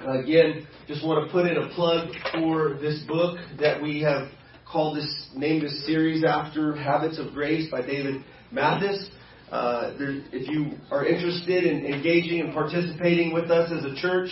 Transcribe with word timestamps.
Again, 0.00 0.66
just 0.86 1.04
want 1.04 1.26
to 1.26 1.32
put 1.32 1.46
in 1.46 1.56
a 1.56 1.68
plug 1.70 2.10
for 2.34 2.74
this 2.80 3.02
book 3.08 3.38
that 3.58 3.82
we 3.82 4.02
have 4.02 4.28
called 4.70 4.98
this, 4.98 5.28
named 5.34 5.62
this 5.62 5.86
series 5.86 6.22
after 6.22 6.76
Habits 6.76 7.18
of 7.18 7.32
Grace 7.32 7.70
by 7.70 7.80
David 7.80 8.22
Mathis. 8.52 9.08
Uh, 9.50 9.96
there, 9.96 10.20
if 10.32 10.48
you 10.48 10.72
are 10.90 11.06
interested 11.06 11.64
in 11.64 11.86
engaging 11.86 12.40
and 12.40 12.52
participating 12.52 13.32
with 13.32 13.50
us 13.50 13.72
as 13.72 13.84
a 13.84 13.94
church 13.94 14.28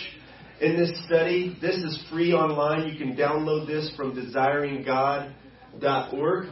in 0.61 0.77
this 0.77 0.91
study, 1.05 1.57
this 1.61 1.77
is 1.77 2.05
free 2.11 2.31
online. 2.31 2.87
You 2.87 2.95
can 2.97 3.15
download 3.15 3.65
this 3.65 3.91
from 3.97 4.15
desiringgod.org. 4.15 6.47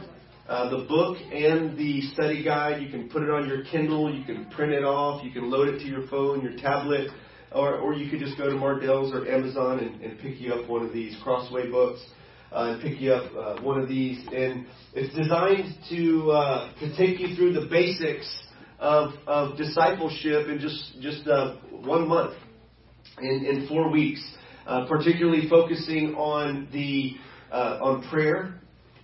Uh, 0.46 0.68
the 0.70 0.84
book 0.88 1.16
and 1.32 1.78
the 1.78 2.02
study 2.12 2.42
guide, 2.42 2.82
you 2.82 2.90
can 2.90 3.08
put 3.08 3.22
it 3.22 3.30
on 3.30 3.48
your 3.48 3.62
Kindle, 3.64 4.12
you 4.12 4.24
can 4.24 4.44
print 4.50 4.72
it 4.72 4.82
off, 4.82 5.24
you 5.24 5.30
can 5.30 5.48
load 5.50 5.68
it 5.68 5.78
to 5.78 5.86
your 5.86 6.06
phone, 6.08 6.42
your 6.42 6.56
tablet, 6.56 7.10
or, 7.54 7.76
or 7.76 7.94
you 7.94 8.10
could 8.10 8.20
just 8.20 8.36
go 8.36 8.50
to 8.50 8.56
Mardel's 8.56 9.14
or 9.14 9.26
Amazon 9.28 9.78
and, 9.78 10.00
and 10.02 10.18
pick 10.18 10.40
you 10.40 10.52
up 10.52 10.68
one 10.68 10.84
of 10.84 10.92
these 10.92 11.16
Crossway 11.22 11.70
books. 11.70 12.00
Uh, 12.52 12.72
and 12.72 12.82
pick 12.82 13.00
you 13.00 13.12
up 13.12 13.32
uh, 13.36 13.62
one 13.64 13.80
of 13.80 13.88
these, 13.88 14.24
and 14.32 14.64
it's 14.94 15.12
designed 15.16 15.74
to 15.90 16.30
uh, 16.30 16.72
to 16.78 16.96
take 16.96 17.18
you 17.18 17.34
through 17.34 17.52
the 17.52 17.66
basics 17.68 18.32
of, 18.78 19.10
of 19.26 19.56
discipleship 19.56 20.46
in 20.46 20.60
just 20.60 21.00
just 21.00 21.26
uh, 21.26 21.56
one 21.82 22.06
month, 22.06 22.34
in, 23.18 23.44
in 23.44 23.66
four 23.66 23.90
weeks, 23.90 24.22
uh, 24.68 24.86
particularly 24.86 25.48
focusing 25.48 26.14
on 26.14 26.68
the 26.72 27.14
uh, 27.50 27.78
on 27.82 28.08
prayer, 28.08 28.60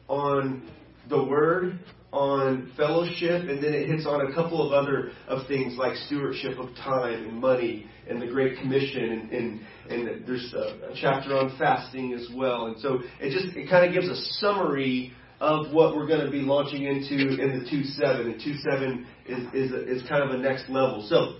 on 0.07 0.71
the 1.09 1.21
Word, 1.21 1.81
on 2.13 2.73
fellowship, 2.77 3.49
and 3.49 3.63
then 3.63 3.73
it 3.73 3.89
hits 3.89 4.07
on 4.07 4.31
a 4.31 4.35
couple 4.35 4.67
of 4.67 4.73
other 4.73 5.13
of 5.29 5.47
things 5.47 5.77
like 5.77 5.95
stewardship 6.07 6.59
of 6.59 6.75
time 6.77 7.29
and 7.29 7.41
money 7.41 7.87
and 8.09 8.21
the 8.21 8.27
Great 8.27 8.59
Commission, 8.59 9.31
and, 9.31 9.31
and, 9.31 9.61
and 9.89 10.27
there's 10.27 10.53
a, 10.53 10.91
a 10.91 10.95
chapter 11.01 11.37
on 11.37 11.57
fasting 11.57 12.13
as 12.13 12.27
well. 12.35 12.67
And 12.67 12.79
so 12.81 12.99
it 13.21 13.31
just 13.31 13.57
it 13.57 13.71
kind 13.71 13.87
of 13.87 13.93
gives 13.95 14.09
a 14.09 14.21
summary 14.41 15.13
of 15.41 15.73
what 15.73 15.97
we're 15.97 16.07
going 16.07 16.25
to 16.25 16.31
be 16.31 16.43
launching 16.43 16.85
into 16.85 17.15
in 17.15 17.59
the 17.59 17.71
2.7. 17.71 18.21
And 18.27 18.35
2.7 18.41 19.05
is, 19.27 19.55
is, 19.55 20.03
is 20.03 20.09
kind 20.09 20.23
of 20.23 20.31
a 20.31 20.39
next 20.39 20.69
level. 20.69 21.07
So 21.09 21.37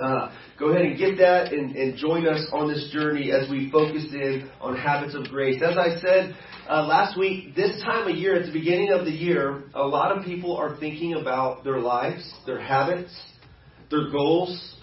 uh, 0.00 0.32
go 0.58 0.70
ahead 0.70 0.84
and 0.84 0.98
get 0.98 1.18
that 1.18 1.52
and, 1.52 1.74
and, 1.74 1.96
join 1.96 2.26
us 2.26 2.46
on 2.52 2.68
this 2.68 2.90
journey 2.92 3.32
as 3.32 3.50
we 3.50 3.70
focus 3.70 4.06
in 4.12 4.48
on 4.60 4.76
habits 4.76 5.14
of 5.14 5.24
grace. 5.24 5.60
As 5.62 5.76
I 5.76 5.98
said 6.00 6.36
uh, 6.68 6.86
last 6.86 7.18
week, 7.18 7.56
this 7.56 7.80
time 7.82 8.08
of 8.08 8.16
year, 8.16 8.36
at 8.36 8.46
the 8.46 8.52
beginning 8.52 8.92
of 8.92 9.04
the 9.04 9.10
year, 9.10 9.64
a 9.74 9.82
lot 9.82 10.16
of 10.16 10.24
people 10.24 10.56
are 10.56 10.76
thinking 10.78 11.14
about 11.14 11.64
their 11.64 11.80
lives, 11.80 12.32
their 12.46 12.60
habits, 12.60 13.10
their 13.90 14.10
goals, 14.10 14.76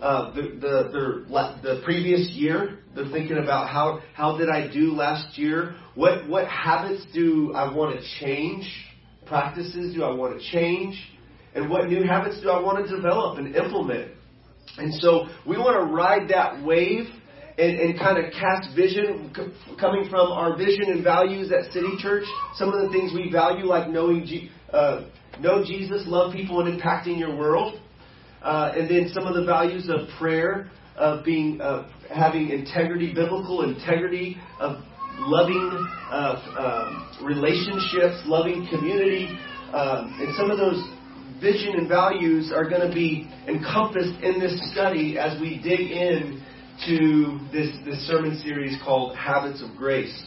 uh, 0.00 0.32
the, 0.34 0.42
the, 0.42 0.90
their, 0.92 1.74
the 1.74 1.82
previous 1.84 2.28
year. 2.30 2.78
They're 2.94 3.10
thinking 3.10 3.38
about 3.38 3.68
how, 3.68 4.00
how 4.14 4.38
did 4.38 4.48
I 4.48 4.72
do 4.72 4.92
last 4.92 5.36
year? 5.38 5.76
What, 5.94 6.26
what 6.28 6.48
habits 6.48 7.04
do 7.12 7.52
I 7.54 7.72
want 7.74 7.98
to 7.98 8.24
change? 8.24 8.66
Practices 9.26 9.94
do 9.94 10.02
I 10.02 10.14
want 10.14 10.40
to 10.40 10.50
change? 10.50 10.98
And 11.54 11.68
what 11.68 11.88
new 11.88 12.04
habits 12.04 12.40
do 12.40 12.50
I 12.50 12.60
want 12.60 12.86
to 12.86 12.94
develop 12.94 13.38
and 13.38 13.54
implement? 13.54 14.15
And 14.78 14.92
so 14.94 15.26
we 15.46 15.56
want 15.56 15.76
to 15.76 15.92
ride 15.92 16.28
that 16.28 16.62
wave 16.64 17.06
and, 17.58 17.78
and 17.78 17.98
kind 17.98 18.22
of 18.22 18.32
cast 18.32 18.74
vision 18.76 19.34
coming 19.80 20.08
from 20.10 20.32
our 20.32 20.56
vision 20.56 20.84
and 20.90 21.02
values 21.02 21.50
at 21.52 21.72
City 21.72 21.96
Church. 21.98 22.24
Some 22.54 22.68
of 22.68 22.82
the 22.82 22.88
things 22.90 23.12
we 23.14 23.30
value, 23.32 23.64
like 23.66 23.88
knowing 23.88 24.26
G, 24.26 24.50
uh, 24.72 25.06
know 25.40 25.64
Jesus, 25.64 26.02
love 26.06 26.32
people, 26.32 26.60
and 26.60 26.80
impacting 26.80 27.18
your 27.18 27.34
world. 27.34 27.80
Uh, 28.42 28.72
and 28.76 28.88
then 28.90 29.10
some 29.12 29.26
of 29.26 29.34
the 29.34 29.44
values 29.44 29.88
of 29.88 30.08
prayer, 30.18 30.70
of 30.96 31.24
being, 31.24 31.60
uh, 31.60 31.88
having 32.14 32.50
integrity, 32.50 33.12
biblical 33.12 33.62
integrity, 33.62 34.36
of 34.60 34.82
loving 35.18 35.88
uh, 36.10 36.36
um, 36.58 37.26
relationships, 37.26 38.22
loving 38.26 38.68
community, 38.70 39.26
um, 39.72 40.14
and 40.20 40.36
some 40.36 40.50
of 40.50 40.58
those 40.58 40.78
vision 41.40 41.74
and 41.76 41.88
values 41.88 42.52
are 42.54 42.68
going 42.68 42.88
to 42.88 42.94
be 42.94 43.28
encompassed 43.46 44.22
in 44.22 44.40
this 44.40 44.72
study 44.72 45.18
as 45.18 45.40
we 45.40 45.60
dig 45.62 45.90
in 45.90 46.42
to 46.86 47.38
this, 47.52 47.68
this 47.84 48.06
sermon 48.06 48.38
series 48.42 48.76
called 48.84 49.16
Habits 49.16 49.62
of 49.62 49.76
Grace. 49.76 50.24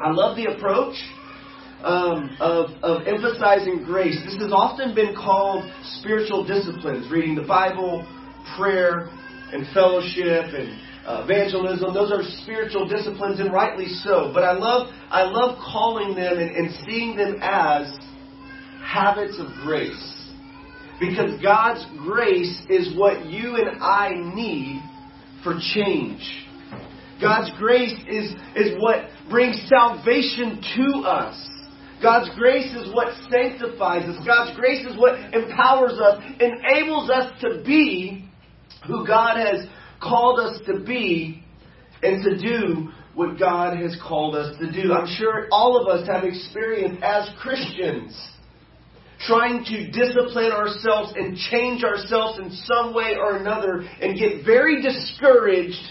I 0.00 0.10
love 0.10 0.36
the 0.36 0.46
approach 0.46 0.94
um, 1.82 2.36
of, 2.40 2.70
of 2.82 3.06
emphasizing 3.06 3.84
grace. 3.84 4.18
This 4.24 4.40
has 4.40 4.52
often 4.52 4.94
been 4.94 5.14
called 5.14 5.70
spiritual 6.00 6.44
disciplines, 6.44 7.10
reading 7.10 7.34
the 7.34 7.46
Bible, 7.46 8.06
prayer, 8.56 9.10
and 9.52 9.66
fellowship, 9.72 10.54
and 10.54 10.80
uh, 11.06 11.22
evangelism. 11.24 11.94
Those 11.94 12.12
are 12.12 12.22
spiritual 12.42 12.88
disciplines, 12.88 13.40
and 13.40 13.52
rightly 13.52 13.86
so. 13.86 14.30
But 14.34 14.42
I 14.44 14.52
love, 14.52 14.88
I 15.10 15.22
love 15.22 15.58
calling 15.58 16.14
them 16.14 16.38
and, 16.38 16.50
and 16.50 16.74
seeing 16.86 17.16
them 17.16 17.36
as 17.40 17.96
habits 18.82 19.38
of 19.38 19.46
grace. 19.62 20.17
Because 21.00 21.40
God's 21.42 21.86
grace 21.98 22.60
is 22.68 22.96
what 22.96 23.26
you 23.26 23.56
and 23.56 23.82
I 23.82 24.10
need 24.34 24.82
for 25.44 25.54
change. 25.74 26.46
God's 27.20 27.50
grace 27.58 27.94
is, 28.08 28.34
is 28.56 28.74
what 28.78 29.08
brings 29.30 29.60
salvation 29.68 30.62
to 30.76 31.00
us. 31.00 31.48
God's 32.02 32.30
grace 32.36 32.72
is 32.74 32.94
what 32.94 33.12
sanctifies 33.30 34.04
us. 34.04 34.24
God's 34.24 34.56
grace 34.56 34.86
is 34.86 34.96
what 34.96 35.14
empowers 35.34 35.98
us, 35.98 36.22
enables 36.40 37.10
us 37.10 37.32
to 37.40 37.62
be 37.64 38.28
who 38.86 39.06
God 39.06 39.36
has 39.36 39.66
called 40.00 40.38
us 40.38 40.60
to 40.66 40.80
be 40.80 41.42
and 42.02 42.22
to 42.24 42.38
do 42.38 42.90
what 43.14 43.38
God 43.38 43.76
has 43.76 43.96
called 44.06 44.36
us 44.36 44.56
to 44.60 44.70
do. 44.70 44.92
I'm 44.92 45.12
sure 45.16 45.48
all 45.50 45.80
of 45.80 45.88
us 45.88 46.06
have 46.06 46.22
experienced 46.22 47.02
as 47.02 47.28
Christians 47.40 48.16
trying 49.26 49.64
to 49.64 49.90
discipline 49.90 50.52
ourselves 50.52 51.12
and 51.16 51.36
change 51.36 51.82
ourselves 51.82 52.38
in 52.38 52.50
some 52.50 52.94
way 52.94 53.16
or 53.18 53.36
another 53.36 53.80
and 54.00 54.18
get 54.18 54.44
very 54.44 54.80
discouraged 54.80 55.82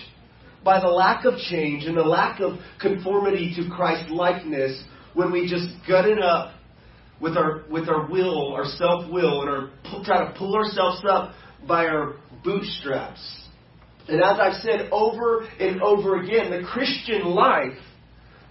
by 0.63 0.79
the 0.79 0.88
lack 0.88 1.25
of 1.25 1.38
change 1.49 1.85
and 1.85 1.97
the 1.97 2.03
lack 2.03 2.39
of 2.39 2.57
conformity 2.79 3.53
to 3.55 3.69
Christ 3.69 4.09
likeness 4.09 4.83
when 5.13 5.31
we 5.31 5.49
just 5.49 5.67
gut 5.88 6.05
it 6.05 6.21
up 6.21 6.53
with 7.19 7.35
our 7.35 7.63
with 7.69 7.89
our 7.89 8.07
will, 8.09 8.53
our 8.53 8.65
self 8.65 9.11
will, 9.11 9.41
and 9.41 9.49
our 9.49 10.03
try 10.05 10.25
to 10.25 10.38
pull 10.38 10.55
ourselves 10.55 11.03
up 11.09 11.33
by 11.67 11.88
our 11.88 12.15
bootstraps. 12.44 13.44
And 14.07 14.21
as 14.21 14.39
I've 14.39 14.61
said 14.61 14.89
over 14.91 15.41
and 15.59 15.81
over 15.81 16.21
again, 16.21 16.51
the 16.51 16.67
Christian 16.67 17.25
life 17.25 17.77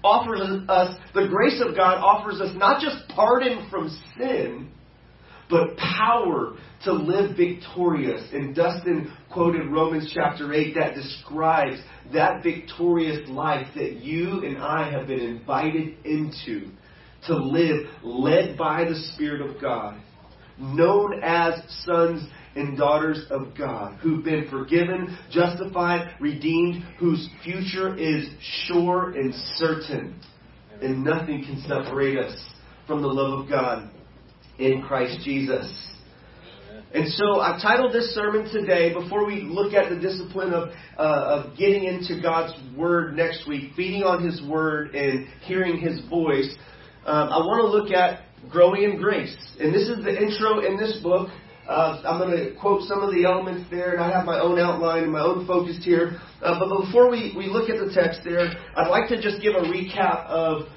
offers 0.07 0.41
us, 0.69 0.97
the 1.15 1.27
grace 1.29 1.61
of 1.67 1.75
God 1.75 1.99
offers 1.99 2.41
us 2.41 2.55
not 2.57 2.81
just 2.81 3.09
pardon 3.09 3.69
from 3.71 3.91
sin, 4.17 4.71
but 5.51 5.77
power 5.77 6.57
to 6.85 6.93
live 6.93 7.37
victorious. 7.37 8.23
And 8.33 8.55
Dustin 8.55 9.13
quoted 9.33 9.71
Romans 9.71 10.13
chapter 10.15 10.53
8 10.53 10.75
that 10.75 10.95
describes 10.95 11.79
that 12.13 12.43
victorious 12.43 13.29
life 13.29 13.67
that 13.75 13.97
you 13.97 14.45
and 14.45 14.59
I 14.59 14.91
have 14.91 15.09
been 15.09 15.21
invited 15.21 15.97
into 16.05 16.71
to 17.27 17.37
live 17.37 17.87
led 18.03 18.57
by 18.57 18.85
the 18.85 18.95
Spirit 19.15 19.41
of 19.41 19.61
God, 19.61 20.01
known 20.59 21.21
as 21.23 21.55
sons 21.85 22.23
and 22.57 22.77
daughters 22.77 23.25
of 23.31 23.57
God, 23.57 23.99
who've 24.01 24.25
been 24.25 24.49
forgiven, 24.49 25.17
justified, 25.31 26.15
redeemed, 26.21 26.83
whose 26.99 27.29
future 27.45 27.97
is 27.97 28.29
sure 28.67 29.13
and 29.13 29.35
certain. 29.57 30.21
And 30.81 31.05
nothing 31.05 31.45
can 31.45 31.63
separate 31.63 32.19
us 32.19 32.39
from 32.87 33.03
the 33.03 33.09
love 33.09 33.41
of 33.41 33.49
God 33.49 33.91
in 34.59 34.83
Christ 34.83 35.21
Jesus. 35.25 35.71
And 36.95 37.09
so 37.09 37.41
I've 37.41 37.61
titled 37.61 37.93
this 37.93 38.15
sermon 38.15 38.51
today, 38.51 38.95
before 38.95 39.27
we 39.27 39.43
look 39.43 39.75
at 39.75 39.91
the 39.91 39.97
discipline 39.97 40.53
of, 40.53 40.71
uh, 40.99 41.01
of 41.01 41.59
getting 41.59 41.85
into 41.85 42.23
God's 42.23 42.55
Word 42.77 43.17
next 43.17 43.47
week, 43.49 43.73
feeding 43.77 44.03
on 44.03 44.25
His 44.25 44.41
Word 44.43 44.95
and 44.95 45.27
hearing 45.43 45.79
His 45.79 46.01
voice, 46.09 46.55
um, 47.05 47.29
I 47.29 47.39
want 47.39 47.61
to 47.61 47.79
look 47.79 47.91
at 47.93 48.23
growing 48.51 48.85
in 48.85 48.99
grace. 48.99 49.37
And 49.59 49.75
this 49.75 49.89
is 49.89 50.05
the 50.05 50.17
intro 50.17 50.61
in 50.61 50.77
this 50.77 50.99
book. 51.03 51.29
Uh, 51.69 52.01
I'm 52.07 52.19
going 52.19 52.37
to 52.37 52.55
quote 52.61 52.83
some 52.83 53.01
of 53.01 53.13
the 53.13 53.25
elements 53.25 53.69
there, 53.71 53.95
and 53.95 54.03
I 54.03 54.11
have 54.11 54.25
my 54.25 54.39
own 54.39 54.59
outline 54.59 55.03
and 55.05 55.13
my 55.13 55.21
own 55.21 55.47
focus 55.47 55.79
here. 55.83 56.21
Uh, 56.43 56.59
but 56.61 56.85
before 56.85 57.11
we, 57.11 57.35
we 57.37 57.47
look 57.47 57.69
at 57.69 57.85
the 57.85 57.93
text 57.93 58.21
there, 58.25 58.53
I'd 58.77 58.89
like 58.89 59.09
to 59.09 59.21
just 59.21 59.43
give 59.43 59.55
a 59.55 59.63
recap 59.63 60.27
of 60.27 60.69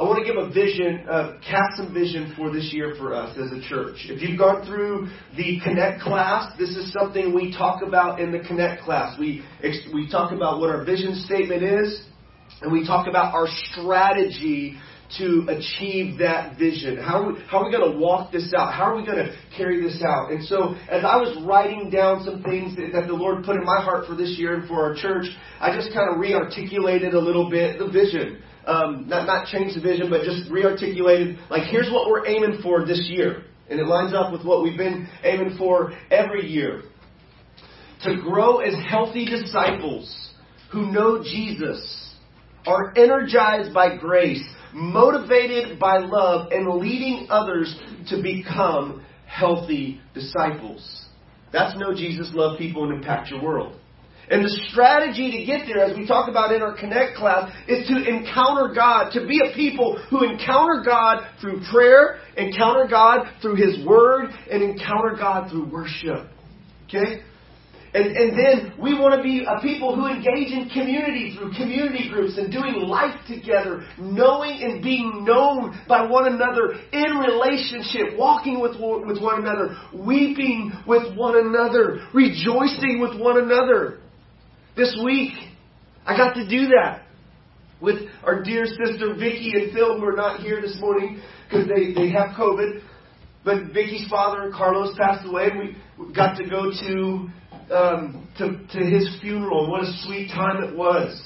I 0.00 0.04
want 0.04 0.24
to 0.24 0.32
give 0.32 0.42
a 0.42 0.48
vision, 0.48 1.04
uh, 1.10 1.38
cast 1.46 1.76
some 1.76 1.92
vision 1.92 2.32
for 2.34 2.50
this 2.50 2.72
year 2.72 2.94
for 2.96 3.12
us 3.12 3.36
as 3.36 3.52
a 3.52 3.60
church. 3.68 4.06
If 4.08 4.22
you've 4.22 4.38
gone 4.38 4.64
through 4.64 5.08
the 5.36 5.60
Connect 5.62 6.00
class, 6.00 6.56
this 6.58 6.70
is 6.70 6.90
something 6.90 7.34
we 7.34 7.52
talk 7.52 7.82
about 7.82 8.18
in 8.18 8.32
the 8.32 8.38
Connect 8.38 8.82
class. 8.82 9.18
We, 9.18 9.44
we 9.92 10.08
talk 10.10 10.32
about 10.32 10.58
what 10.58 10.70
our 10.70 10.86
vision 10.86 11.16
statement 11.26 11.62
is, 11.62 12.02
and 12.62 12.72
we 12.72 12.86
talk 12.86 13.08
about 13.08 13.34
our 13.34 13.46
strategy 13.72 14.78
to 15.18 15.46
achieve 15.48 16.18
that 16.18 16.58
vision? 16.58 16.96
How 16.96 17.22
are 17.22 17.32
we, 17.32 17.40
how 17.48 17.58
are 17.58 17.64
we 17.66 17.72
going 17.72 17.92
to 17.92 17.98
walk 17.98 18.32
this 18.32 18.52
out? 18.56 18.72
How 18.72 18.92
are 18.92 18.96
we 18.96 19.04
going 19.04 19.18
to 19.18 19.34
carry 19.56 19.82
this 19.82 20.02
out? 20.02 20.30
And 20.30 20.44
so, 20.44 20.74
as 20.90 21.04
I 21.04 21.16
was 21.16 21.36
writing 21.44 21.90
down 21.90 22.24
some 22.24 22.42
things 22.42 22.76
that, 22.76 22.90
that 22.92 23.06
the 23.06 23.14
Lord 23.14 23.44
put 23.44 23.56
in 23.56 23.64
my 23.64 23.80
heart 23.82 24.06
for 24.06 24.14
this 24.14 24.36
year 24.38 24.54
and 24.54 24.68
for 24.68 24.84
our 24.84 24.94
church, 24.94 25.26
I 25.60 25.74
just 25.74 25.92
kind 25.92 26.10
of 26.12 26.20
re-articulated 26.20 27.14
a 27.14 27.20
little 27.20 27.50
bit 27.50 27.78
the 27.78 27.88
vision. 27.88 28.42
Um, 28.66 29.08
not 29.08 29.26
not 29.26 29.46
change 29.46 29.74
the 29.74 29.80
vision, 29.80 30.10
but 30.10 30.22
just 30.22 30.50
re-articulated. 30.50 31.38
Like, 31.48 31.64
here's 31.64 31.90
what 31.90 32.08
we're 32.08 32.26
aiming 32.26 32.60
for 32.62 32.86
this 32.86 33.08
year, 33.10 33.44
and 33.68 33.80
it 33.80 33.86
lines 33.86 34.14
up 34.14 34.32
with 34.32 34.44
what 34.44 34.62
we've 34.62 34.78
been 34.78 35.08
aiming 35.24 35.56
for 35.56 35.92
every 36.10 36.46
year. 36.46 36.82
To 38.04 38.16
grow 38.22 38.58
as 38.58 38.74
healthy 38.88 39.26
disciples 39.26 40.30
who 40.72 40.92
know 40.92 41.22
Jesus, 41.22 42.10
are 42.66 42.92
energized 42.96 43.72
by 43.72 43.96
grace, 43.96 44.44
motivated 44.72 45.78
by 45.78 45.98
love, 45.98 46.50
and 46.52 46.80
leading 46.80 47.26
others 47.30 47.78
to 48.08 48.22
become 48.22 49.04
healthy 49.26 50.00
disciples. 50.14 51.06
That's 51.52 51.78
know 51.78 51.94
Jesus, 51.94 52.30
love 52.34 52.58
people, 52.58 52.84
and 52.84 52.94
impact 52.94 53.30
your 53.30 53.42
world. 53.42 53.76
And 54.30 54.44
the 54.44 54.60
strategy 54.70 55.32
to 55.32 55.44
get 55.44 55.66
there, 55.66 55.84
as 55.84 55.96
we 55.96 56.06
talk 56.06 56.28
about 56.28 56.52
in 56.52 56.62
our 56.62 56.76
Connect 56.76 57.16
class, 57.16 57.52
is 57.66 57.88
to 57.88 58.08
encounter 58.08 58.72
God, 58.72 59.10
to 59.14 59.26
be 59.26 59.40
a 59.40 59.52
people 59.56 60.00
who 60.08 60.22
encounter 60.22 60.84
God 60.86 61.26
through 61.40 61.60
prayer, 61.72 62.20
encounter 62.36 62.86
God 62.88 63.26
through 63.42 63.56
His 63.56 63.84
Word, 63.84 64.30
and 64.48 64.62
encounter 64.62 65.16
God 65.18 65.50
through 65.50 65.68
worship. 65.68 66.28
Okay? 66.86 67.22
And, 67.92 68.16
and 68.16 68.38
then 68.38 68.72
we 68.80 68.94
want 68.94 69.16
to 69.16 69.22
be 69.22 69.44
a 69.44 69.60
people 69.60 69.96
who 69.96 70.06
engage 70.06 70.52
in 70.52 70.70
community 70.70 71.34
through 71.36 71.52
community 71.54 72.08
groups 72.08 72.38
and 72.38 72.52
doing 72.52 72.86
life 72.86 73.18
together, 73.26 73.84
knowing 73.98 74.62
and 74.62 74.80
being 74.80 75.24
known 75.24 75.76
by 75.88 76.06
one 76.06 76.32
another 76.32 76.78
in 76.92 77.16
relationship, 77.16 78.16
walking 78.16 78.60
with, 78.60 78.76
with 78.78 79.20
one 79.20 79.40
another, 79.40 79.76
weeping 79.92 80.72
with 80.86 81.16
one 81.16 81.36
another, 81.36 82.06
rejoicing 82.14 83.00
with 83.00 83.20
one 83.20 83.38
another. 83.42 83.98
This 84.76 84.96
week, 85.04 85.32
I 86.06 86.16
got 86.16 86.34
to 86.34 86.48
do 86.48 86.68
that 86.68 87.02
with 87.80 88.08
our 88.22 88.42
dear 88.42 88.66
sister 88.66 89.14
Vicky 89.14 89.52
and 89.54 89.72
Phil, 89.72 89.98
who 89.98 90.04
are 90.04 90.16
not 90.16 90.40
here 90.40 90.60
this 90.60 90.76
morning 90.80 91.20
because 91.48 91.66
they, 91.66 91.92
they 91.92 92.10
have 92.10 92.36
COVID. 92.36 92.82
But 93.44 93.72
Vicky's 93.72 94.08
father, 94.08 94.52
Carlos, 94.54 94.94
passed 94.96 95.26
away, 95.26 95.48
and 95.50 95.76
we 95.98 96.14
got 96.14 96.36
to 96.36 96.48
go 96.48 96.70
to 96.70 97.28
um, 97.70 98.28
to, 98.38 98.58
to 98.72 98.84
his 98.84 99.18
funeral. 99.20 99.70
What 99.70 99.82
a 99.82 99.92
sweet 100.04 100.28
time 100.28 100.62
it 100.64 100.76
was 100.76 101.20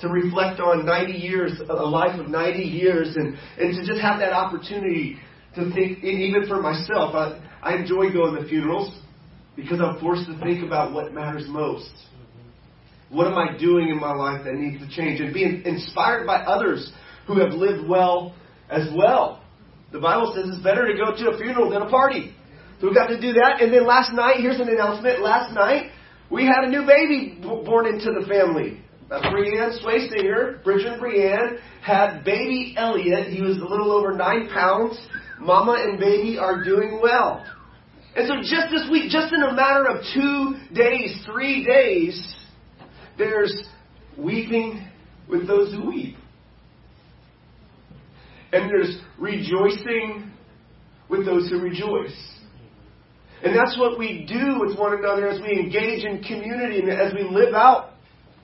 to 0.00 0.08
reflect 0.08 0.60
on 0.60 0.84
90 0.84 1.12
years, 1.12 1.52
a 1.68 1.72
life 1.72 2.18
of 2.20 2.28
90 2.28 2.62
years, 2.62 3.16
and, 3.16 3.36
and 3.58 3.74
to 3.74 3.86
just 3.86 4.00
have 4.00 4.18
that 4.20 4.32
opportunity 4.32 5.16
to 5.54 5.72
think, 5.72 6.04
even 6.04 6.46
for 6.46 6.60
myself, 6.60 7.14
I, 7.14 7.40
I 7.62 7.76
enjoy 7.76 8.12
going 8.12 8.34
to 8.40 8.46
funerals 8.48 8.94
because 9.56 9.80
I'm 9.80 9.98
forced 9.98 10.26
to 10.26 10.38
think 10.40 10.62
about 10.62 10.92
what 10.92 11.14
matters 11.14 11.46
most. 11.48 11.90
What 13.08 13.26
am 13.26 13.38
I 13.38 13.56
doing 13.56 13.88
in 13.88 13.98
my 13.98 14.12
life 14.12 14.44
that 14.44 14.54
needs 14.54 14.82
to 14.82 14.88
change? 14.94 15.20
And 15.20 15.32
being 15.32 15.62
inspired 15.64 16.26
by 16.26 16.42
others 16.42 16.92
who 17.26 17.40
have 17.40 17.52
lived 17.52 17.88
well 17.88 18.34
as 18.68 18.88
well. 18.94 19.42
The 19.92 20.00
Bible 20.00 20.34
says 20.36 20.52
it's 20.52 20.62
better 20.62 20.86
to 20.86 20.94
go 20.94 21.16
to 21.16 21.30
a 21.30 21.38
funeral 21.38 21.70
than 21.70 21.82
a 21.82 21.88
party. 21.88 22.34
So 22.80 22.88
we 22.88 22.94
got 22.94 23.06
to 23.06 23.20
do 23.20 23.32
that. 23.34 23.60
And 23.60 23.72
then 23.72 23.86
last 23.86 24.12
night, 24.12 24.36
here's 24.40 24.60
an 24.60 24.68
announcement. 24.68 25.22
Last 25.22 25.54
night, 25.54 25.90
we 26.30 26.44
had 26.44 26.64
a 26.64 26.68
new 26.68 26.86
baby 26.86 27.38
born 27.40 27.86
into 27.86 28.12
the 28.18 28.26
family. 28.26 28.82
Uh, 29.10 29.20
Brianne 29.30 29.78
Swaysinger, 29.82 30.62
Bridget 30.64 30.94
and 30.94 31.02
Brianne, 31.02 31.58
had 31.80 32.24
baby 32.24 32.74
Elliot. 32.76 33.28
He 33.28 33.40
was 33.40 33.56
a 33.58 33.64
little 33.64 33.92
over 33.92 34.12
nine 34.12 34.48
pounds. 34.52 34.98
Mama 35.38 35.76
and 35.78 35.98
baby 35.98 36.38
are 36.38 36.64
doing 36.64 37.00
well. 37.02 37.46
And 38.16 38.26
so 38.26 38.36
just 38.40 38.70
this 38.70 38.88
week, 38.90 39.10
just 39.10 39.32
in 39.32 39.42
a 39.42 39.54
matter 39.54 39.86
of 39.86 40.02
two 40.14 40.56
days, 40.74 41.22
three 41.24 41.64
days, 41.64 42.34
there's 43.16 43.54
weeping 44.18 44.88
with 45.28 45.46
those 45.46 45.72
who 45.72 45.86
weep. 45.86 46.16
And 48.52 48.70
there's 48.70 48.98
rejoicing 49.18 50.32
with 51.08 51.26
those 51.26 51.48
who 51.50 51.60
rejoice. 51.60 52.35
And 53.42 53.56
that's 53.56 53.78
what 53.78 53.98
we 53.98 54.24
do 54.26 54.58
with 54.60 54.78
one 54.78 54.94
another 54.94 55.28
as 55.28 55.40
we 55.40 55.52
engage 55.52 56.04
in 56.04 56.22
community 56.22 56.80
and 56.80 56.90
as 56.90 57.12
we 57.12 57.22
live 57.22 57.54
out 57.54 57.90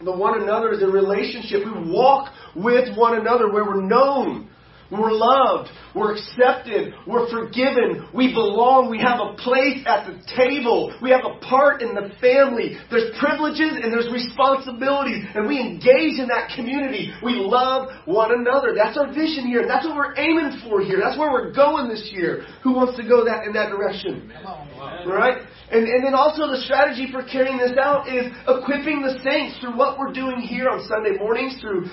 the 0.04 0.12
one 0.12 0.42
another 0.42 0.72
as 0.72 0.82
a 0.82 0.86
relationship. 0.86 1.64
We 1.64 1.90
walk 1.90 2.32
with 2.54 2.96
one 2.96 3.18
another 3.18 3.50
where 3.52 3.64
we're 3.64 3.82
known 3.82 4.48
we're 5.00 5.12
loved. 5.12 5.70
We're 5.94 6.16
accepted. 6.16 6.92
We're 7.06 7.28
forgiven. 7.28 8.08
We 8.12 8.32
belong. 8.32 8.90
We 8.90 9.00
have 9.00 9.20
a 9.20 9.32
place 9.40 9.80
at 9.88 10.04
the 10.04 10.20
table. 10.36 10.92
We 11.00 11.10
have 11.10 11.24
a 11.24 11.40
part 11.40 11.80
in 11.80 11.94
the 11.96 12.12
family. 12.20 12.76
There's 12.92 13.12
privileges 13.16 13.72
and 13.80 13.92
there's 13.92 14.12
responsibilities. 14.12 15.24
And 15.34 15.48
we 15.48 15.60
engage 15.60 16.20
in 16.20 16.28
that 16.28 16.52
community. 16.56 17.12
We 17.24 17.40
love 17.40 17.88
one 18.04 18.32
another. 18.32 18.76
That's 18.76 18.96
our 18.96 19.08
vision 19.08 19.48
here. 19.48 19.64
That's 19.66 19.84
what 19.84 19.96
we're 19.96 20.16
aiming 20.16 20.60
for 20.64 20.80
here. 20.80 21.00
That's 21.00 21.16
where 21.16 21.32
we're 21.32 21.52
going 21.52 21.88
this 21.88 22.08
year. 22.12 22.44
Who 22.62 22.72
wants 22.72 22.96
to 23.00 23.04
go 23.08 23.24
that 23.24 23.44
in 23.44 23.52
that 23.52 23.72
direction? 23.72 24.32
Right? 25.08 25.40
And, 25.72 25.88
and 25.88 26.04
then 26.04 26.14
also 26.14 26.48
the 26.48 26.60
strategy 26.68 27.08
for 27.10 27.24
carrying 27.24 27.56
this 27.56 27.72
out 27.80 28.08
is 28.08 28.28
equipping 28.44 29.00
the 29.00 29.16
saints 29.24 29.56
through 29.60 29.76
what 29.76 29.98
we're 29.98 30.12
doing 30.12 30.40
here 30.40 30.68
on 30.68 30.84
Sunday 30.84 31.16
mornings, 31.16 31.56
through 31.60 31.88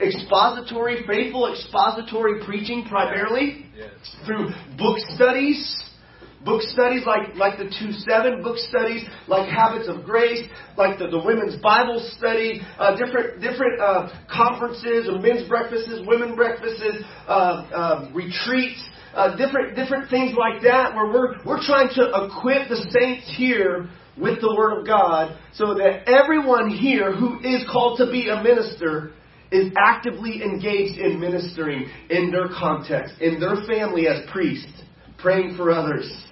expository, 0.00 1.04
faithful 1.06 1.52
expository 1.52 2.44
preaching 2.44 2.84
primarily 2.88 3.66
yes. 3.76 3.90
through 4.26 4.50
book 4.76 4.98
studies. 5.14 5.86
Book 6.42 6.62
studies 6.62 7.04
like, 7.04 7.36
like 7.36 7.58
the 7.58 7.64
2 7.64 7.92
7 7.92 8.42
book 8.42 8.56
studies, 8.56 9.04
like 9.28 9.46
Habits 9.50 9.88
of 9.88 10.04
Grace, 10.04 10.48
like 10.74 10.98
the, 10.98 11.08
the 11.08 11.22
Women's 11.22 11.60
Bible 11.60 12.00
Study, 12.16 12.62
uh, 12.78 12.96
different, 12.96 13.42
different 13.42 13.78
uh, 13.78 14.08
conferences 14.32 15.06
or 15.06 15.18
men's 15.18 15.46
breakfasts, 15.46 16.00
women 16.06 16.34
breakfasts, 16.34 16.82
uh, 17.28 17.30
uh, 17.30 18.10
retreats, 18.14 18.82
uh, 19.14 19.36
different, 19.36 19.76
different 19.76 20.08
things 20.08 20.32
like 20.38 20.62
that 20.62 20.94
where 20.94 21.12
we're, 21.12 21.44
we're 21.44 21.62
trying 21.62 21.90
to 21.96 22.08
equip 22.24 22.70
the 22.70 22.88
saints 22.90 23.30
here 23.36 23.90
with 24.16 24.40
the 24.40 24.54
Word 24.56 24.78
of 24.78 24.86
God 24.86 25.38
so 25.52 25.74
that 25.74 26.08
everyone 26.08 26.70
here 26.70 27.14
who 27.14 27.38
is 27.40 27.64
called 27.70 27.98
to 27.98 28.10
be 28.10 28.30
a 28.30 28.42
minister 28.42 29.12
is 29.52 29.72
actively 29.76 30.42
engaged 30.42 30.98
in 30.98 31.18
ministering 31.18 31.88
in 32.08 32.30
their 32.30 32.48
context, 32.48 33.14
in 33.20 33.40
their 33.40 33.56
family 33.66 34.06
as 34.06 34.28
priests, 34.30 34.82
praying 35.18 35.56
for 35.56 35.70
others. 35.70 36.26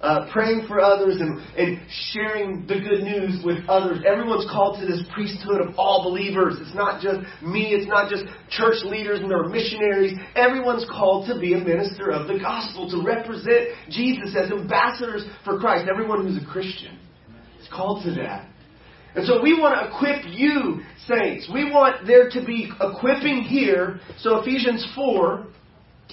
Uh, 0.00 0.30
praying 0.30 0.66
for 0.68 0.80
others 0.80 1.16
and, 1.18 1.38
and 1.56 1.80
sharing 2.12 2.66
the 2.66 2.74
good 2.74 3.02
news 3.02 3.42
with 3.42 3.56
others. 3.70 4.04
Everyone's 4.06 4.44
called 4.52 4.78
to 4.78 4.84
this 4.86 5.02
priesthood 5.14 5.62
of 5.62 5.78
all 5.78 6.04
believers. 6.04 6.56
It's 6.60 6.74
not 6.74 7.00
just 7.00 7.20
me, 7.42 7.72
it's 7.72 7.88
not 7.88 8.10
just 8.10 8.24
church 8.50 8.84
leaders 8.84 9.20
and 9.20 9.30
their 9.30 9.44
missionaries. 9.44 10.12
Everyone's 10.36 10.84
called 10.90 11.26
to 11.28 11.40
be 11.40 11.54
a 11.54 11.58
minister 11.58 12.10
of 12.10 12.28
the 12.28 12.38
gospel, 12.38 12.90
to 12.90 13.02
represent 13.02 13.68
Jesus 13.88 14.36
as 14.36 14.50
ambassadors 14.50 15.24
for 15.42 15.58
Christ. 15.58 15.88
Everyone 15.90 16.26
who's 16.26 16.36
a 16.36 16.44
Christian 16.44 16.98
is 17.58 17.68
called 17.72 18.04
to 18.04 18.10
that. 18.16 18.46
And 19.14 19.26
so 19.26 19.40
we 19.42 19.58
want 19.58 19.78
to 19.78 19.94
equip 19.94 20.24
you, 20.26 20.82
saints. 21.06 21.48
We 21.52 21.70
want 21.70 22.06
there 22.06 22.30
to 22.30 22.44
be 22.44 22.70
equipping 22.80 23.42
here. 23.42 24.00
So 24.18 24.40
Ephesians 24.40 24.84
4, 24.94 25.46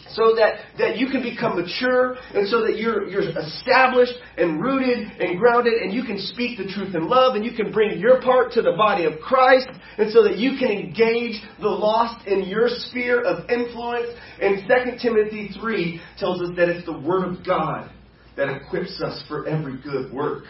so 0.10 0.36
that, 0.36 0.60
that 0.78 0.98
you 0.98 1.08
can 1.10 1.24
become 1.24 1.56
mature 1.56 2.16
and 2.34 2.48
so 2.48 2.62
that 2.62 2.78
you're, 2.78 3.08
you're 3.08 3.30
established 3.38 4.14
and 4.38 4.62
rooted 4.62 5.08
and 5.20 5.40
grounded 5.40 5.74
and 5.74 5.94
you 5.94 6.04
can 6.04 6.20
speak 6.20 6.58
the 6.58 6.66
truth 6.66 6.96
in 6.96 7.08
love 7.08 7.36
and 7.36 7.46
you 7.46 7.52
can 7.52 7.72
bring 7.72 8.00
your 8.00 8.22
part 8.22 8.52
to 8.54 8.62
the 8.62 8.74
body 8.74 9.06
of 9.06 9.20
Christ 9.20 9.68
and 9.98 10.12
so 10.12 10.24
that 10.24 10.38
you 10.38 10.58
can 10.60 10.70
engage 10.70 11.42
the 11.60 11.70
lost 11.70 12.28
in 12.28 12.44
your 12.44 12.68
sphere 12.68 13.24
of 13.24 13.50
influence. 13.50 14.08
And 14.42 14.68
2 14.68 14.98
Timothy 15.02 15.50
3 15.60 16.02
tells 16.20 16.42
us 16.42 16.50
that 16.58 16.70
it's 16.70 16.86
the 16.86 16.98
Word 16.98 17.24
of 17.24 17.46
God 17.46 17.90
that 18.38 18.50
equips 18.50 19.02
us 19.02 19.24
for 19.28 19.48
every 19.48 19.78
good 19.82 20.12
work. 20.12 20.46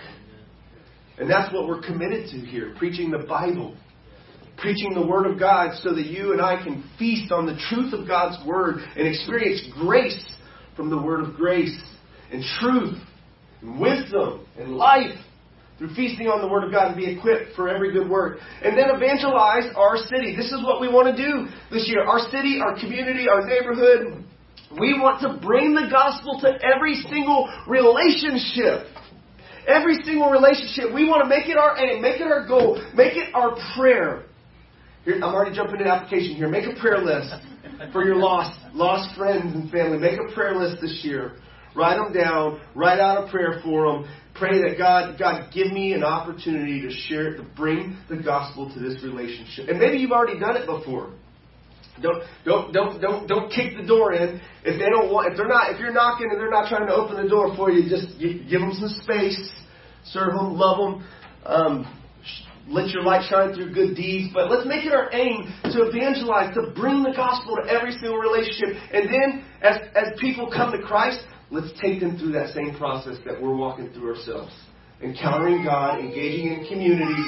And 1.22 1.30
that's 1.30 1.54
what 1.54 1.68
we're 1.68 1.84
committed 1.84 2.32
to 2.32 2.38
here 2.40 2.74
preaching 2.80 3.12
the 3.12 3.20
Bible, 3.20 3.78
preaching 4.58 4.96
the 4.96 5.06
Word 5.06 5.28
of 5.28 5.38
God 5.38 5.78
so 5.84 5.94
that 5.94 6.08
you 6.08 6.34
and 6.34 6.42
I 6.42 6.62
can 6.64 6.84
feast 6.98 7.32
on 7.32 7.46
the 7.46 7.56
truth 7.70 7.94
of 7.94 8.08
God's 8.08 8.44
Word 8.44 8.80
and 8.98 9.08
experience 9.08 9.62
grace 9.72 10.20
from 10.76 10.90
the 10.90 11.00
Word 11.00 11.24
of 11.24 11.36
grace 11.36 11.80
and 12.32 12.44
truth 12.60 12.98
and 13.62 13.80
wisdom 13.80 14.48
and 14.58 14.76
life 14.76 15.16
through 15.78 15.94
feasting 15.94 16.26
on 16.26 16.42
the 16.42 16.48
Word 16.48 16.64
of 16.64 16.72
God 16.72 16.88
and 16.88 16.98
be 16.98 17.16
equipped 17.16 17.56
for 17.56 17.70
every 17.70 17.94
good 17.94 18.10
work. 18.10 18.40
And 18.64 18.76
then 18.76 18.90
evangelize 18.90 19.66
our 19.76 19.98
city. 19.98 20.36
This 20.36 20.52
is 20.52 20.64
what 20.64 20.82
we 20.82 20.88
want 20.88 21.16
to 21.16 21.24
do 21.24 21.46
this 21.70 21.88
year. 21.88 22.04
Our 22.04 22.32
city, 22.32 22.62
our 22.66 22.80
community, 22.80 23.30
our 23.30 23.46
neighborhood. 23.46 24.26
We 24.80 24.98
want 24.98 25.22
to 25.22 25.46
bring 25.46 25.76
the 25.76 25.88
gospel 25.92 26.40
to 26.42 26.58
every 26.66 26.96
single 26.96 27.48
relationship. 27.68 28.88
Every 29.68 29.96
single 30.04 30.30
relationship, 30.30 30.94
we 30.94 31.08
want 31.08 31.24
to 31.24 31.30
make 31.30 31.48
it 31.48 31.58
our 31.58 31.78
aim, 31.78 32.02
make 32.02 32.20
it 32.20 32.28
our 32.28 32.48
goal, 32.48 32.82
make 32.96 33.16
it 33.16 33.34
our 33.34 33.56
prayer 33.76 34.26
Here, 35.06 35.16
I'm 35.16 35.24
already 35.24 35.56
jumping 35.56 35.78
into 35.80 35.92
application 35.92 36.36
here. 36.36 36.48
Make 36.48 36.66
a 36.66 36.80
prayer 36.80 37.00
list 37.00 37.34
for 37.92 38.04
your 38.04 38.16
lost, 38.16 38.60
lost 38.74 39.18
friends 39.18 39.54
and 39.56 39.70
family. 39.72 39.98
Make 39.98 40.20
a 40.20 40.34
prayer 40.34 40.56
list 40.56 40.82
this 40.82 41.02
year. 41.04 41.34
Write 41.76 41.98
them 41.98 42.14
down. 42.14 42.62
Write 42.76 43.00
out 43.00 43.28
a 43.28 43.32
prayer 43.32 43.62
for 43.64 43.92
them. 43.92 44.12
Pray 44.36 44.62
that 44.62 44.78
God, 44.78 45.18
God, 45.18 45.52
give 45.54 45.72
me 45.72 45.94
an 45.94 46.04
opportunity 46.04 46.82
to 46.82 46.92
share, 46.92 47.36
to 47.38 47.44
bring 47.56 47.98
the 48.10 48.18
gospel 48.18 48.72
to 48.74 48.80
this 48.80 49.04
relationship. 49.04 49.70
And 49.70 49.80
maybe 49.80 49.98
you've 49.98 50.12
already 50.12 50.40
done 50.40 50.58
it 50.58 50.66
before. 50.66 51.14
Don't 52.02 52.24
don't 52.46 52.74
don't 52.74 53.02
don't 53.02 53.28
don't 53.28 53.52
kick 53.52 53.76
the 53.76 53.86
door 53.86 54.14
in 54.14 54.40
if 54.64 54.80
they 54.80 54.90
don't 54.90 55.12
want 55.12 55.32
if 55.32 55.38
they're 55.38 55.48
not 55.48 55.72
if 55.74 55.80
you're 55.80 55.94
knocking 55.94 56.30
and 56.32 56.40
they're 56.40 56.50
not 56.50 56.70
trying 56.70 56.88
to 56.88 56.94
open 56.94 57.22
the 57.22 57.30
door 57.30 57.56
for 57.56 57.70
you. 57.70 57.90
Just 57.90 58.18
give 58.20 58.62
them 58.62 58.74
some 58.74 58.90
space, 59.04 59.50
serve 60.06 60.34
them, 60.34 60.54
love 60.58 60.78
them. 60.78 61.08
Um, 61.46 61.98
let 62.68 62.90
your 62.90 63.04
light 63.04 63.28
shine 63.30 63.54
through 63.54 63.74
good 63.74 63.96
deeds, 63.96 64.30
but 64.34 64.50
let's 64.50 64.68
make 64.68 64.86
it 64.86 64.94
our 64.94 65.12
aim 65.14 65.52
to 65.64 65.84
evangelize, 65.84 66.54
to 66.56 66.72
bring 66.76 67.04
the 67.04 67.12
gospel 67.12 67.58
to 67.58 67.70
every 67.70 67.92
single 67.92 68.18
relationship. 68.18 68.78
And 68.94 69.10
then, 69.10 69.46
as, 69.62 69.78
as 69.96 70.20
people 70.20 70.50
come 70.50 70.72
to 70.72 70.82
Christ, 70.82 71.20
let's 71.50 71.72
take 71.82 72.00
them 72.00 72.18
through 72.18 72.32
that 72.34 72.54
same 72.54 72.76
process 72.78 73.18
that 73.26 73.42
we're 73.42 73.56
walking 73.56 73.92
through 73.92 74.16
ourselves. 74.16 74.54
Encountering 75.02 75.66
God, 75.66 76.00
engaging 76.00 76.54
in 76.54 76.66
community, 76.68 77.26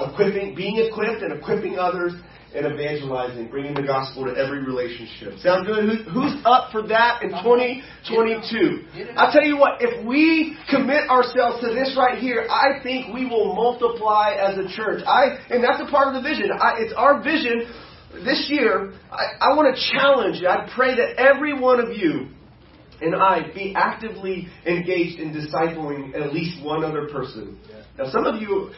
equipping, 0.00 0.54
being 0.54 0.78
equipped 0.78 1.22
and 1.22 1.34
equipping 1.34 1.78
others, 1.78 2.12
and 2.54 2.66
evangelizing, 2.66 3.48
bringing 3.48 3.74
the 3.74 3.82
gospel 3.82 4.24
to 4.24 4.32
every 4.32 4.64
relationship. 4.64 5.38
Sound 5.38 5.66
good? 5.66 6.06
Who's 6.12 6.34
up 6.44 6.72
for 6.72 6.82
that 6.88 7.22
in 7.22 7.30
2022? 7.30 9.14
I'll 9.16 9.32
tell 9.32 9.44
you 9.44 9.56
what, 9.56 9.80
if 9.80 10.04
we 10.04 10.56
commit 10.68 11.08
ourselves 11.08 11.60
to 11.60 11.72
this 11.72 11.94
right 11.96 12.18
here, 12.18 12.46
I 12.50 12.82
think 12.82 13.14
we 13.14 13.26
will 13.26 13.54
multiply 13.54 14.34
as 14.34 14.58
a 14.58 14.68
church. 14.74 15.02
I, 15.06 15.38
and 15.50 15.62
that's 15.62 15.80
a 15.80 15.90
part 15.90 16.08
of 16.08 16.14
the 16.14 16.28
vision. 16.28 16.50
I, 16.50 16.74
it's 16.78 16.94
our 16.96 17.22
vision 17.22 17.70
this 18.24 18.46
year. 18.48 18.94
I, 19.12 19.52
I 19.52 19.56
want 19.56 19.74
to 19.74 19.80
challenge 19.92 20.42
you. 20.42 20.48
I 20.48 20.68
pray 20.74 20.96
that 20.96 21.18
every 21.18 21.58
one 21.58 21.78
of 21.78 21.96
you 21.96 22.28
and 23.00 23.14
I 23.14 23.50
be 23.54 23.74
actively 23.76 24.48
engaged 24.66 25.20
in 25.20 25.32
discipling 25.32 26.14
at 26.14 26.32
least 26.32 26.62
one 26.64 26.84
other 26.84 27.08
person. 27.08 27.58
Now, 27.96 28.10
some 28.10 28.26
of 28.26 28.40
you, 28.40 28.72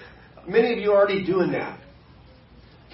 many 0.47 0.73
of 0.73 0.79
you 0.79 0.93
are 0.93 0.99
already 0.99 1.25
doing 1.25 1.53
that. 1.53 1.81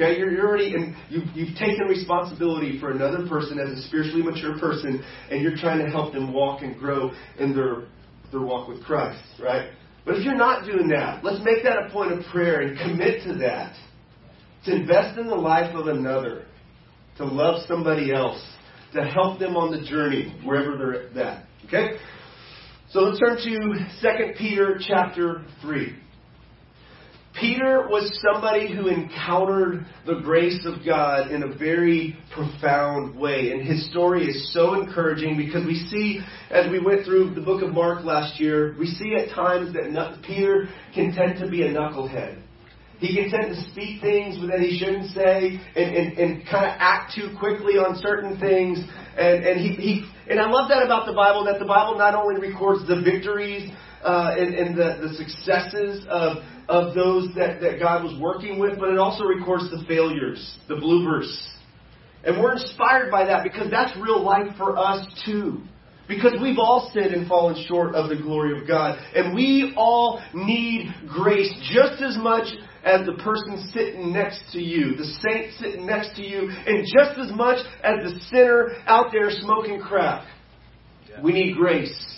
Okay, 0.00 0.16
you're, 0.16 0.30
you're 0.30 0.46
already 0.46 0.74
in, 0.74 0.96
you, 1.10 1.22
you've 1.34 1.56
taken 1.56 1.86
responsibility 1.88 2.78
for 2.78 2.92
another 2.92 3.26
person 3.28 3.58
as 3.58 3.76
a 3.76 3.82
spiritually 3.88 4.22
mature 4.22 4.56
person, 4.60 5.04
and 5.28 5.42
you're 5.42 5.56
trying 5.56 5.84
to 5.84 5.90
help 5.90 6.12
them 6.12 6.32
walk 6.32 6.62
and 6.62 6.78
grow 6.78 7.10
in 7.40 7.52
their 7.52 7.88
their 8.30 8.42
walk 8.42 8.68
with 8.68 8.84
Christ, 8.84 9.22
right? 9.42 9.70
But 10.04 10.16
if 10.16 10.24
you're 10.24 10.36
not 10.36 10.64
doing 10.64 10.88
that, 10.88 11.24
let's 11.24 11.44
make 11.44 11.64
that 11.64 11.86
a 11.86 11.90
point 11.90 12.12
of 12.12 12.24
prayer 12.30 12.60
and 12.60 12.78
commit 12.78 13.24
to 13.24 13.34
that. 13.38 13.74
To 14.66 14.74
invest 14.74 15.18
in 15.18 15.26
the 15.26 15.34
life 15.34 15.74
of 15.74 15.86
another, 15.86 16.44
to 17.16 17.24
love 17.24 17.64
somebody 17.66 18.12
else, 18.12 18.42
to 18.94 19.04
help 19.04 19.38
them 19.38 19.56
on 19.56 19.70
the 19.70 19.84
journey 19.86 20.38
wherever 20.44 20.76
they're 20.76 21.24
at. 21.24 21.44
Okay? 21.66 21.98
So 22.90 23.00
let's 23.00 23.18
turn 23.18 23.36
to 23.36 23.86
2 24.00 24.38
Peter 24.38 24.78
chapter 24.80 25.44
3. 25.62 25.96
Peter 27.40 27.86
was 27.88 28.10
somebody 28.32 28.74
who 28.74 28.88
encountered 28.88 29.86
the 30.06 30.20
grace 30.20 30.66
of 30.66 30.84
God 30.84 31.30
in 31.30 31.42
a 31.42 31.54
very 31.56 32.16
profound 32.34 33.18
way. 33.18 33.52
And 33.52 33.62
his 33.62 33.88
story 33.90 34.24
is 34.26 34.52
so 34.52 34.74
encouraging 34.74 35.36
because 35.36 35.64
we 35.64 35.76
see, 35.88 36.20
as 36.50 36.70
we 36.70 36.80
went 36.80 37.04
through 37.04 37.34
the 37.34 37.40
book 37.40 37.62
of 37.62 37.72
Mark 37.72 38.04
last 38.04 38.40
year, 38.40 38.74
we 38.78 38.86
see 38.86 39.14
at 39.14 39.34
times 39.34 39.72
that 39.74 40.18
Peter 40.26 40.68
can 40.94 41.14
tend 41.14 41.38
to 41.38 41.48
be 41.48 41.62
a 41.62 41.68
knucklehead. 41.68 42.42
He 42.98 43.14
can 43.14 43.30
tend 43.30 43.54
to 43.54 43.70
speak 43.70 44.00
things 44.00 44.40
that 44.50 44.58
he 44.58 44.76
shouldn't 44.76 45.14
say 45.14 45.60
and, 45.76 45.94
and, 45.94 46.18
and 46.18 46.42
kind 46.48 46.66
of 46.66 46.74
act 46.78 47.14
too 47.14 47.36
quickly 47.38 47.74
on 47.74 47.96
certain 48.02 48.40
things. 48.40 48.80
And, 49.16 49.44
and 49.44 49.60
he, 49.60 49.74
he 49.74 50.10
and 50.28 50.40
I 50.40 50.50
love 50.50 50.68
that 50.70 50.82
about 50.82 51.06
the 51.06 51.12
Bible, 51.12 51.44
that 51.44 51.60
the 51.60 51.64
Bible 51.64 51.96
not 51.96 52.16
only 52.16 52.40
records 52.40 52.86
the 52.88 53.00
victories 53.00 53.70
uh, 54.02 54.34
and, 54.36 54.54
and 54.54 54.76
the, 54.76 55.08
the 55.08 55.14
successes 55.14 56.04
of 56.10 56.38
of 56.68 56.94
those 56.94 57.28
that, 57.34 57.60
that 57.60 57.78
God 57.80 58.04
was 58.04 58.18
working 58.20 58.58
with, 58.58 58.78
but 58.78 58.90
it 58.90 58.98
also 58.98 59.24
records 59.24 59.70
the 59.70 59.84
failures, 59.88 60.56
the 60.68 60.74
bloopers. 60.74 61.34
And 62.24 62.40
we're 62.40 62.52
inspired 62.52 63.10
by 63.10 63.24
that 63.26 63.42
because 63.42 63.70
that's 63.70 63.96
real 63.96 64.22
life 64.22 64.48
for 64.56 64.76
us 64.76 65.06
too. 65.24 65.62
Because 66.08 66.32
we've 66.40 66.58
all 66.58 66.90
sinned 66.94 67.14
and 67.14 67.28
fallen 67.28 67.64
short 67.66 67.94
of 67.94 68.08
the 68.08 68.16
glory 68.16 68.58
of 68.58 68.66
God. 68.66 68.98
And 69.14 69.34
we 69.34 69.74
all 69.76 70.22
need 70.34 70.92
grace 71.06 71.52
just 71.72 72.02
as 72.02 72.16
much 72.16 72.46
as 72.84 73.04
the 73.06 73.12
person 73.22 73.70
sitting 73.74 74.12
next 74.12 74.40
to 74.52 74.58
you, 74.60 74.96
the 74.96 75.04
saint 75.04 75.52
sitting 75.58 75.86
next 75.86 76.16
to 76.16 76.22
you, 76.22 76.48
and 76.66 76.86
just 76.86 77.18
as 77.18 77.30
much 77.36 77.58
as 77.82 77.96
the 78.04 78.18
sinner 78.30 78.70
out 78.86 79.06
there 79.12 79.30
smoking 79.30 79.80
crack. 79.80 80.26
We 81.22 81.32
need 81.32 81.56
grace. 81.56 82.17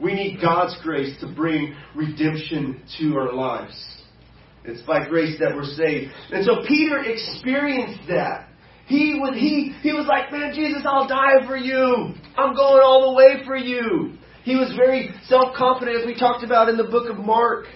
We 0.00 0.14
need 0.14 0.40
God's 0.40 0.76
grace 0.82 1.18
to 1.20 1.32
bring 1.32 1.74
redemption 1.94 2.82
to 2.98 3.16
our 3.16 3.32
lives. 3.32 3.94
It's 4.64 4.82
by 4.82 5.06
grace 5.08 5.38
that 5.40 5.54
we're 5.54 5.64
saved. 5.64 6.10
And 6.32 6.44
so 6.44 6.66
Peter 6.66 7.02
experienced 7.04 8.08
that. 8.08 8.48
He 8.86 9.18
was, 9.18 9.34
he, 9.34 9.74
he 9.82 9.92
was 9.92 10.06
like, 10.06 10.30
man, 10.30 10.52
Jesus, 10.54 10.82
I'll 10.86 11.08
die 11.08 11.46
for 11.46 11.56
you. 11.56 12.14
I'm 12.36 12.54
going 12.54 12.82
all 12.82 13.10
the 13.10 13.16
way 13.16 13.44
for 13.46 13.56
you. 13.56 14.14
He 14.42 14.56
was 14.56 14.74
very 14.76 15.10
self 15.26 15.54
confident, 15.56 16.00
as 16.00 16.06
we 16.06 16.18
talked 16.18 16.44
about 16.44 16.68
in 16.68 16.76
the 16.76 16.84
book 16.84 17.08
of 17.08 17.16
Mark. 17.16 17.66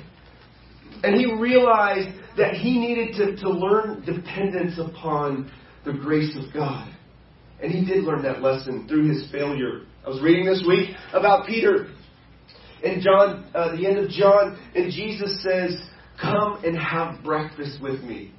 And 1.03 1.15
he 1.15 1.33
realized 1.33 2.09
that 2.37 2.55
he 2.55 2.79
needed 2.79 3.15
to, 3.17 3.37
to 3.43 3.49
learn 3.49 4.03
dependence 4.05 4.79
upon 4.79 5.51
the 5.85 5.93
grace 5.93 6.37
of 6.37 6.53
God. 6.53 6.93
And 7.63 7.73
he 7.73 7.85
did 7.85 8.05
learn 8.05 8.23
that 8.23 8.43
lesson 8.43 8.87
through 8.87 9.09
his 9.09 9.31
failure. 9.31 9.83
I 10.05 10.11
was 10.11 10.21
reading 10.23 10.45
this 10.45 10.63
week 10.67 10.91
about 11.13 11.47
Peter 11.47 11.89
in 12.83 13.01
John, 13.01 13.45
uh, 13.55 13.77
the 13.77 13.87
end 13.87 13.99
of 13.99 14.11
John, 14.11 14.59
and 14.75 14.93
Jesus 14.93 15.43
says, 15.43 15.81
"Come 16.21 16.61
and 16.65 16.77
have 16.77 17.23
breakfast 17.23 17.81
with 17.81 18.03
me." 18.03 18.33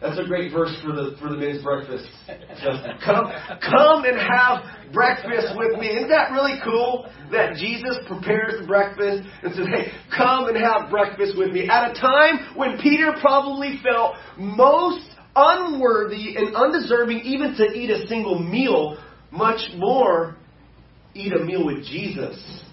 That's 0.00 0.18
a 0.18 0.24
great 0.24 0.52
verse 0.52 0.76
for 0.80 0.92
the 0.92 1.16
for 1.20 1.28
the 1.28 1.36
men's 1.36 1.62
breakfast. 1.62 2.06
come, 3.04 3.32
come 3.60 4.04
and 4.04 4.16
have 4.18 4.92
breakfast 4.92 5.56
with 5.56 5.78
me. 5.78 5.88
Isn't 5.88 6.08
that 6.08 6.30
really 6.30 6.60
cool? 6.62 7.10
That 7.32 7.56
Jesus 7.56 7.98
prepares 8.06 8.60
the 8.60 8.66
breakfast 8.66 9.28
and 9.42 9.54
says, 9.54 9.66
"Hey, 9.66 9.92
come 10.16 10.48
and 10.48 10.56
have 10.56 10.90
breakfast 10.90 11.36
with 11.36 11.50
me." 11.50 11.68
At 11.68 11.90
a 11.90 11.94
time 11.94 12.54
when 12.54 12.78
Peter 12.78 13.14
probably 13.20 13.80
felt 13.82 14.16
most 14.36 15.08
unworthy 15.34 16.36
and 16.36 16.54
undeserving 16.54 17.20
even 17.20 17.54
to 17.56 17.64
eat 17.64 17.90
a 17.90 18.06
single 18.06 18.38
meal, 18.38 18.98
much 19.30 19.60
more 19.76 20.36
eat 21.14 21.32
a 21.32 21.44
meal 21.44 21.64
with 21.66 21.84
Jesus 21.84 22.64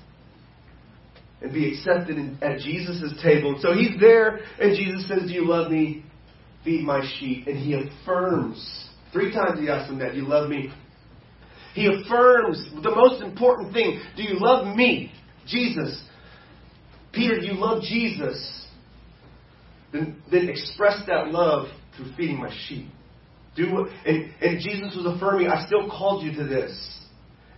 and 1.46 1.54
be 1.54 1.72
accepted 1.72 2.18
at 2.42 2.60
Jesus' 2.60 3.14
table. 3.22 3.58
So 3.62 3.74
he's 3.74 4.00
there, 4.00 4.40
and 4.60 4.76
Jesus 4.76 5.08
says, 5.08 5.28
Do 5.28 5.34
you 5.34 5.48
love 5.48 5.72
me? 5.72 6.04
Feed 6.64 6.84
my 6.84 7.08
sheep. 7.20 7.46
And 7.46 7.58
he 7.58 7.76
affirms. 7.76 8.90
Three 9.14 9.32
times 9.32 9.60
he 9.60 9.70
asks 9.70 9.92
him 9.92 10.00
that. 10.00 10.14
Do 10.14 10.18
you 10.18 10.28
love 10.28 10.50
me? 10.50 10.74
He 11.76 11.86
affirms 11.86 12.66
the 12.82 12.90
most 12.90 13.22
important 13.22 13.74
thing. 13.74 14.02
Do 14.18 14.24
you 14.24 14.40
love 14.40 14.76
me? 14.76 15.12
Jesus. 15.46 16.02
Peter, 17.14 17.40
do 17.40 17.46
you 17.46 17.54
love 17.54 17.84
Jesus? 17.84 18.66
Then, 19.94 20.22
then 20.32 20.50
express 20.50 21.04
that 21.06 21.28
love 21.28 21.68
through 21.96 22.12
feeding 22.18 22.40
my 22.40 22.52
sheep. 22.68 22.90
Do 23.56 23.72
what, 23.72 23.90
and, 24.06 24.32
and 24.42 24.60
Jesus 24.60 24.98
was 24.98 25.16
affirming, 25.16 25.48
I 25.48 25.66
still 25.68 25.90
called 25.90 26.24
you 26.24 26.36
to 26.38 26.44
this. 26.44 26.72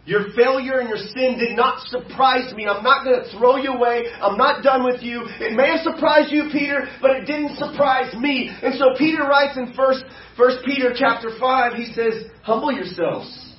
Your 0.08 0.32
failure 0.38 0.80
and 0.80 0.88
your 0.88 0.98
sin 0.98 1.38
did 1.38 1.58
not 1.58 1.86
surprise 1.88 2.54
me. 2.54 2.66
I'm 2.66 2.82
not 2.82 3.04
going 3.04 3.22
to 3.22 3.38
throw 3.38 3.58
you 3.58 3.74
away. 3.74 4.06
I'm 4.22 4.38
not 4.38 4.64
done 4.64 4.86
with 4.86 5.04
you. 5.04 5.24
It 5.42 5.54
may 5.54 5.68
have 5.76 5.82
surprised 5.82 6.32
you, 6.32 6.48
Peter, 6.50 6.88
but 7.02 7.12
it 7.12 7.26
didn't 7.26 7.58
surprise 7.58 8.16
me. 8.16 8.50
And 8.64 8.76
so 8.80 8.96
Peter 8.98 9.24
writes 9.24 9.58
in 9.58 9.74
First, 9.74 10.06
First 10.38 10.60
Peter 10.66 10.94
chapter 10.96 11.32
5, 11.38 11.74
he 11.74 11.92
says, 11.92 12.24
Humble 12.44 12.72
yourselves 12.72 13.54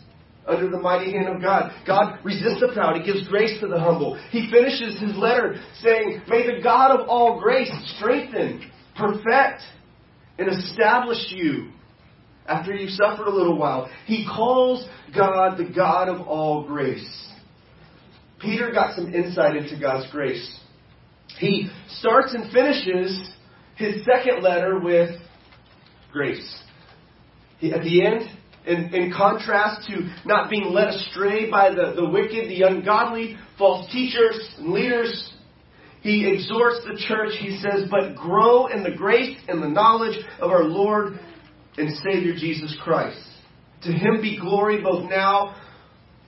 under 0.46 0.70
the 0.70 0.80
mighty 0.80 1.12
hand 1.12 1.28
of 1.28 1.42
God. 1.42 1.70
God 1.86 2.18
resists 2.24 2.60
the 2.60 2.70
proud. 2.72 2.96
He 2.96 3.04
gives 3.04 3.28
grace 3.28 3.60
to 3.60 3.68
the 3.68 3.78
humble. 3.78 4.18
He 4.30 4.50
finishes 4.50 4.98
his 4.98 5.14
letter 5.18 5.62
saying, 5.82 6.22
May 6.28 6.46
the 6.46 6.62
God 6.62 6.98
of 6.98 7.08
all 7.08 7.38
grace 7.38 7.70
strengthen, 7.96 8.70
perfect, 8.96 9.60
and 10.38 10.48
establish 10.48 11.26
you 11.28 11.72
after 12.48 12.74
you've 12.74 12.90
suffered 12.90 13.26
a 13.26 13.34
little 13.34 13.56
while. 13.56 13.90
He 14.06 14.26
calls 14.26 14.88
God 15.14 15.58
the 15.58 15.70
God 15.74 16.08
of 16.08 16.26
all 16.26 16.66
grace. 16.66 17.26
Peter 18.40 18.72
got 18.72 18.94
some 18.94 19.12
insight 19.12 19.56
into 19.56 19.78
God's 19.78 20.10
grace. 20.10 20.58
He 21.38 21.68
starts 21.88 22.34
and 22.34 22.50
finishes 22.52 23.32
his 23.76 24.04
second 24.04 24.42
letter 24.42 24.78
with 24.80 25.20
grace. 26.12 26.62
He, 27.58 27.72
at 27.72 27.82
the 27.82 28.06
end, 28.06 28.22
in, 28.66 28.94
in, 28.94 29.12
contrast 29.12 29.88
to 29.88 30.10
not 30.24 30.50
being 30.50 30.72
led 30.72 30.88
astray 30.88 31.50
by 31.50 31.70
the, 31.70 31.92
the 31.96 32.08
wicked, 32.08 32.48
the 32.48 32.62
ungodly, 32.62 33.36
false 33.56 33.90
teachers 33.90 34.54
and 34.58 34.72
leaders, 34.72 35.32
he 36.00 36.28
exhorts 36.28 36.84
the 36.84 36.96
church. 37.08 37.32
He 37.40 37.60
says, 37.60 37.88
But 37.90 38.14
grow 38.14 38.66
in 38.66 38.82
the 38.82 38.90
grace 38.90 39.36
and 39.48 39.62
the 39.62 39.68
knowledge 39.68 40.16
of 40.40 40.50
our 40.50 40.64
Lord 40.64 41.18
and 41.78 41.97
Savior 42.11 42.35
Jesus 42.35 42.76
Christ. 42.82 43.20
To 43.82 43.92
him 43.92 44.20
be 44.20 44.38
glory 44.38 44.82
both 44.82 45.08
now 45.08 45.54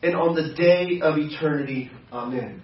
and 0.02 0.14
on 0.14 0.35
the 0.35 0.54
day 0.54 1.00
of 1.02 1.19
eternity. 1.19 1.90
Amen. 2.12 2.62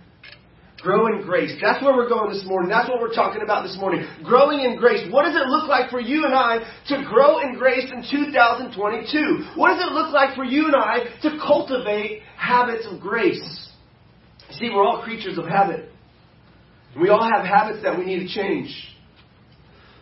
Grow 0.80 1.06
in 1.06 1.22
grace. 1.22 1.52
That's 1.60 1.82
where 1.82 1.96
we're 1.96 2.08
going 2.08 2.32
this 2.32 2.44
morning. 2.44 2.70
That's 2.70 2.88
what 2.88 3.00
we're 3.00 3.14
talking 3.14 3.42
about 3.42 3.62
this 3.62 3.76
morning. 3.80 4.06
Growing 4.22 4.60
in 4.60 4.76
grace. 4.76 5.10
What 5.10 5.24
does 5.24 5.34
it 5.34 5.48
look 5.48 5.68
like 5.68 5.90
for 5.90 6.00
you 6.00 6.24
and 6.24 6.34
I 6.34 6.58
to 6.88 7.04
grow 7.08 7.40
in 7.40 7.56
grace 7.56 7.90
in 7.90 8.04
2022? 8.08 9.50
What 9.56 9.74
does 9.74 9.82
it 9.82 9.92
look 9.92 10.12
like 10.12 10.36
for 10.36 10.44
you 10.44 10.66
and 10.66 10.76
I 10.76 10.98
to 11.22 11.38
cultivate 11.44 12.22
habits 12.36 12.86
of 12.90 13.00
grace? 13.00 13.70
See, 14.52 14.70
we're 14.72 14.84
all 14.84 15.02
creatures 15.02 15.38
of 15.38 15.46
habit. 15.46 15.90
We 17.00 17.08
all 17.08 17.24
have 17.24 17.44
habits 17.44 17.82
that 17.82 17.98
we 17.98 18.04
need 18.04 18.20
to 18.20 18.28
change. 18.28 18.68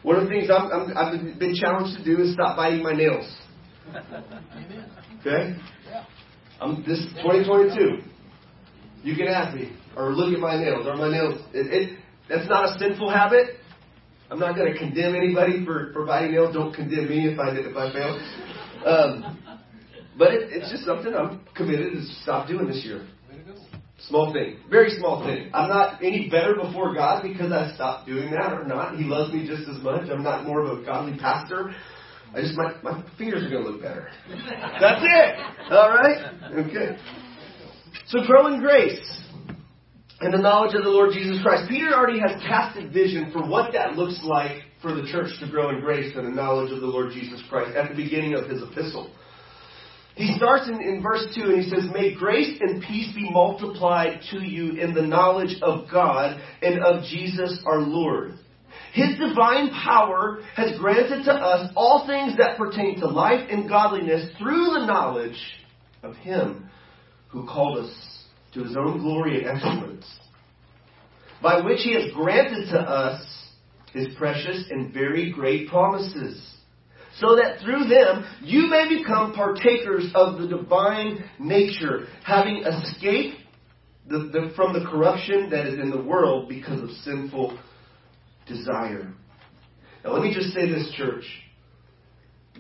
One 0.05 0.17
of 0.17 0.25
the 0.25 0.29
things 0.29 0.51
i 0.51 1.11
have 1.11 1.39
been 1.39 1.55
challenged 1.55 1.97
to 1.97 2.05
do 2.05 2.23
is 2.23 2.35
stop 2.35 2.59
biting 2.59 2.83
my 2.83 2.93
nails. 2.93 3.25
Okay? 5.21 5.57
I'm, 6.61 6.85
this 6.87 7.01
2022. 7.23 8.03
You 9.03 9.17
can 9.17 9.29
ask 9.29 9.57
me, 9.57 9.75
or 9.97 10.13
look 10.13 10.35
at 10.35 10.41
my 10.41 10.63
nails. 10.63 10.87
Are 10.87 10.95
my 10.97 11.11
nails? 11.11 11.41
It, 11.55 11.73
it, 11.73 11.99
that's 12.29 12.47
not 12.51 12.77
a 12.77 12.79
sinful 12.79 13.11
habit. 13.11 13.57
I'm 14.31 14.39
not 14.39 14.57
going 14.57 14.71
to 14.71 14.79
condemn 14.79 15.15
anybody 15.15 15.65
for, 15.65 15.91
for 15.95 16.05
biting 16.05 16.33
nails. 16.33 16.53
Don't 16.53 16.75
condemn 16.75 17.09
me 17.09 17.27
if 17.27 17.39
I 17.39 17.51
if 17.53 17.75
I 17.75 17.93
fail. 17.93 18.85
Um, 18.87 19.39
but 20.19 20.35
it, 20.35 20.51
it's 20.53 20.71
just 20.71 20.85
something 20.85 21.15
I'm 21.15 21.41
committed 21.57 21.95
to 21.95 22.03
stop 22.23 22.47
doing 22.47 22.67
this 22.67 22.85
year. 22.85 23.07
Small 24.09 24.33
thing, 24.33 24.59
very 24.69 24.91
small 24.99 25.25
thing. 25.25 25.51
I'm 25.55 25.69
not 25.69 26.03
any 26.03 26.29
better 26.29 26.55
before 26.55 26.95
God 26.95 27.23
because 27.23 27.53
I 27.53 27.75
stopped 27.75 28.07
doing 28.07 28.31
that 28.33 28.53
or 28.53 28.65
not. 28.65 28.97
He 28.97 29.05
loves 29.05 29.33
me 29.33 29.47
just 29.47 29.69
as 29.69 29.83
much. 29.83 30.11
I'm 30.11 30.23
not 30.23 30.45
more 30.45 30.61
of 30.63 30.79
a 30.79 30.85
godly 30.85 31.19
pastor. 31.19 31.75
I 32.35 32.41
just 32.43 32.55
my 32.55 32.75
my 32.83 33.03
fingers 33.17 33.45
are 33.45 33.51
going 33.51 33.65
to 33.65 33.71
look 33.71 33.83
better. 33.83 34.11
That's 34.29 35.03
it. 35.03 35.73
All 35.73 35.89
right. 35.89 36.35
Okay. 36.53 36.99
So 38.09 38.21
grow 38.27 38.53
in 38.53 38.61
grace 38.61 39.01
and 40.21 40.35
the 40.35 40.39
knowledge 40.39 40.75
of 40.75 40.85
the 40.85 40.91
Lord 40.91 41.13
Jesus 41.13 41.41
Christ. 41.43 41.69
Peter 41.69 41.95
already 41.95 42.21
has 42.21 42.41
casted 42.43 42.93
vision 42.93 43.31
for 43.33 43.47
what 43.49 43.73
that 43.73 43.97
looks 43.97 44.21
like 44.23 44.63
for 44.83 44.95
the 44.95 45.07
church 45.11 45.31
to 45.41 45.49
grow 45.51 45.71
in 45.71 45.81
grace 45.81 46.13
and 46.15 46.27
the 46.27 46.31
knowledge 46.31 46.73
of 46.73 46.81
the 46.81 46.87
Lord 46.87 47.13
Jesus 47.13 47.43
Christ 47.49 47.77
at 47.77 47.89
the 47.89 47.97
beginning 47.97 48.35
of 48.35 48.49
his 48.49 48.63
epistle. 48.63 49.11
He 50.15 50.37
starts 50.37 50.69
in, 50.69 50.81
in 50.81 51.03
verse 51.03 51.27
2 51.35 51.43
and 51.43 51.63
he 51.63 51.71
says, 51.71 51.91
May 51.93 52.15
grace 52.15 52.59
and 52.61 52.83
peace 52.83 53.13
be 53.15 53.29
multiplied 53.31 54.21
to 54.31 54.43
you 54.43 54.81
in 54.81 54.95
the 54.95 55.03
knowledge 55.03 55.57
of 55.61 55.91
God 55.91 56.41
and 56.63 56.83
of 56.85 57.05
Jesus 57.05 57.61
our 57.67 57.81
Lord. 57.81 58.35
His 58.93 59.19
divine 59.19 59.71
power 59.71 60.39
has 60.55 60.79
granted 60.79 61.25
to 61.25 61.33
us 61.33 61.73
all 61.75 62.07
things 62.07 62.37
that 62.39 62.57
pertain 62.57 63.01
to 63.01 63.09
life 63.09 63.49
and 63.51 63.69
godliness 63.69 64.31
through 64.39 64.67
the 64.67 64.87
knowledge 64.87 65.39
of 66.05 66.15
Him 66.17 66.71
who 67.29 67.45
called 67.45 67.79
us 67.79 68.25
to 68.55 68.63
His 68.63 68.77
own 68.77 69.01
glory 69.01 69.45
and 69.45 69.57
excellence, 69.57 70.07
by 71.43 71.61
which 71.61 71.81
He 71.81 71.95
has 71.95 72.13
granted 72.15 72.71
to 72.71 72.79
us 72.79 73.27
His 73.93 74.15
precious 74.17 74.65
and 74.71 74.95
very 74.95 75.33
great 75.33 75.69
promises 75.69 76.54
so 77.21 77.37
that 77.37 77.61
through 77.63 77.89
them 77.89 78.25
you 78.43 78.69
may 78.69 78.89
become 78.89 79.33
partakers 79.33 80.11
of 80.15 80.41
the 80.41 80.49
divine 80.49 81.25
nature, 81.39 82.07
having 82.25 82.65
escaped 82.65 83.37
the, 84.09 84.19
the, 84.33 84.53
from 84.55 84.73
the 84.73 84.85
corruption 84.89 85.51
that 85.51 85.67
is 85.67 85.79
in 85.79 85.91
the 85.91 86.03
world 86.03 86.49
because 86.49 86.81
of 86.83 86.91
sinful 87.05 87.59
desire. 88.47 89.13
Now, 90.05 90.13
let 90.13 90.23
me 90.23 90.35
just 90.35 90.53
say 90.53 90.69
this, 90.69 90.93
church. 90.97 91.25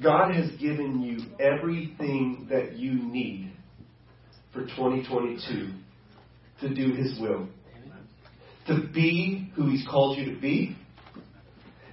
God 0.02 0.34
has 0.34 0.50
given 0.52 1.02
you 1.02 1.18
everything 1.38 2.48
that 2.50 2.76
you 2.76 2.94
need 2.94 3.52
for 4.52 4.62
2022 4.62 5.72
to 6.60 6.74
do 6.74 6.94
His 6.94 7.18
will. 7.20 7.48
To 8.66 8.88
be 8.92 9.52
who 9.54 9.68
He's 9.68 9.86
called 9.88 10.18
you 10.18 10.34
to 10.34 10.40
be, 10.40 10.76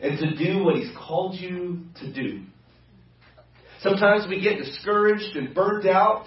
and 0.01 0.17
to 0.17 0.35
do 0.35 0.63
what 0.63 0.77
He's 0.77 0.91
called 0.97 1.35
you 1.35 1.81
to 1.99 2.13
do. 2.13 2.43
Sometimes 3.81 4.27
we 4.29 4.41
get 4.41 4.57
discouraged 4.57 5.35
and 5.35 5.55
burnt 5.55 5.87
out 5.87 6.25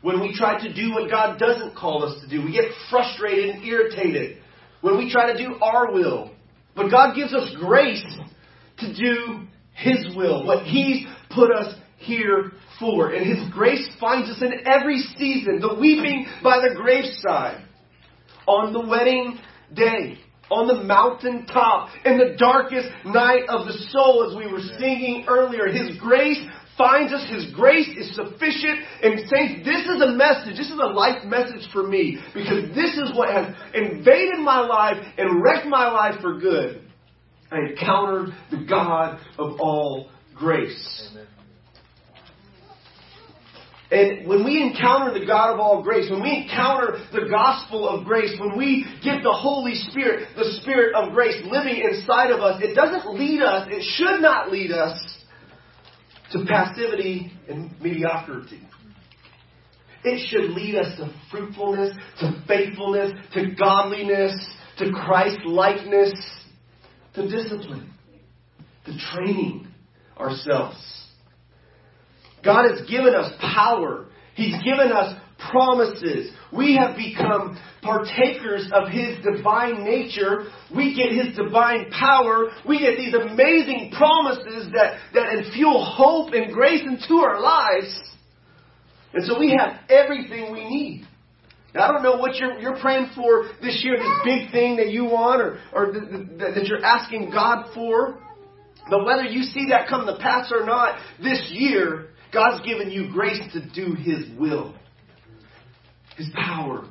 when 0.00 0.20
we 0.20 0.34
try 0.34 0.60
to 0.60 0.72
do 0.72 0.92
what 0.92 1.10
God 1.10 1.38
doesn't 1.38 1.76
call 1.76 2.04
us 2.04 2.20
to 2.22 2.28
do. 2.28 2.44
We 2.44 2.52
get 2.52 2.70
frustrated 2.90 3.56
and 3.56 3.64
irritated 3.64 4.38
when 4.80 4.96
we 4.96 5.10
try 5.10 5.32
to 5.32 5.38
do 5.38 5.56
our 5.60 5.92
will. 5.92 6.32
But 6.74 6.90
God 6.90 7.14
gives 7.14 7.34
us 7.34 7.54
grace 7.60 8.04
to 8.78 8.94
do 8.94 9.42
His 9.74 10.16
will, 10.16 10.46
what 10.46 10.64
He's 10.64 11.06
put 11.30 11.52
us 11.52 11.74
here 11.98 12.52
for. 12.80 13.12
And 13.12 13.26
His 13.26 13.52
grace 13.52 13.86
finds 14.00 14.30
us 14.30 14.40
in 14.40 14.66
every 14.66 15.00
season 15.18 15.60
the 15.60 15.74
weeping 15.78 16.26
by 16.42 16.60
the 16.60 16.74
graveside, 16.74 17.64
on 18.46 18.72
the 18.72 18.80
wedding 18.80 19.38
day, 19.74 20.18
on 20.50 20.66
the 20.66 20.82
mountaintop, 20.82 21.90
in 22.04 22.18
the 22.18 22.34
darkest 22.38 22.88
night 23.04 23.44
of 23.48 23.66
the 23.66 23.74
soul, 23.90 24.28
as 24.28 24.36
we 24.36 24.50
were 24.50 24.60
singing 24.78 25.26
earlier. 25.28 25.68
His 25.68 25.96
grace 25.98 26.44
finds 26.76 27.12
us. 27.12 27.28
His 27.30 27.52
grace 27.54 27.88
is 27.96 28.14
sufficient. 28.14 28.80
And 29.02 29.28
saints, 29.28 29.64
this 29.64 29.86
is 29.86 30.00
a 30.02 30.12
message. 30.12 30.56
This 30.56 30.70
is 30.70 30.78
a 30.80 30.92
life 30.92 31.24
message 31.24 31.68
for 31.72 31.86
me 31.86 32.18
because 32.34 32.74
this 32.74 32.96
is 32.96 33.14
what 33.14 33.30
has 33.30 33.54
invaded 33.74 34.40
my 34.40 34.60
life 34.60 35.04
and 35.18 35.42
wrecked 35.42 35.66
my 35.66 35.90
life 35.90 36.20
for 36.20 36.38
good. 36.38 36.82
I 37.50 37.70
encountered 37.70 38.34
the 38.50 38.64
God 38.68 39.20
of 39.38 39.60
all 39.60 40.10
grace. 40.34 41.08
Amen. 41.10 41.26
And 43.92 44.26
when 44.26 44.42
we 44.42 44.62
encounter 44.62 45.18
the 45.18 45.26
God 45.26 45.52
of 45.52 45.60
all 45.60 45.82
grace, 45.82 46.10
when 46.10 46.22
we 46.22 46.44
encounter 46.44 46.96
the 47.12 47.28
gospel 47.28 47.86
of 47.86 48.06
grace, 48.06 48.34
when 48.40 48.56
we 48.56 48.86
get 49.04 49.22
the 49.22 49.32
Holy 49.32 49.74
Spirit, 49.74 50.28
the 50.34 50.58
Spirit 50.62 50.94
of 50.94 51.12
grace 51.12 51.36
living 51.44 51.76
inside 51.76 52.30
of 52.30 52.40
us, 52.40 52.62
it 52.62 52.74
doesn't 52.74 53.12
lead 53.12 53.42
us, 53.42 53.68
it 53.70 53.82
should 53.96 54.22
not 54.22 54.50
lead 54.50 54.72
us 54.72 54.96
to 56.32 56.44
passivity 56.46 57.32
and 57.48 57.70
mediocrity. 57.80 58.60
It 60.04 60.26
should 60.28 60.50
lead 60.50 60.74
us 60.76 60.96
to 60.98 61.14
fruitfulness, 61.30 61.96
to 62.20 62.42
faithfulness, 62.48 63.12
to 63.34 63.54
godliness, 63.54 64.34
to 64.78 64.90
Christ 64.90 65.38
likeness, 65.44 66.12
to 67.14 67.28
discipline, 67.28 67.92
to 68.86 68.92
training 69.12 69.68
ourselves. 70.18 70.76
God 72.44 72.68
has 72.68 72.88
given 72.88 73.14
us 73.14 73.32
power. 73.40 74.06
He's 74.34 74.56
given 74.64 74.90
us 74.90 75.16
promises. 75.50 76.32
We 76.52 76.76
have 76.76 76.96
become 76.96 77.58
partakers 77.80 78.70
of 78.74 78.88
His 78.88 79.16
divine 79.24 79.84
nature. 79.84 80.48
We 80.74 80.94
get 80.94 81.12
His 81.12 81.36
divine 81.36 81.90
power. 81.90 82.50
We 82.68 82.78
get 82.78 82.96
these 82.96 83.14
amazing 83.14 83.92
promises 83.96 84.68
that, 84.74 84.98
that 85.14 85.32
infuel 85.32 85.84
hope 85.96 86.34
and 86.34 86.52
grace 86.52 86.82
into 86.82 87.14
our 87.16 87.40
lives. 87.40 87.98
And 89.14 89.24
so 89.26 89.38
we 89.38 89.56
have 89.58 89.80
everything 89.88 90.52
we 90.52 90.64
need. 90.68 91.06
Now, 91.74 91.88
I 91.88 91.92
don't 91.92 92.02
know 92.02 92.16
what 92.16 92.36
you're, 92.36 92.58
you're 92.60 92.78
praying 92.78 93.10
for 93.14 93.48
this 93.62 93.80
year, 93.82 93.96
this 93.96 94.18
big 94.24 94.52
thing 94.52 94.76
that 94.76 94.90
you 94.90 95.04
want 95.04 95.40
or, 95.40 95.58
or 95.72 95.92
th- 95.92 96.04
th- 96.10 96.54
that 96.54 96.66
you're 96.66 96.84
asking 96.84 97.30
God 97.30 97.72
for. 97.74 98.18
But 98.90 99.06
whether 99.06 99.24
you 99.24 99.42
see 99.42 99.68
that 99.70 99.88
come 99.88 100.06
to 100.06 100.16
pass 100.16 100.52
or 100.52 100.66
not 100.66 100.98
this 101.22 101.48
year, 101.50 102.08
God's 102.32 102.64
given 102.66 102.90
you 102.90 103.10
grace 103.10 103.40
to 103.54 103.70
do 103.70 103.94
His 103.94 104.26
will. 104.38 104.74
His 106.22 106.32
power, 106.34 106.84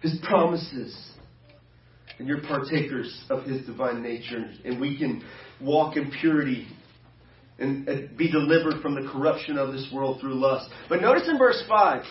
His 0.00 0.18
promises. 0.22 0.96
And 2.18 2.26
you're 2.26 2.40
partakers 2.40 3.24
of 3.28 3.44
His 3.44 3.66
divine 3.66 4.02
nature. 4.02 4.50
And 4.64 4.80
we 4.80 4.98
can 4.98 5.22
walk 5.60 5.96
in 5.96 6.10
purity 6.10 6.66
and 7.58 7.86
be 8.16 8.30
delivered 8.30 8.80
from 8.82 8.94
the 8.94 9.10
corruption 9.10 9.58
of 9.58 9.72
this 9.72 9.86
world 9.92 10.20
through 10.20 10.34
lust. 10.34 10.70
But 10.88 11.00
notice 11.00 11.28
in 11.28 11.38
verse 11.38 11.62
5. 11.68 12.02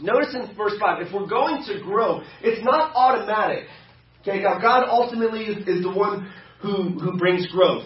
Notice 0.00 0.34
in 0.34 0.56
verse 0.56 0.74
5, 0.80 1.06
if 1.06 1.12
we're 1.12 1.28
going 1.28 1.64
to 1.66 1.80
grow, 1.84 2.22
it's 2.42 2.64
not 2.64 2.92
automatic. 2.94 3.64
Okay, 4.22 4.40
now 4.42 4.58
God 4.60 4.84
ultimately 4.88 5.42
is, 5.42 5.68
is 5.68 5.82
the 5.82 5.92
one 5.92 6.32
who, 6.60 6.98
who 6.98 7.16
brings 7.18 7.46
growth. 7.48 7.84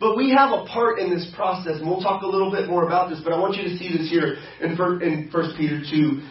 But 0.00 0.16
we 0.16 0.30
have 0.30 0.50
a 0.50 0.64
part 0.64 0.98
in 0.98 1.10
this 1.14 1.30
process, 1.36 1.76
and 1.76 1.86
we'll 1.86 2.00
talk 2.00 2.22
a 2.22 2.26
little 2.26 2.50
bit 2.50 2.68
more 2.68 2.86
about 2.86 3.10
this, 3.10 3.20
but 3.22 3.34
I 3.34 3.38
want 3.38 3.56
you 3.56 3.64
to 3.64 3.76
see 3.76 3.94
this 3.94 4.08
here 4.08 4.36
in 4.62 4.76
1 4.78 5.54
Peter 5.58 5.82
2, 5.88 6.22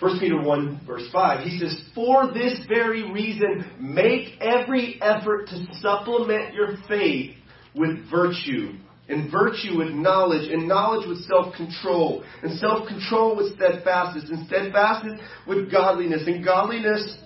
1 0.00 0.18
Peter 0.18 0.42
1, 0.42 0.80
verse 0.84 1.08
5. 1.12 1.46
He 1.46 1.60
says, 1.60 1.80
For 1.94 2.32
this 2.34 2.58
very 2.68 3.12
reason, 3.12 3.70
make 3.78 4.40
every 4.40 5.00
effort 5.00 5.46
to 5.46 5.64
supplement 5.80 6.54
your 6.54 6.76
faith 6.88 7.36
with 7.76 8.10
virtue, 8.10 8.72
and 9.08 9.30
virtue 9.30 9.78
with 9.78 9.90
knowledge, 9.90 10.50
and 10.50 10.66
knowledge 10.66 11.06
with 11.06 11.22
self 11.24 11.54
control, 11.54 12.24
and 12.42 12.58
self 12.58 12.88
control 12.88 13.36
with 13.36 13.54
steadfastness, 13.54 14.28
and 14.28 14.44
steadfastness 14.48 15.20
with 15.46 15.70
godliness, 15.70 16.22
and 16.26 16.44
godliness 16.44 17.16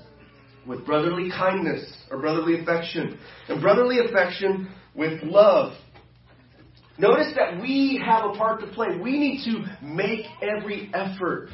with 0.67 0.85
brotherly 0.85 1.31
kindness 1.31 1.91
or 2.11 2.19
brotherly 2.19 2.61
affection, 2.61 3.19
and 3.49 3.63
brotherly 3.63 4.01
affection 4.01 4.69
with 4.99 5.23
love. 5.23 5.73
Notice 6.99 7.33
that 7.37 7.63
we 7.63 8.03
have 8.05 8.25
a 8.25 8.35
part 8.35 8.61
to 8.61 8.67
play. 8.67 8.89
We 9.01 9.19
need 9.19 9.45
to 9.45 9.87
make 9.87 10.27
every 10.43 10.91
effort 10.93 11.51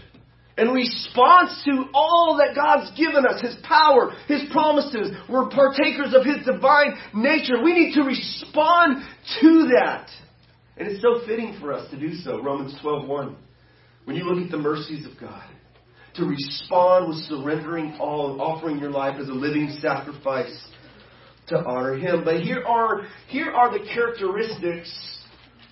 in 0.56 0.68
response 0.68 1.62
to 1.66 1.84
all 1.92 2.38
that 2.38 2.54
God's 2.54 2.96
given 2.96 3.26
us, 3.26 3.42
His 3.42 3.56
power, 3.62 4.12
His 4.26 4.42
promises. 4.50 5.10
We're 5.28 5.50
partakers 5.50 6.14
of 6.14 6.24
His 6.24 6.46
divine 6.46 6.94
nature. 7.12 7.62
We 7.62 7.74
need 7.74 7.94
to 7.94 8.02
respond 8.02 9.04
to 9.40 9.68
that. 9.74 10.08
And 10.76 10.88
it's 10.88 11.02
so 11.02 11.26
fitting 11.26 11.58
for 11.60 11.72
us 11.72 11.90
to 11.90 12.00
do 12.00 12.14
so. 12.14 12.42
Romans 12.42 12.74
12:1. 12.82 13.36
When 14.04 14.16
you 14.16 14.24
look 14.24 14.44
at 14.44 14.50
the 14.50 14.58
mercies 14.58 15.06
of 15.06 15.18
God, 15.20 15.44
to 16.14 16.24
respond 16.24 17.08
with 17.08 17.18
surrendering 17.24 17.96
all 17.98 18.40
offering 18.40 18.78
your 18.78 18.90
life 18.90 19.18
as 19.20 19.28
a 19.28 19.32
living 19.32 19.76
sacrifice 19.80 20.68
to 21.48 21.58
honor 21.58 21.94
Him. 21.96 22.22
But 22.24 22.40
here 22.40 22.62
are, 22.66 23.02
here 23.28 23.50
are 23.50 23.76
the 23.76 23.84
characteristics 23.84 24.92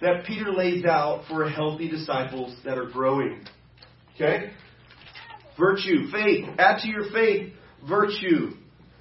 that 0.01 0.25
Peter 0.27 0.53
lays 0.53 0.85
out 0.85 1.25
for 1.29 1.49
healthy 1.49 1.89
disciples 1.89 2.57
that 2.65 2.77
are 2.77 2.91
growing. 2.91 3.45
Okay? 4.15 4.51
Virtue, 5.59 6.11
faith. 6.11 6.47
Add 6.59 6.81
to 6.83 6.89
your 6.89 7.11
faith 7.13 7.53
virtue, 7.89 8.53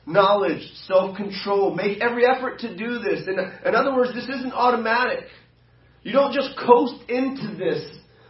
knowledge, 0.06 0.62
self 0.86 1.16
control. 1.16 1.76
Make 1.76 2.02
every 2.02 2.26
effort 2.26 2.60
to 2.60 2.76
do 2.76 3.00
this. 3.00 3.28
In, 3.28 3.38
in 3.66 3.76
other 3.76 3.96
words, 3.96 4.14
this 4.14 4.26
isn't 4.26 4.54
automatic. 4.54 5.26
You 6.04 6.14
don't 6.14 6.34
just 6.34 6.58
coast 6.58 6.96
into 7.10 7.56
this 7.58 7.84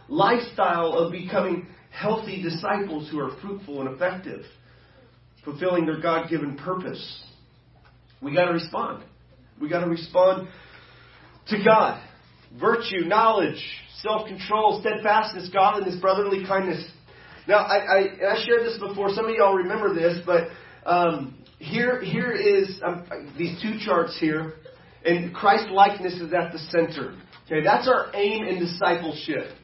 lifestyle 0.08 0.92
of 0.92 1.12
becoming 1.12 1.68
healthy 1.90 2.42
disciples 2.42 3.08
who 3.10 3.18
are 3.20 3.30
fruitful 3.40 3.80
and 3.80 3.94
effective, 3.94 4.44
fulfilling 5.44 5.86
their 5.86 6.00
God 6.00 6.28
given 6.28 6.56
purpose. 6.56 7.22
We 8.22 8.34
got 8.34 8.46
to 8.46 8.52
respond. 8.52 9.04
We 9.60 9.68
got 9.68 9.80
to 9.84 9.90
respond 9.90 10.48
to 11.48 11.64
God. 11.64 12.02
Virtue, 12.60 13.04
knowledge, 13.04 13.62
self 14.00 14.28
control, 14.28 14.80
steadfastness, 14.80 15.50
godliness, 15.52 16.00
brotherly 16.00 16.44
kindness. 16.46 16.84
Now, 17.48 17.58
I, 17.58 17.76
I, 17.76 17.98
I, 18.34 18.44
shared 18.44 18.60
this 18.60 18.78
before. 18.78 19.10
Some 19.10 19.24
of 19.24 19.32
y'all 19.32 19.54
remember 19.54 19.94
this, 19.94 20.20
but 20.24 20.48
um, 20.86 21.42
here, 21.58 22.00
here 22.00 22.30
is 22.30 22.80
um, 22.84 23.32
these 23.36 23.60
two 23.60 23.78
charts 23.84 24.16
here, 24.20 24.54
and 25.04 25.34
Christ 25.34 25.68
likeness 25.70 26.14
is 26.14 26.32
at 26.32 26.52
the 26.52 26.58
center. 26.58 27.16
Okay, 27.46 27.64
that's 27.64 27.88
our 27.88 28.10
aim 28.14 28.44
in 28.44 28.60
discipleship. 28.60 29.56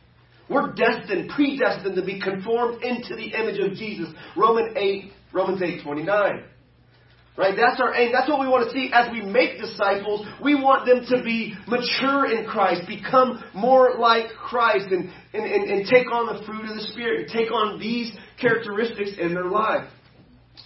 We're 0.50 0.72
destined, 0.72 1.30
predestined 1.30 1.94
to 1.96 2.04
be 2.04 2.20
conformed 2.20 2.82
into 2.82 3.14
the 3.14 3.26
image 3.26 3.60
of 3.60 3.76
Jesus. 3.76 4.08
Romans 4.36 4.72
8, 4.76 5.12
Romans 5.32 5.62
8, 5.62 5.82
29. 5.84 6.44
Right? 7.38 7.54
That's 7.56 7.80
our 7.80 7.94
aim. 7.94 8.10
That's 8.10 8.28
what 8.28 8.40
we 8.40 8.48
want 8.48 8.66
to 8.66 8.74
see 8.74 8.90
as 8.92 9.12
we 9.12 9.22
make 9.22 9.60
disciples. 9.60 10.26
We 10.42 10.56
want 10.56 10.86
them 10.86 11.06
to 11.16 11.22
be 11.22 11.54
mature 11.68 12.26
in 12.26 12.46
Christ, 12.46 12.88
become 12.88 13.44
more 13.54 13.94
like 13.96 14.30
Christ, 14.30 14.86
and, 14.90 15.08
and, 15.32 15.44
and, 15.44 15.70
and 15.70 15.86
take 15.86 16.10
on 16.10 16.26
the 16.26 16.44
fruit 16.44 16.68
of 16.68 16.74
the 16.74 16.82
Spirit, 16.92 17.20
and 17.20 17.30
take 17.30 17.52
on 17.52 17.78
these 17.78 18.12
characteristics 18.40 19.12
in 19.20 19.34
their 19.34 19.46
life. 19.46 19.88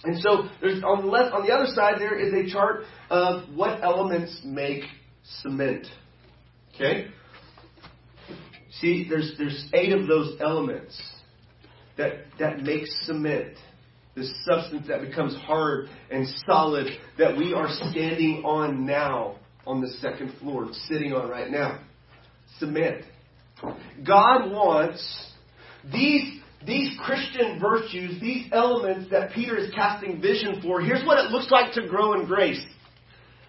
And 0.03 0.19
so 0.19 0.49
there's 0.61 0.81
on 0.83 1.03
the 1.03 1.07
left 1.07 1.35
on 1.35 1.45
the 1.45 1.53
other 1.53 1.67
side 1.67 1.95
there 1.99 2.17
is 2.17 2.33
a 2.33 2.51
chart 2.51 2.85
of 3.11 3.47
what 3.53 3.83
elements 3.83 4.41
make 4.43 4.81
cement. 5.41 5.85
Okay? 6.73 7.09
See, 8.81 9.05
there's 9.07 9.35
there's 9.37 9.69
eight 9.75 9.93
of 9.93 10.07
those 10.07 10.37
elements 10.41 10.99
that 11.97 12.25
that 12.39 12.63
make 12.63 12.87
cement 13.03 13.57
this 14.15 14.31
substance 14.45 14.87
that 14.87 15.01
becomes 15.01 15.35
hard 15.35 15.87
and 16.11 16.27
solid 16.45 16.87
that 17.17 17.35
we 17.35 17.53
are 17.53 17.67
standing 17.91 18.43
on 18.45 18.85
now 18.85 19.37
on 19.65 19.81
the 19.81 19.87
second 19.99 20.33
floor, 20.39 20.69
sitting 20.87 21.13
on 21.13 21.29
right 21.29 21.49
now. 21.49 21.79
Cement. 22.59 23.05
God 24.05 24.51
wants 24.51 25.31
these, 25.91 26.39
these 26.65 26.97
Christian 27.03 27.59
virtues, 27.59 28.19
these 28.21 28.47
elements 28.51 29.09
that 29.11 29.31
Peter 29.31 29.57
is 29.57 29.71
casting 29.73 30.21
vision 30.21 30.61
for. 30.61 30.81
Here's 30.81 31.05
what 31.05 31.23
it 31.23 31.31
looks 31.31 31.49
like 31.49 31.73
to 31.73 31.87
grow 31.87 32.19
in 32.19 32.25
grace 32.25 32.63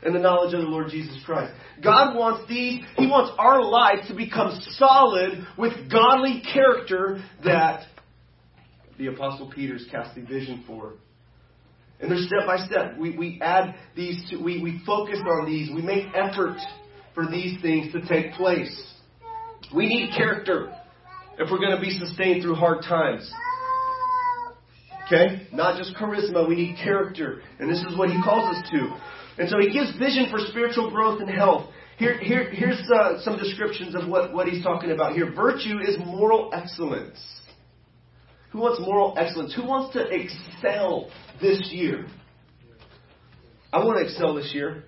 and 0.03 0.15
the 0.15 0.19
knowledge 0.19 0.55
of 0.55 0.61
the 0.61 0.67
Lord 0.67 0.89
Jesus 0.91 1.19
Christ. 1.25 1.53
God 1.83 2.15
wants 2.15 2.49
these, 2.49 2.83
He 2.97 3.07
wants 3.07 3.33
our 3.39 3.63
life 3.63 4.07
to 4.09 4.15
become 4.15 4.61
solid 4.73 5.47
with 5.59 5.91
godly 5.91 6.43
character 6.53 7.23
that 7.45 7.87
the 8.99 9.07
Apostle 9.07 9.51
Peter's 9.55 9.87
casting 9.91 10.27
vision 10.27 10.65
for. 10.67 10.95
And 12.01 12.11
they're 12.11 12.19
step 12.19 12.47
by 12.47 12.59
step. 12.67 12.99
We, 12.99 13.17
we 13.17 13.39
add 13.41 13.75
these 13.97 14.29
to, 14.31 14.37
we, 14.37 14.63
we 14.63 14.83
focus 14.85 15.19
on 15.27 15.47
these. 15.47 15.71
We 15.75 15.83
make 15.83 16.07
effort 16.15 16.59
for 17.15 17.27
these 17.27 17.61
things 17.63 17.93
to 17.93 18.07
take 18.07 18.33
place. 18.33 18.93
We 19.75 19.87
need 19.87 20.11
character 20.17 20.75
if 21.39 21.51
we're 21.51 21.59
going 21.59 21.75
to 21.75 21.81
be 21.81 21.91
sustained 21.99 22.43
through 22.43 22.57
hard 22.57 22.83
times. 22.83 23.31
Okay? 25.07 25.47
Not 25.53 25.79
just 25.79 25.95
charisma, 25.97 26.49
we 26.49 26.57
need 26.57 26.77
character. 26.83 27.43
And 27.59 27.71
this 27.71 27.81
is 27.81 27.97
what 27.97 28.11
he 28.11 28.21
calls 28.23 28.57
us 28.57 28.71
to. 28.71 28.97
And 29.39 29.49
so 29.49 29.59
he 29.59 29.73
gives 29.73 29.97
vision 29.99 30.29
for 30.31 30.39
spiritual 30.39 30.91
growth 30.91 31.21
and 31.21 31.31
health. 31.31 31.71
Here, 31.97 32.19
here, 32.19 32.51
here's 32.51 32.81
uh, 32.91 33.21
some 33.23 33.39
descriptions 33.39 33.95
of 33.95 34.09
what, 34.09 34.33
what 34.33 34.49
he's 34.49 34.63
talking 34.63 34.91
about 34.91 35.15
here. 35.15 35.33
Virtue 35.33 35.79
is 35.79 35.97
moral 35.99 36.51
excellence. 36.53 37.19
Who 38.55 38.61
wants 38.61 38.81
moral 38.81 39.15
excellence? 39.19 39.53
Who 39.53 39.67
wants 39.67 39.95
to 39.95 40.07
excel 40.09 41.11
this 41.41 41.71
year? 41.73 42.07
I 43.73 43.85
want 43.85 43.99
to 43.99 44.05
excel 44.05 44.33
this 44.33 44.53
year. 44.55 44.85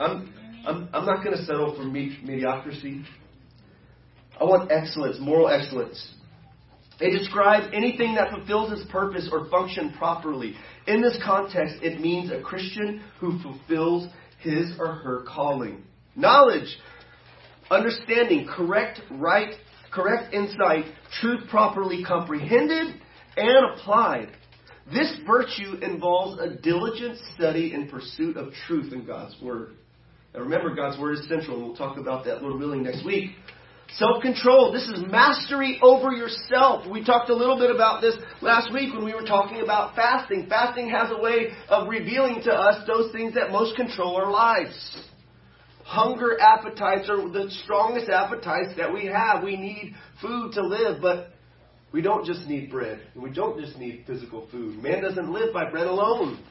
I'm, 0.00 0.32
I'm, 0.66 0.88
I'm 0.94 1.04
not 1.04 1.22
going 1.22 1.36
to 1.36 1.44
settle 1.44 1.76
for 1.76 1.84
me- 1.84 2.18
mediocrity. 2.24 3.04
I 4.40 4.44
want 4.44 4.72
excellence, 4.72 5.18
moral 5.20 5.48
excellence. 5.48 6.14
It 7.00 7.18
describes 7.18 7.66
anything 7.74 8.14
that 8.14 8.30
fulfills 8.30 8.72
its 8.72 8.90
purpose 8.90 9.28
or 9.30 9.46
function 9.50 9.92
properly. 9.98 10.54
In 10.86 11.02
this 11.02 11.18
context, 11.22 11.76
it 11.82 12.00
means 12.00 12.30
a 12.30 12.40
Christian 12.40 13.02
who 13.20 13.38
fulfills 13.42 14.08
his 14.38 14.72
or 14.78 14.86
her 14.86 15.22
calling. 15.28 15.82
Knowledge, 16.16 16.78
understanding, 17.70 18.48
correct, 18.48 19.02
right, 19.10 19.54
correct 19.92 20.34
insight, 20.34 20.86
truth 21.20 21.48
properly 21.50 22.02
comprehended, 22.04 22.94
and 23.36 23.66
applied. 23.74 24.28
This 24.92 25.14
virtue 25.26 25.74
involves 25.80 26.40
a 26.40 26.56
diligent 26.60 27.18
study 27.34 27.72
and 27.72 27.88
pursuit 27.88 28.36
of 28.36 28.52
truth 28.66 28.92
in 28.92 29.06
God's 29.06 29.36
Word. 29.40 29.74
Now 30.34 30.40
remember, 30.40 30.74
God's 30.74 30.98
Word 30.98 31.18
is 31.18 31.28
central, 31.28 31.58
and 31.58 31.66
we'll 31.66 31.76
talk 31.76 31.98
about 31.98 32.24
that, 32.24 32.42
Lord 32.42 32.58
willing, 32.58 32.82
next 32.82 33.04
week. 33.04 33.30
Self 33.96 34.22
control. 34.22 34.72
This 34.72 34.88
is 34.88 35.04
mastery 35.06 35.78
over 35.82 36.12
yourself. 36.12 36.90
We 36.90 37.04
talked 37.04 37.28
a 37.28 37.34
little 37.34 37.58
bit 37.58 37.70
about 37.70 38.00
this 38.00 38.14
last 38.40 38.72
week 38.72 38.94
when 38.94 39.04
we 39.04 39.12
were 39.12 39.22
talking 39.22 39.60
about 39.62 39.94
fasting. 39.94 40.46
Fasting 40.48 40.88
has 40.88 41.10
a 41.10 41.20
way 41.20 41.48
of 41.68 41.88
revealing 41.88 42.40
to 42.44 42.50
us 42.50 42.86
those 42.86 43.12
things 43.12 43.34
that 43.34 43.50
most 43.50 43.76
control 43.76 44.16
our 44.16 44.30
lives. 44.30 45.08
Hunger 45.92 46.40
appetites 46.40 47.10
are 47.10 47.28
the 47.28 47.50
strongest 47.64 48.08
appetites 48.08 48.70
that 48.78 48.94
we 48.94 49.04
have. 49.04 49.44
We 49.44 49.56
need 49.56 49.94
food 50.22 50.54
to 50.54 50.66
live, 50.66 51.02
but 51.02 51.34
we 51.92 52.00
don't 52.00 52.24
just 52.24 52.48
need 52.48 52.70
bread, 52.70 53.02
we 53.14 53.28
don't 53.28 53.60
just 53.60 53.76
need 53.76 54.04
physical 54.06 54.48
food. 54.50 54.82
Man 54.82 55.02
doesn't 55.02 55.30
live 55.30 55.52
by 55.52 55.68
bread 55.68 55.86
alone, 55.86 56.42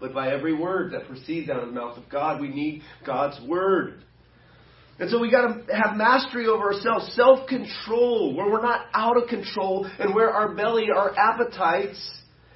but 0.00 0.14
by 0.14 0.32
every 0.32 0.54
word 0.54 0.92
that 0.92 1.06
proceeds 1.06 1.50
out 1.50 1.62
of 1.62 1.66
the 1.66 1.74
mouth 1.74 1.98
of 1.98 2.08
God. 2.08 2.40
We 2.40 2.48
need 2.48 2.80
God's 3.04 3.38
word. 3.46 4.04
And 4.98 5.10
so 5.10 5.20
we 5.20 5.30
got 5.30 5.48
to 5.48 5.76
have 5.76 5.94
mastery 5.94 6.46
over 6.46 6.72
ourselves, 6.72 7.12
self 7.14 7.46
control, 7.48 8.34
where 8.34 8.50
we're 8.50 8.62
not 8.62 8.86
out 8.94 9.22
of 9.22 9.28
control, 9.28 9.86
and 9.98 10.14
where 10.14 10.30
our 10.30 10.54
belly, 10.54 10.86
our 10.96 11.14
appetites, 11.14 12.00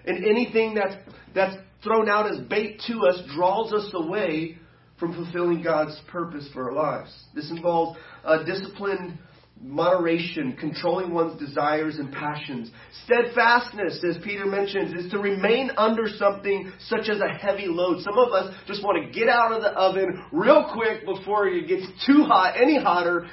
and 0.07 0.25
anything 0.25 0.77
that's, 0.77 0.95
that's 1.35 1.57
thrown 1.85 2.09
out 2.09 2.33
as 2.33 2.41
bait 2.49 2.81
to 2.87 3.07
us 3.07 3.21
draws 3.35 3.75
us 3.75 3.91
away 3.93 4.57
from 4.99 5.15
fulfilling 5.15 5.63
God's 5.63 6.01
purpose 6.09 6.49
for 6.53 6.71
our 6.71 6.73
lives. 6.73 7.13
This 7.35 7.51
involves 7.51 7.99
a 8.25 8.45
disciplined 8.45 9.19
moderation, 9.61 10.57
controlling 10.59 11.13
one's 11.13 11.39
desires 11.39 11.97
and 11.99 12.13
passions. 12.13 12.71
Steadfastness, 13.05 14.05
as 14.05 14.19
Peter 14.23 14.47
mentions, 14.47 14.93
is 15.05 15.11
to 15.11 15.19
remain 15.19 15.71
under 15.77 16.09
something 16.09 16.73
such 16.81 17.09
as 17.09 17.21
a 17.21 17.29
heavy 17.29 17.67
load. 17.67 18.03
Some 18.03 18.19
of 18.19 18.33
us 18.33 18.55
just 18.67 18.83
want 18.83 19.05
to 19.05 19.19
get 19.19 19.29
out 19.29 19.53
of 19.53 19.63
the 19.63 19.71
oven 19.71 20.25
real 20.33 20.71
quick 20.73 21.07
before 21.07 21.49
it 21.49 21.67
gets 21.67 21.87
too 22.07 22.25
hot, 22.25 22.55
any 22.61 22.79
hotter, 22.79 23.27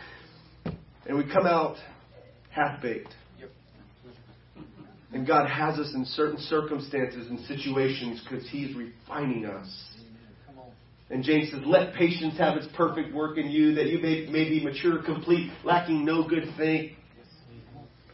and 1.05 1.17
we 1.17 1.25
come 1.25 1.45
out 1.45 1.75
half 2.49 2.81
baked. 2.81 3.13
And 5.11 5.27
God 5.27 5.47
has 5.47 5.77
us 5.77 5.93
in 5.93 6.05
certain 6.05 6.39
circumstances 6.39 7.27
and 7.29 7.39
situations 7.41 8.25
because 8.27 8.47
He's 8.49 8.75
refining 8.75 9.45
us. 9.45 9.92
And 11.13 11.23
James 11.23 11.51
says, 11.51 11.61
Let 11.63 11.93
patience 11.93 12.39
have 12.39 12.57
its 12.57 12.65
perfect 12.75 13.13
work 13.13 13.37
in 13.37 13.51
you, 13.51 13.75
that 13.75 13.85
you 13.85 13.99
may, 13.99 14.25
may 14.25 14.49
be 14.49 14.63
mature, 14.63 15.03
complete, 15.03 15.51
lacking 15.63 16.03
no 16.03 16.27
good 16.27 16.45
thing. 16.57 16.95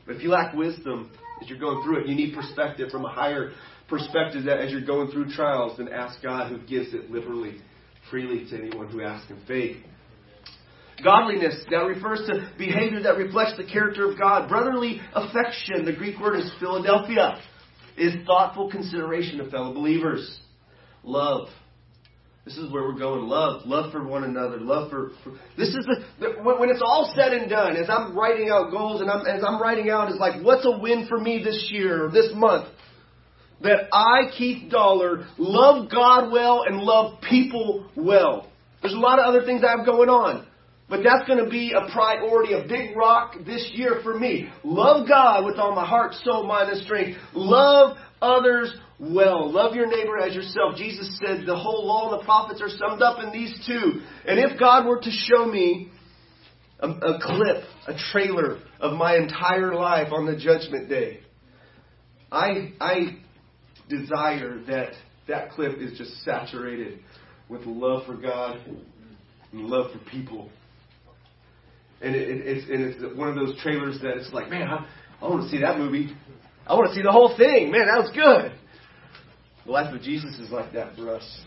But 0.06 0.18
if 0.18 0.22
you 0.22 0.30
lack 0.30 0.54
wisdom 0.54 1.10
as 1.42 1.48
you're 1.48 1.60
going 1.60 1.82
through 1.82 2.02
it, 2.02 2.08
you 2.08 2.16
need 2.16 2.36
perspective 2.36 2.90
from 2.92 3.06
a 3.06 3.10
higher 3.10 3.54
perspective 3.88 4.44
that 4.44 4.60
as 4.60 4.72
you're 4.72 4.86
going 4.86 5.12
through 5.12 5.32
trials, 5.32 5.78
then 5.78 5.88
ask 5.88 6.22
God 6.22 6.52
who 6.52 6.58
gives 6.68 6.94
it 6.94 7.10
liberally, 7.10 7.62
freely 8.12 8.46
to 8.50 8.58
anyone 8.58 8.90
who 8.90 9.02
asks 9.02 9.32
in 9.32 9.40
faith. 9.48 9.78
Godliness, 11.02 11.56
that 11.72 11.78
refers 11.78 12.28
to 12.28 12.52
behavior 12.58 13.02
that 13.04 13.16
reflects 13.16 13.56
the 13.56 13.64
character 13.64 14.12
of 14.12 14.20
God. 14.20 14.50
Brotherly 14.50 15.00
affection, 15.16 15.86
the 15.86 15.94
Greek 15.94 16.20
word 16.20 16.38
is 16.38 16.52
Philadelphia, 16.60 17.42
is 17.98 18.14
thoughtful 18.26 18.70
consideration 18.70 19.40
of 19.40 19.52
fellow 19.52 19.74
believers. 19.74 20.38
Love. 21.06 21.48
This 22.50 22.58
is 22.58 22.72
where 22.72 22.82
we're 22.82 22.98
going. 22.98 23.28
Love. 23.28 23.62
Love 23.68 23.92
for 23.92 24.04
one 24.04 24.24
another. 24.24 24.60
Love 24.60 24.90
for. 24.90 25.12
for 25.24 25.34
this 25.56 25.68
is 25.68 25.86
the, 25.86 26.04
the, 26.20 26.42
when 26.42 26.72
it's 26.72 26.82
all 26.84 27.14
said 27.16 27.32
and 27.32 27.48
done, 27.48 27.78
as 27.78 27.92
I'm 27.92 28.18
writing 28.18 28.50
out 28.50 28.72
goals 28.72 29.02
and 29.02 29.12
I'm, 29.12 29.24
as 29.28 29.44
I'm 29.48 29.62
writing 29.62 29.92
out, 29.92 30.12
is 30.12 30.18
like, 30.18 30.42
what's 30.42 30.66
a 30.66 30.76
win 30.76 31.06
for 31.08 31.20
me 31.20 31.44
this 31.44 31.70
year 31.70 32.06
or 32.06 32.12
this 32.12 32.32
month? 32.34 32.68
That 33.62 33.88
I, 33.94 34.36
Keith 34.36 34.72
Dollar, 34.72 35.28
love 35.38 35.92
God 35.92 36.32
well 36.32 36.64
and 36.68 36.80
love 36.80 37.22
people 37.22 37.88
well. 37.96 38.50
There's 38.82 38.96
a 38.96 39.00
lot 39.00 39.20
of 39.20 39.26
other 39.26 39.46
things 39.46 39.62
I 39.64 39.78
have 39.78 39.86
going 39.86 40.10
on. 40.10 40.48
But 40.90 41.02
that's 41.04 41.28
going 41.28 41.44
to 41.44 41.50
be 41.50 41.72
a 41.74 41.92
priority, 41.92 42.54
a 42.54 42.68
big 42.68 42.98
rock 42.98 43.36
this 43.46 43.70
year 43.74 44.00
for 44.04 44.18
me. 44.18 44.50
Love 44.64 45.08
God 45.08 45.46
with 45.46 45.58
all 45.58 45.76
my 45.76 45.86
heart, 45.86 46.14
soul, 46.24 46.48
mind, 46.48 46.72
and 46.72 46.82
strength. 46.84 47.20
Love 47.34 47.96
others 48.22 48.74
well. 49.00 49.52
Love 49.52 49.76
your 49.76 49.86
neighbor 49.86 50.18
as 50.18 50.34
yourself. 50.34 50.76
Jesus 50.78 51.20
said 51.20 51.46
the 51.46 51.56
whole 51.56 51.86
law 51.86 52.12
and 52.12 52.20
the 52.20 52.26
prophets 52.26 52.60
are 52.62 52.70
summed 52.70 53.04
up 53.04 53.24
in 53.24 53.32
these 53.32 53.54
two. 53.68 54.02
And 54.26 54.40
if 54.40 54.60
God 54.60 54.88
were 54.88 55.00
to 55.00 55.12
show 55.12 55.46
me 55.46 55.92
a, 56.80 56.90
a 56.90 57.20
clip, 57.22 57.64
a 57.88 57.94
trailer 58.12 58.58
of 58.80 58.98
my 58.98 59.16
entire 59.16 59.76
life 59.76 60.12
on 60.12 60.26
the 60.26 60.36
judgment 60.36 60.90
day, 60.90 61.20
I, 62.32 62.74
I 62.82 63.18
desire 63.90 64.60
that 64.68 64.94
that 65.28 65.52
clip 65.52 65.78
is 65.80 65.98
just 65.98 66.24
saturated 66.24 67.00
with 67.48 67.62
love 67.66 68.06
for 68.06 68.16
God 68.16 68.60
and 69.52 69.66
love 69.66 69.92
for 69.92 70.00
people. 70.10 70.50
And 72.02 72.16
it, 72.16 72.30
it, 72.30 72.48
it's, 72.48 72.70
and 72.70 72.82
it's 72.82 73.18
one 73.18 73.28
of 73.28 73.36
those 73.36 73.60
trailers 73.62 74.00
that 74.02 74.18
it's 74.18 74.32
like, 74.32 74.50
man, 74.50 74.68
I, 74.68 74.88
I 75.22 75.30
want 75.30 75.44
to 75.44 75.50
see 75.50 75.62
that 75.62 75.78
movie. 75.78 76.16
I 76.66 76.74
want 76.74 76.90
to 76.90 76.96
see 76.96 77.02
the 77.02 77.12
whole 77.12 77.36
thing. 77.36 77.72
Man, 77.72 77.88
that 77.88 78.00
was 78.00 78.12
good. 78.14 78.54
The 79.66 79.72
life 79.72 79.94
of 79.94 80.02
Jesus 80.02 80.38
is 80.40 80.50
like 80.52 80.74
that 80.74 80.96
for 80.96 81.14
us. 81.14 81.42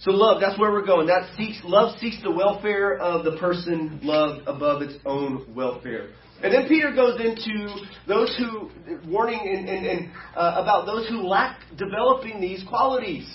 So 0.00 0.12
love, 0.12 0.40
that's 0.40 0.58
where 0.58 0.70
we're 0.70 0.86
going. 0.86 1.08
That 1.08 1.28
seeks 1.36 1.60
love 1.64 1.98
seeks 1.98 2.22
the 2.22 2.30
welfare 2.30 2.98
of 2.98 3.24
the 3.24 3.36
person 3.38 3.98
loved 4.02 4.46
above 4.46 4.80
its 4.82 4.94
own 5.04 5.52
welfare. 5.54 6.10
And 6.40 6.54
then 6.54 6.68
Peter 6.68 6.92
goes 6.94 7.20
into 7.20 7.66
those 8.06 8.36
who 8.38 8.70
warning 9.10 9.40
and, 9.40 9.68
and, 9.68 9.86
and 9.86 10.10
uh, 10.36 10.62
about 10.62 10.86
those 10.86 11.08
who 11.08 11.26
lack 11.26 11.60
developing 11.76 12.40
these 12.40 12.62
qualities. 12.68 13.28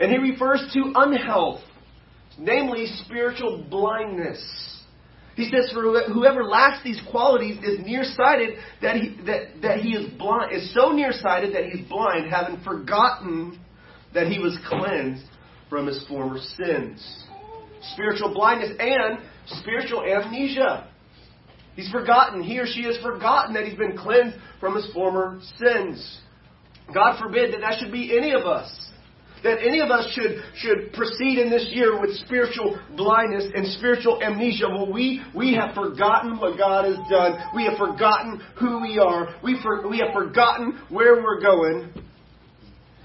And 0.00 0.10
he 0.10 0.18
refers 0.18 0.68
to 0.74 0.92
unhealth, 0.96 1.60
namely 2.38 2.86
spiritual 3.04 3.64
blindness. 3.68 4.40
He 5.36 5.48
says, 5.48 5.70
"For 5.72 5.82
whoever 6.02 6.44
lacks 6.44 6.82
these 6.82 7.00
qualities 7.10 7.62
is 7.62 7.80
nearsighted 7.80 8.58
that 8.82 8.96
he 8.96 9.08
that, 9.24 9.62
that 9.62 9.80
he 9.80 9.94
is 9.94 10.10
blind 10.10 10.52
is 10.52 10.72
so 10.74 10.92
nearsighted 10.92 11.54
that 11.54 11.66
he's 11.66 11.86
blind, 11.86 12.30
having 12.30 12.58
forgotten 12.58 13.58
that 14.12 14.26
he 14.26 14.38
was 14.38 14.58
cleansed 14.66 15.24
from 15.68 15.86
his 15.86 16.06
former 16.06 16.38
sins." 16.38 17.24
Spiritual 17.92 18.34
blindness 18.34 18.72
and 18.78 19.18
spiritual 19.46 20.02
amnesia. 20.04 20.86
He's 21.76 21.90
forgotten. 21.90 22.42
He 22.42 22.58
or 22.58 22.66
she 22.66 22.82
has 22.82 22.98
forgotten 22.98 23.54
that 23.54 23.64
he's 23.64 23.78
been 23.78 23.96
cleansed 23.96 24.36
from 24.58 24.74
his 24.74 24.92
former 24.92 25.40
sins. 25.56 26.20
God 26.92 27.18
forbid 27.18 27.54
that 27.54 27.60
that 27.62 27.78
should 27.78 27.92
be 27.92 28.16
any 28.18 28.32
of 28.32 28.44
us 28.44 28.90
that 29.42 29.58
any 29.60 29.80
of 29.80 29.90
us 29.90 30.12
should, 30.12 30.42
should 30.56 30.92
proceed 30.92 31.38
in 31.38 31.50
this 31.50 31.68
year 31.70 32.00
with 32.00 32.14
spiritual 32.16 32.78
blindness 32.96 33.44
and 33.54 33.66
spiritual 33.78 34.22
amnesia. 34.22 34.68
Well, 34.68 34.92
we, 34.92 35.22
we 35.34 35.54
have 35.54 35.74
forgotten 35.74 36.38
what 36.38 36.58
God 36.58 36.84
has 36.84 36.98
done. 37.08 37.38
We 37.54 37.64
have 37.64 37.78
forgotten 37.78 38.40
who 38.58 38.80
we 38.80 38.98
are. 38.98 39.34
We, 39.42 39.58
for, 39.62 39.88
we 39.88 39.98
have 39.98 40.12
forgotten 40.12 40.80
where 40.88 41.16
we're 41.22 41.40
going. 41.40 41.92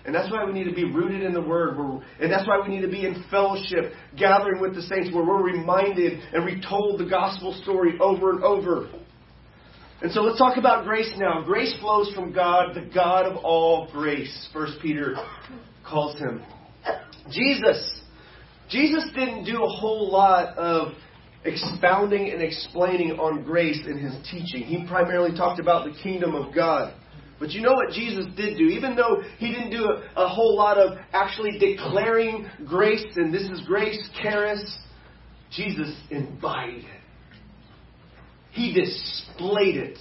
And 0.05 0.13
that's 0.13 0.31
why 0.31 0.45
we 0.45 0.53
need 0.53 0.65
to 0.65 0.75
be 0.75 0.83
rooted 0.83 1.23
in 1.23 1.33
the 1.33 1.41
Word. 1.41 1.77
And 2.19 2.31
that's 2.31 2.47
why 2.47 2.59
we 2.61 2.67
need 2.75 2.81
to 2.81 2.91
be 2.91 3.07
in 3.07 3.23
fellowship, 3.31 3.93
gathering 4.15 4.61
with 4.61 4.75
the 4.75 4.83
saints, 4.83 5.13
where 5.13 5.25
we're 5.25 5.41
reminded 5.41 6.19
and 6.31 6.45
retold 6.45 6.99
the 6.99 7.05
gospel 7.05 7.59
story 7.63 7.97
over 7.99 8.29
and 8.29 8.43
over. 8.43 8.87
And 10.03 10.11
so 10.11 10.21
let's 10.21 10.37
talk 10.37 10.57
about 10.57 10.85
grace 10.85 11.11
now. 11.17 11.41
Grace 11.41 11.75
flows 11.79 12.13
from 12.13 12.33
God, 12.33 12.75
the 12.75 12.87
God 12.93 13.25
of 13.25 13.37
all 13.37 13.89
grace. 13.91 14.49
First 14.53 14.73
Peter 14.81 15.15
calls 15.89 16.17
him. 16.19 16.43
Jesus. 17.31 18.01
Jesus 18.69 19.05
didn't 19.15 19.45
do 19.45 19.63
a 19.63 19.69
whole 19.69 20.11
lot 20.11 20.57
of 20.57 20.93
expounding 21.43 22.31
and 22.31 22.41
explaining 22.41 23.11
on 23.11 23.43
grace 23.43 23.81
in 23.87 23.97
his 23.97 24.13
teaching. 24.29 24.63
He 24.63 24.85
primarily 24.87 25.37
talked 25.37 25.59
about 25.59 25.85
the 25.85 25.93
kingdom 26.01 26.33
of 26.33 26.53
God. 26.53 26.93
But 27.39 27.51
you 27.51 27.61
know 27.61 27.73
what 27.73 27.91
Jesus 27.91 28.25
did 28.35 28.57
do? 28.57 28.63
Even 28.63 28.95
though 28.95 29.21
he 29.37 29.51
didn't 29.51 29.69
do 29.69 29.85
a, 29.85 30.23
a 30.23 30.27
whole 30.27 30.55
lot 30.55 30.77
of 30.77 30.97
actually 31.13 31.59
declaring 31.59 32.49
grace, 32.65 33.05
and 33.17 33.33
this 33.33 33.43
is 33.43 33.61
grace, 33.67 34.09
charis, 34.21 34.77
Jesus 35.51 35.93
embodied 36.09 36.85
it. 36.85 37.01
He 38.51 38.73
displayed 38.73 39.75
it 39.75 39.97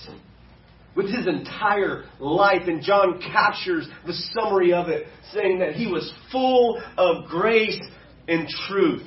with 0.97 1.07
his 1.07 1.27
entire 1.27 2.05
life. 2.19 2.63
And 2.67 2.83
John 2.83 3.21
captures 3.21 3.89
the 4.07 4.13
summary 4.13 4.73
of 4.73 4.89
it, 4.89 5.07
saying 5.33 5.59
that 5.61 5.75
he 5.75 5.87
was 5.87 6.13
full 6.31 6.83
of 6.97 7.27
grace 7.29 7.81
and 8.29 8.49
truth. 8.69 9.03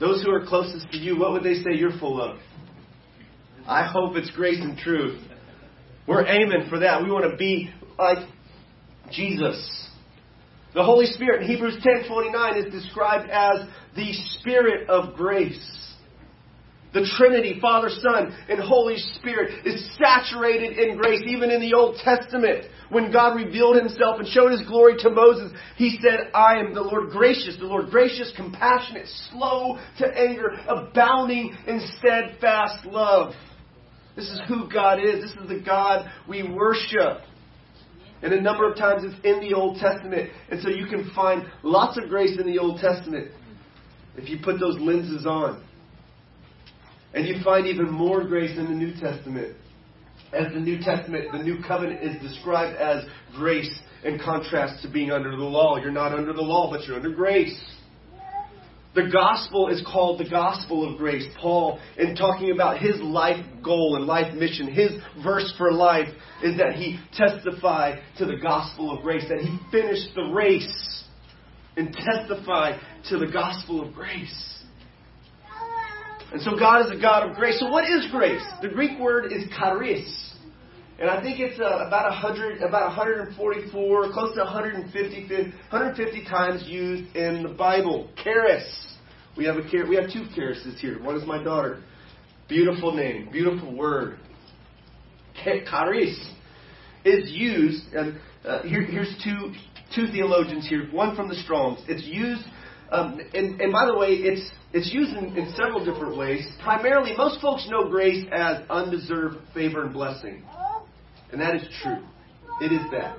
Those 0.00 0.22
who 0.22 0.30
are 0.30 0.46
closest 0.46 0.90
to 0.92 0.98
you, 0.98 1.18
what 1.18 1.32
would 1.32 1.42
they 1.42 1.54
say 1.54 1.74
you're 1.74 1.98
full 1.98 2.20
of? 2.20 2.38
I 3.66 3.84
hope 3.86 4.16
it's 4.16 4.30
grace 4.30 4.60
and 4.60 4.78
truth. 4.78 5.20
We're 6.06 6.26
aiming 6.26 6.68
for 6.70 6.78
that. 6.78 7.02
We 7.02 7.10
want 7.10 7.30
to 7.30 7.36
be 7.36 7.70
like 7.98 8.26
Jesus. 9.10 9.88
The 10.74 10.84
Holy 10.84 11.06
Spirit 11.06 11.42
in 11.42 11.48
Hebrews 11.48 11.76
10:29 11.82 12.66
is 12.66 12.72
described 12.72 13.28
as 13.30 13.66
the 13.96 14.12
spirit 14.12 14.88
of 14.88 15.14
grace. 15.16 15.94
The 16.94 17.06
Trinity, 17.18 17.58
Father, 17.60 17.90
Son, 17.90 18.34
and 18.48 18.58
Holy 18.60 18.96
Spirit 18.96 19.66
is 19.66 19.90
saturated 20.02 20.78
in 20.78 20.96
grace. 20.96 21.20
Even 21.26 21.50
in 21.50 21.60
the 21.60 21.74
Old 21.74 21.96
Testament, 22.02 22.64
when 22.88 23.12
God 23.12 23.36
revealed 23.36 23.76
Himself 23.76 24.18
and 24.18 24.26
showed 24.26 24.52
His 24.52 24.66
glory 24.66 24.96
to 25.00 25.10
Moses, 25.10 25.52
He 25.76 25.98
said, 26.02 26.30
I 26.32 26.56
am 26.56 26.72
the 26.72 26.80
Lord 26.80 27.10
gracious, 27.10 27.56
the 27.58 27.66
Lord 27.66 27.90
gracious, 27.90 28.32
compassionate, 28.36 29.06
slow 29.30 29.78
to 29.98 30.06
anger, 30.06 30.52
abounding 30.66 31.54
in 31.66 31.86
steadfast 31.98 32.86
love. 32.86 33.34
This 34.16 34.30
is 34.30 34.40
who 34.48 34.68
God 34.72 34.98
is. 34.98 35.22
This 35.22 35.42
is 35.42 35.48
the 35.48 35.60
God 35.64 36.10
we 36.26 36.42
worship. 36.42 37.20
And 38.22 38.32
a 38.32 38.40
number 38.40 38.68
of 38.68 38.76
times 38.76 39.04
it's 39.04 39.14
in 39.24 39.40
the 39.40 39.54
Old 39.54 39.78
Testament. 39.78 40.30
And 40.50 40.60
so 40.62 40.70
you 40.70 40.86
can 40.86 41.10
find 41.14 41.44
lots 41.62 41.98
of 41.98 42.08
grace 42.08 42.38
in 42.40 42.46
the 42.46 42.58
Old 42.58 42.80
Testament 42.80 43.30
if 44.16 44.28
you 44.28 44.38
put 44.42 44.58
those 44.58 44.76
lenses 44.80 45.26
on. 45.26 45.62
And 47.14 47.26
you 47.26 47.36
find 47.42 47.66
even 47.66 47.90
more 47.90 48.24
grace 48.24 48.56
in 48.58 48.64
the 48.64 48.74
New 48.74 48.92
Testament. 49.00 49.56
As 50.32 50.52
the 50.52 50.60
New 50.60 50.78
Testament, 50.78 51.32
the 51.32 51.42
New 51.42 51.62
Covenant 51.66 52.02
is 52.02 52.20
described 52.20 52.76
as 52.76 53.04
grace 53.34 53.78
in 54.04 54.18
contrast 54.18 54.82
to 54.82 54.90
being 54.90 55.10
under 55.10 55.30
the 55.30 55.36
law. 55.36 55.76
You're 55.78 55.90
not 55.90 56.12
under 56.12 56.32
the 56.32 56.42
law, 56.42 56.70
but 56.70 56.86
you're 56.86 56.96
under 56.96 57.14
grace. 57.14 57.58
The 58.94 59.08
gospel 59.12 59.68
is 59.68 59.82
called 59.86 60.18
the 60.18 60.28
gospel 60.28 60.90
of 60.90 60.98
grace. 60.98 61.24
Paul, 61.40 61.78
in 61.98 62.14
talking 62.14 62.50
about 62.50 62.78
his 62.78 63.00
life 63.00 63.44
goal 63.62 63.96
and 63.96 64.06
life 64.06 64.34
mission, 64.34 64.72
his 64.72 64.90
verse 65.22 65.52
for 65.56 65.72
life 65.72 66.08
is 66.42 66.56
that 66.58 66.74
he 66.74 66.98
testified 67.14 68.00
to 68.18 68.24
the 68.24 68.36
gospel 68.36 68.90
of 68.90 69.02
grace, 69.02 69.24
that 69.28 69.40
he 69.40 69.58
finished 69.70 70.14
the 70.14 70.24
race 70.32 71.04
and 71.76 71.92
testified 71.92 72.80
to 73.08 73.18
the 73.18 73.26
gospel 73.26 73.86
of 73.86 73.94
grace. 73.94 74.57
And 76.32 76.42
so 76.42 76.56
God 76.58 76.84
is 76.86 76.92
a 76.96 77.00
God 77.00 77.28
of 77.28 77.36
grace. 77.36 77.58
So 77.58 77.70
what 77.70 77.84
is 77.84 78.10
grace? 78.10 78.44
The 78.60 78.68
Greek 78.68 78.98
word 78.98 79.32
is 79.32 79.44
charis. 79.56 80.34
And 81.00 81.08
I 81.08 81.22
think 81.22 81.38
it's 81.38 81.58
uh, 81.60 81.86
about 81.86 82.10
100, 82.10 82.60
about 82.60 82.88
144, 82.96 84.12
close 84.12 84.34
to 84.34 84.42
150, 84.42 85.28
150 85.30 86.24
times 86.24 86.64
used 86.66 87.14
in 87.14 87.44
the 87.44 87.50
Bible. 87.50 88.10
Charis. 88.22 88.88
We 89.36 89.44
have 89.44 89.56
a 89.56 89.62
we 89.88 89.94
have 89.94 90.10
two 90.12 90.24
charises 90.36 90.76
here. 90.80 91.00
One 91.00 91.14
is 91.16 91.24
my 91.24 91.42
daughter. 91.42 91.80
Beautiful 92.48 92.92
name, 92.92 93.28
beautiful 93.30 93.76
word. 93.76 94.18
Charis 95.44 96.18
is 97.04 97.30
used, 97.30 97.92
and 97.92 98.18
uh, 98.44 98.62
here, 98.62 98.82
here's 98.82 99.14
two 99.22 99.52
two 99.94 100.08
theologians 100.10 100.68
here. 100.68 100.88
One 100.90 101.14
from 101.14 101.28
the 101.28 101.36
Strong's. 101.36 101.78
It's 101.86 102.04
used, 102.04 102.42
um, 102.90 103.20
and, 103.34 103.60
and 103.60 103.72
by 103.72 103.86
the 103.86 103.96
way, 103.96 104.08
it's 104.08 104.50
it's 104.72 104.92
used 104.92 105.16
in, 105.16 105.36
in 105.36 105.52
several 105.52 105.84
different 105.84 106.16
ways. 106.16 106.46
Primarily, 106.62 107.14
most 107.16 107.40
folks 107.40 107.66
know 107.70 107.88
grace 107.88 108.26
as 108.32 108.62
undeserved 108.70 109.36
favor 109.54 109.84
and 109.84 109.92
blessing. 109.92 110.42
And 111.32 111.40
that 111.40 111.54
is 111.54 111.62
true. 111.82 112.02
It 112.60 112.72
is 112.72 112.82
that. 112.92 113.18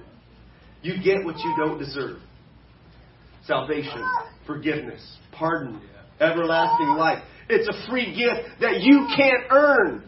You 0.82 0.96
get 1.04 1.24
what 1.24 1.38
you 1.38 1.54
don't 1.58 1.78
deserve 1.78 2.20
salvation, 3.46 4.04
forgiveness, 4.46 5.18
pardon, 5.32 5.82
everlasting 6.20 6.96
life. 6.98 7.24
It's 7.50 7.68
a 7.68 7.90
free 7.90 8.16
gift 8.16 8.62
that 8.62 8.82
you 8.82 9.08
can't 9.16 9.44
earn. 9.50 10.04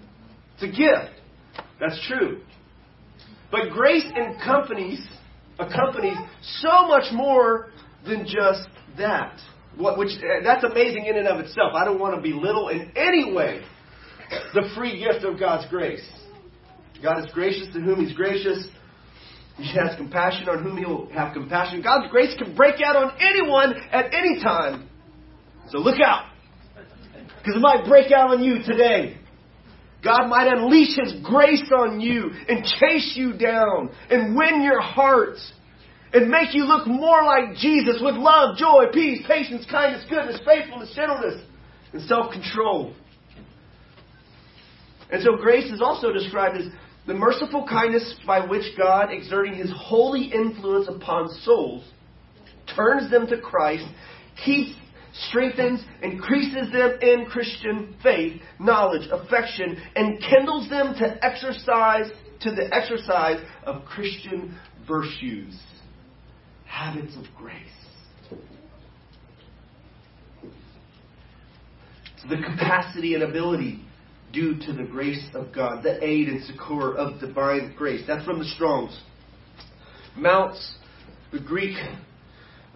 It's 0.56 0.64
a 0.64 0.68
gift. 0.68 1.20
That's 1.80 2.00
true. 2.08 2.42
But 3.52 3.72
grace 3.72 4.06
accompanies 4.16 5.06
accompanies 5.60 6.18
so 6.60 6.88
much 6.88 7.12
more 7.12 7.70
than 8.06 8.26
just 8.26 8.68
that. 8.98 9.40
What, 9.78 9.98
which 9.98 10.10
uh, 10.18 10.44
that's 10.44 10.64
amazing 10.64 11.06
in 11.06 11.18
and 11.18 11.28
of 11.28 11.40
itself. 11.40 11.74
I 11.76 11.86
don't 11.86 12.00
want 12.00 12.16
to 12.16 12.22
belittle 12.22 12.70
in 12.70 12.92
any 12.96 13.34
way 13.34 13.64
the 14.54 14.70
free 14.76 15.00
gift 15.00 15.24
of 15.26 15.40
God's 15.40 15.70
grace. 15.70 16.08
God 17.02 17.24
is 17.24 17.32
gracious 17.34 17.68
to 17.74 17.80
whom 17.80 18.06
He's 18.06 18.16
gracious. 18.16 18.68
He 19.58 19.74
has 19.78 19.96
compassion 19.98 20.50
on 20.50 20.64
whom 20.64 20.78
He 20.78 20.86
will 20.86 21.10
have 21.12 21.34
compassion. 21.34 21.82
God's 21.82 22.12
grace 22.12 22.36
can 22.38 22.56
break 22.56 22.76
out 22.86 22.96
on 22.96 23.18
anyone 23.20 23.76
at 23.92 24.14
any 24.14 24.42
time. 24.42 24.90
So 25.70 25.80
look 25.80 26.00
out. 26.02 26.30
Because 27.38 27.56
it 27.56 27.62
might 27.62 27.86
break 27.88 28.12
out 28.12 28.32
on 28.32 28.44
you 28.44 28.62
today. 28.64 29.18
God 30.04 30.28
might 30.28 30.48
unleash 30.48 30.98
His 30.98 31.22
grace 31.24 31.70
on 31.76 32.00
you 32.00 32.32
and 32.48 32.66
chase 32.66 33.14
you 33.16 33.38
down 33.38 33.92
and 34.10 34.36
win 34.36 34.64
your 34.64 34.82
hearts 34.82 35.52
and 36.14 36.30
make 36.30 36.54
you 36.54 36.66
look 36.66 36.88
more 36.88 37.24
like 37.24 37.56
Jesus 37.56 38.02
with 38.02 38.16
love, 38.16 38.58
joy, 38.58 38.86
peace, 38.94 39.22
patience, 39.28 39.66
kindness, 39.70 40.06
goodness, 40.10 40.40
faithfulness, 40.46 40.92
gentleness, 40.96 41.42
and 41.94 42.02
self 42.04 42.32
control. 42.32 42.94
And 45.12 45.22
so 45.24 45.36
grace 45.36 45.72
is 45.72 45.82
also 45.82 46.12
described 46.12 46.58
as 46.58 46.68
the 47.08 47.14
merciful 47.14 47.68
kindness 47.68 48.16
by 48.26 48.46
which 48.46 48.78
God, 48.78 49.10
exerting 49.12 49.56
his 49.56 49.72
holy 49.76 50.26
influence 50.26 50.88
upon 50.88 51.30
souls, 51.44 51.84
turns 52.76 53.10
them 53.10 53.28
to 53.28 53.40
Christ, 53.40 53.86
keeps, 54.46 54.72
strengthens, 55.30 55.84
increases 56.02 56.72
them 56.72 56.98
in 57.02 57.26
Christian 57.26 57.96
faith, 58.02 58.42
knowledge, 58.60 59.08
affection, 59.12 59.78
and 59.96 60.22
kindles 60.22 60.70
them 60.70 60.94
to 61.00 61.26
exercise 61.26 62.10
to 62.42 62.52
the 62.52 62.74
exercise 62.74 63.44
of 63.64 63.86
Christian 63.86 64.58
virtues, 64.88 65.60
habits 66.72 67.16
of 67.18 67.26
grace. 67.38 67.58
The 72.30 72.38
capacity 72.38 73.14
and 73.14 73.24
ability 73.24 73.82
due 74.32 74.58
to 74.66 74.74
the 74.74 74.84
grace 74.84 75.28
of 75.34 75.54
God, 75.54 75.84
the 75.84 76.04
aid 76.04 76.30
and 76.30 76.44
succor 76.46 76.96
of 76.96 77.20
divine 77.20 77.74
grace. 77.78 78.04
That's 78.08 78.24
from 78.26 78.40
the 78.40 78.46
Strongs. 78.46 78.98
Mounce, 80.16 80.76
the 81.32 81.40
Greek 81.40 81.76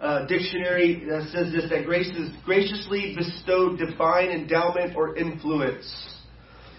uh, 0.00 0.26
dictionary 0.26 1.06
uh, 1.10 1.24
says 1.32 1.52
this 1.52 1.70
that 1.70 1.86
grace 1.86 2.08
is 2.08 2.30
graciously 2.44 3.16
bestowed 3.16 3.78
divine 3.78 4.28
endowment 4.28 4.94
or 4.94 5.16
influence. 5.16 6.12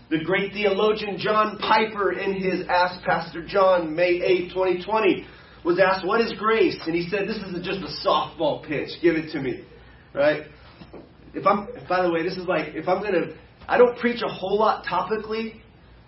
The 0.10 0.24
great 0.24 0.54
theologian 0.54 1.18
John 1.18 1.58
Piper, 1.58 2.14
in 2.14 2.36
his 2.36 2.68
Ask 2.70 3.04
Pastor 3.04 3.46
John, 3.46 3.96
May 3.96 4.22
8, 4.24 4.50
2020, 4.54 5.28
was 5.68 5.80
asked, 5.80 6.06
What 6.06 6.22
is 6.22 6.34
grace? 6.40 6.78
And 6.86 6.96
he 6.96 7.08
said, 7.10 7.28
This 7.28 7.38
isn't 7.38 7.64
just 7.64 7.80
a 7.82 8.08
softball 8.08 8.66
pitch. 8.66 8.90
Give 9.02 9.16
it 9.16 9.32
to 9.34 9.42
me. 9.42 9.64
Right? 10.14 10.44
If 11.34 11.46
I'm, 11.46 11.68
by 11.88 12.02
the 12.02 12.12
way, 12.12 12.24
this 12.24 12.38
is 12.38 12.48
like, 12.48 12.74
if 12.74 12.88
I'm 12.88 13.02
going 13.02 13.14
to 13.14 13.36
I 13.68 13.78
don't 13.78 13.98
preach 13.98 14.22
a 14.24 14.32
whole 14.32 14.58
lot 14.58 14.86
topically, 14.86 15.56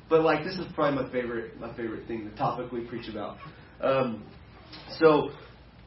but 0.09 0.21
like 0.21 0.45
this 0.45 0.55
is 0.55 0.65
probably 0.73 1.03
my 1.03 1.11
favorite 1.11 1.59
my 1.59 1.75
favorite 1.75 2.07
thing 2.07 2.29
to 2.29 2.41
topically 2.41 2.87
preach 2.87 3.09
about. 3.09 3.37
Um, 3.81 4.23
so, 4.97 5.31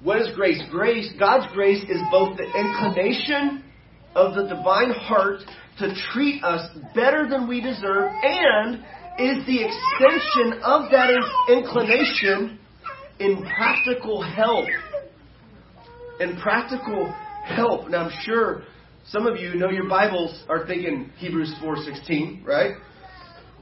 what 0.02 0.20
is 0.20 0.28
grace? 0.34 0.60
Grace, 0.70 1.10
God's 1.18 1.50
grace, 1.54 1.82
is 1.84 2.00
both 2.10 2.36
the 2.36 2.44
inclination 2.44 3.64
of 4.14 4.34
the 4.34 4.42
divine 4.54 4.90
heart 4.90 5.40
to 5.78 5.94
treat 6.12 6.44
us 6.44 6.68
better 6.94 7.26
than 7.28 7.48
we 7.48 7.60
deserve, 7.62 8.10
and 8.22 8.76
is 9.18 9.46
the 9.46 9.64
extension 9.64 10.60
of 10.62 10.90
that 10.90 11.10
inclination 11.48 12.58
in 13.22 13.44
practical 13.56 14.20
help. 14.20 14.68
In 16.18 16.36
practical 16.40 17.14
help. 17.44 17.88
Now, 17.88 18.06
I'm 18.06 18.22
sure 18.24 18.62
some 19.06 19.26
of 19.26 19.38
you 19.38 19.54
know 19.54 19.70
your 19.70 19.88
Bibles 19.88 20.42
are 20.48 20.66
thinking 20.66 21.10
Hebrews 21.18 21.54
4:16, 21.62 22.44
right? 22.44 22.72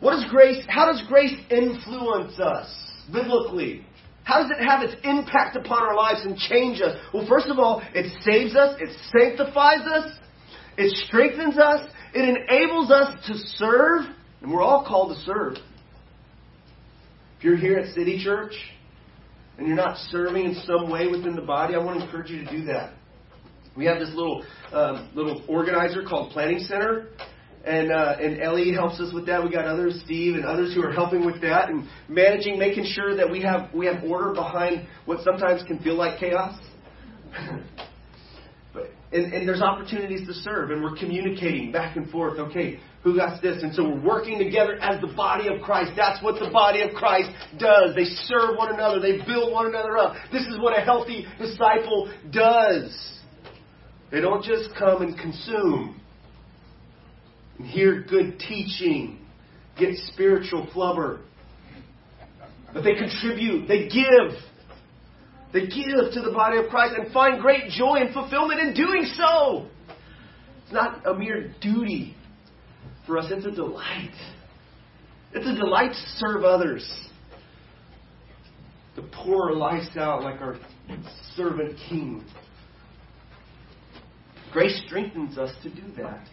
What 0.00 0.18
is 0.18 0.24
grace? 0.30 0.64
How 0.68 0.86
does 0.90 1.02
grace 1.08 1.36
influence 1.50 2.38
us 2.40 2.68
biblically? 3.12 3.84
How 4.24 4.42
does 4.42 4.50
it 4.50 4.62
have 4.62 4.82
its 4.82 4.94
impact 5.04 5.56
upon 5.56 5.82
our 5.82 5.94
lives 5.94 6.20
and 6.24 6.36
change 6.36 6.80
us? 6.80 6.96
Well, 7.12 7.26
first 7.26 7.48
of 7.48 7.58
all, 7.58 7.82
it 7.94 8.10
saves 8.22 8.54
us, 8.56 8.76
it 8.80 8.96
sanctifies 9.18 9.80
us, 9.86 10.12
it 10.78 10.90
strengthens 11.06 11.58
us, 11.58 11.88
it 12.14 12.22
enables 12.28 12.90
us 12.90 13.26
to 13.26 13.34
serve, 13.56 14.06
and 14.40 14.52
we're 14.52 14.62
all 14.62 14.84
called 14.86 15.16
to 15.16 15.22
serve. 15.22 15.56
If 17.38 17.44
you're 17.44 17.56
here 17.56 17.78
at 17.78 17.94
City 17.94 18.22
Church 18.22 18.54
and 19.60 19.68
you're 19.68 19.76
not 19.76 19.98
serving 20.08 20.46
in 20.46 20.54
some 20.64 20.90
way 20.90 21.06
within 21.06 21.36
the 21.36 21.42
body, 21.42 21.74
I 21.74 21.78
want 21.78 21.98
to 21.98 22.04
encourage 22.06 22.30
you 22.30 22.42
to 22.42 22.50
do 22.50 22.64
that. 22.64 22.94
We 23.76 23.84
have 23.84 23.98
this 23.98 24.08
little 24.14 24.42
um, 24.72 25.10
little 25.14 25.44
organizer 25.48 26.02
called 26.02 26.32
Planning 26.32 26.60
Center, 26.60 27.08
and 27.66 27.92
uh, 27.92 28.16
and 28.18 28.40
Ellie 28.40 28.72
helps 28.72 28.98
us 29.00 29.12
with 29.12 29.26
that. 29.26 29.44
We 29.44 29.50
got 29.50 29.66
others, 29.66 30.00
Steve 30.02 30.34
and 30.34 30.46
others 30.46 30.74
who 30.74 30.82
are 30.82 30.90
helping 30.90 31.26
with 31.26 31.42
that 31.42 31.68
and 31.68 31.86
managing, 32.08 32.58
making 32.58 32.86
sure 32.86 33.14
that 33.14 33.30
we 33.30 33.42
have 33.42 33.72
we 33.74 33.84
have 33.84 34.02
order 34.02 34.32
behind 34.32 34.88
what 35.04 35.22
sometimes 35.22 35.62
can 35.64 35.78
feel 35.80 35.94
like 35.94 36.18
chaos. 36.18 36.58
and, 39.12 39.32
and 39.32 39.48
there's 39.48 39.62
opportunities 39.62 40.26
to 40.28 40.34
serve, 40.34 40.70
and 40.70 40.82
we're 40.82 40.96
communicating 40.96 41.72
back 41.72 41.96
and 41.96 42.08
forth. 42.10 42.38
Okay, 42.38 42.78
who 43.02 43.16
got 43.16 43.42
this? 43.42 43.62
And 43.62 43.74
so 43.74 43.88
we're 43.88 44.00
working 44.00 44.38
together 44.38 44.74
as 44.80 45.00
the 45.00 45.12
body 45.14 45.48
of 45.48 45.60
Christ. 45.62 45.92
That's 45.96 46.22
what 46.22 46.38
the 46.38 46.50
body 46.50 46.82
of 46.82 46.94
Christ 46.94 47.30
does. 47.58 47.94
They 47.96 48.04
serve 48.04 48.56
one 48.56 48.72
another. 48.72 49.00
They 49.00 49.18
build 49.26 49.52
one 49.52 49.66
another 49.66 49.98
up. 49.98 50.14
This 50.32 50.42
is 50.42 50.58
what 50.60 50.78
a 50.78 50.82
healthy 50.82 51.26
disciple 51.38 52.12
does. 52.30 53.18
They 54.12 54.20
don't 54.20 54.44
just 54.44 54.70
come 54.78 55.02
and 55.02 55.18
consume 55.18 56.00
and 57.58 57.66
hear 57.66 58.02
good 58.02 58.38
teaching, 58.38 59.18
get 59.78 59.94
spiritual 60.12 60.68
flubber. 60.74 61.20
But 62.72 62.84
they 62.84 62.94
contribute, 62.94 63.66
they 63.66 63.88
give. 63.88 64.38
They 65.52 65.66
give 65.66 66.12
to 66.12 66.20
the 66.20 66.32
body 66.32 66.58
of 66.58 66.68
Christ 66.68 66.94
and 66.96 67.12
find 67.12 67.40
great 67.40 67.70
joy 67.70 67.96
and 67.96 68.14
fulfillment 68.14 68.60
in 68.60 68.74
doing 68.74 69.04
so. 69.14 69.66
It's 70.62 70.72
not 70.72 71.06
a 71.06 71.14
mere 71.14 71.52
duty 71.60 72.16
for 73.06 73.18
us, 73.18 73.26
it's 73.30 73.46
a 73.46 73.50
delight. 73.50 74.14
It's 75.32 75.46
a 75.46 75.54
delight 75.54 75.90
to 75.90 76.08
serve 76.18 76.44
others, 76.44 76.88
our 79.50 79.54
lives 79.54 79.96
out 79.96 80.22
like 80.22 80.40
our 80.40 80.56
servant 81.34 81.76
king. 81.88 82.24
Grace 84.52 84.80
strengthens 84.86 85.38
us 85.38 85.54
to 85.62 85.70
do 85.70 85.82
that. 85.96 86.24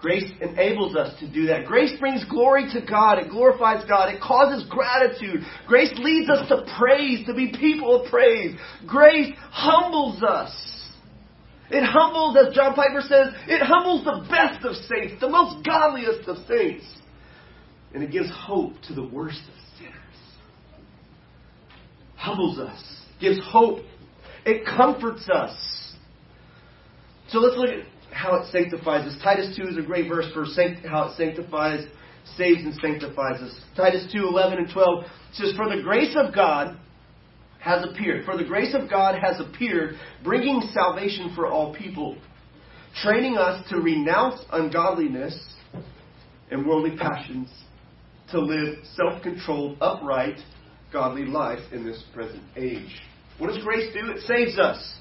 Grace 0.00 0.30
enables 0.40 0.96
us 0.96 1.18
to 1.20 1.32
do 1.32 1.46
that. 1.46 1.64
Grace 1.64 1.98
brings 1.98 2.24
glory 2.26 2.68
to 2.72 2.80
God. 2.82 3.18
It 3.18 3.30
glorifies 3.30 3.84
God. 3.88 4.12
It 4.12 4.20
causes 4.20 4.68
gratitude. 4.68 5.40
Grace 5.66 5.92
leads 5.98 6.28
us 6.28 6.46
to 6.48 6.66
praise, 6.78 7.26
to 7.26 7.34
be 7.34 7.54
people 7.58 8.02
of 8.02 8.10
praise. 8.10 8.54
Grace 8.86 9.32
humbles 9.50 10.22
us. 10.22 10.52
It 11.70 11.82
humbles, 11.82 12.36
as 12.36 12.54
John 12.54 12.74
Piper 12.74 13.00
says, 13.00 13.28
it 13.48 13.62
humbles 13.62 14.04
the 14.04 14.26
best 14.28 14.64
of 14.64 14.76
saints, 14.76 15.20
the 15.20 15.28
most 15.28 15.64
godliest 15.64 16.28
of 16.28 16.36
saints. 16.46 16.84
And 17.94 18.02
it 18.02 18.10
gives 18.10 18.30
hope 18.30 18.74
to 18.88 18.94
the 18.94 19.06
worst 19.06 19.40
of 19.40 19.78
sinners. 19.78 19.94
Humbles 22.16 22.58
us, 22.58 23.00
gives 23.20 23.40
hope. 23.42 23.78
It 24.44 24.66
comforts 24.66 25.28
us. 25.30 25.56
So 27.28 27.38
let's 27.38 27.56
look 27.56 27.70
at 27.70 27.93
how 28.14 28.36
it 28.36 28.50
sanctifies 28.52 29.06
us. 29.06 29.20
Titus 29.22 29.56
2 29.56 29.68
is 29.68 29.76
a 29.76 29.82
great 29.82 30.08
verse 30.08 30.26
for 30.32 30.44
how 30.88 31.08
it 31.08 31.16
sanctifies, 31.16 31.84
saves 32.36 32.62
and 32.62 32.74
sanctifies 32.74 33.40
us. 33.40 33.54
Titus 33.76 34.08
2, 34.12 34.28
11 34.28 34.58
and 34.58 34.72
12 34.72 35.04
says, 35.32 35.52
For 35.56 35.74
the 35.74 35.82
grace 35.82 36.16
of 36.16 36.34
God 36.34 36.78
has 37.58 37.84
appeared. 37.84 38.24
For 38.24 38.36
the 38.36 38.44
grace 38.44 38.74
of 38.74 38.88
God 38.88 39.20
has 39.20 39.40
appeared, 39.40 39.96
bringing 40.22 40.62
salvation 40.72 41.32
for 41.34 41.48
all 41.48 41.74
people, 41.74 42.16
training 43.02 43.36
us 43.36 43.68
to 43.70 43.78
renounce 43.78 44.40
ungodliness 44.52 45.36
and 46.50 46.66
worldly 46.66 46.96
passions, 46.96 47.50
to 48.30 48.38
live 48.38 48.76
self 48.94 49.22
controlled, 49.22 49.78
upright, 49.80 50.38
godly 50.92 51.24
life 51.24 51.60
in 51.72 51.84
this 51.84 52.02
present 52.14 52.42
age. 52.56 53.00
What 53.38 53.48
does 53.48 53.62
grace 53.64 53.92
do? 53.92 54.10
It 54.12 54.20
saves 54.20 54.58
us. 54.58 54.98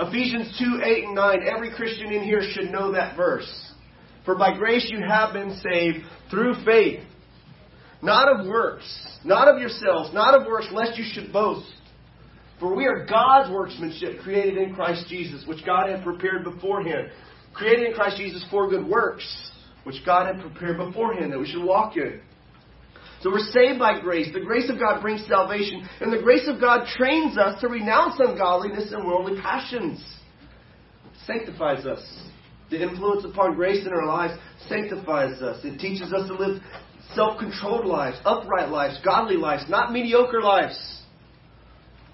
Ephesians 0.00 0.56
2 0.58 0.80
8 0.82 1.04
and 1.04 1.14
9. 1.14 1.38
Every 1.46 1.70
Christian 1.74 2.12
in 2.12 2.22
here 2.22 2.42
should 2.42 2.70
know 2.70 2.92
that 2.92 3.16
verse. 3.16 3.50
For 4.24 4.34
by 4.36 4.56
grace 4.56 4.88
you 4.90 5.00
have 5.06 5.32
been 5.32 5.58
saved 5.62 5.98
through 6.30 6.64
faith, 6.64 7.00
not 8.02 8.28
of 8.28 8.46
works, 8.46 9.18
not 9.24 9.48
of 9.48 9.60
yourselves, 9.60 10.12
not 10.12 10.34
of 10.38 10.46
works, 10.46 10.68
lest 10.72 10.98
you 10.98 11.04
should 11.12 11.32
boast. 11.32 11.68
For 12.58 12.74
we 12.74 12.86
are 12.86 13.06
God's 13.06 13.50
workmanship, 13.50 14.20
created 14.22 14.58
in 14.58 14.74
Christ 14.74 15.06
Jesus, 15.08 15.46
which 15.46 15.64
God 15.64 15.88
had 15.88 16.02
prepared 16.04 16.44
beforehand 16.44 17.10
created 17.52 17.86
in 17.86 17.94
Christ 17.94 18.16
Jesus 18.16 18.44
for 18.50 18.68
good 18.68 18.86
works, 18.86 19.24
which 19.84 19.96
God 20.04 20.26
had 20.26 20.40
prepared 20.40 20.78
beforehand 20.78 21.32
that 21.32 21.38
we 21.38 21.46
should 21.46 21.64
walk 21.64 21.96
in. 21.96 22.20
So 23.22 23.30
we're 23.30 23.50
saved 23.52 23.78
by 23.78 24.00
grace. 24.00 24.28
The 24.32 24.40
grace 24.40 24.70
of 24.70 24.78
God 24.78 25.02
brings 25.02 25.26
salvation, 25.26 25.86
and 26.00 26.12
the 26.12 26.22
grace 26.22 26.48
of 26.48 26.60
God 26.60 26.86
trains 26.96 27.36
us 27.36 27.60
to 27.60 27.68
renounce 27.68 28.18
ungodliness 28.18 28.92
and 28.92 29.06
worldly 29.06 29.40
passions. 29.40 30.02
Sanctifies 31.26 31.84
us. 31.84 32.00
The 32.70 32.82
influence 32.82 33.24
upon 33.24 33.56
grace 33.56 33.86
in 33.86 33.92
our 33.92 34.06
lives 34.06 34.34
sanctifies 34.68 35.42
us. 35.42 35.62
It 35.64 35.78
teaches 35.78 36.12
us 36.12 36.28
to 36.28 36.34
live 36.34 36.62
self 37.14 37.38
controlled 37.38 37.84
lives, 37.84 38.16
upright 38.24 38.70
lives, 38.70 38.98
godly 39.04 39.36
lives, 39.36 39.64
not 39.68 39.92
mediocre 39.92 40.40
lives. 40.40 41.02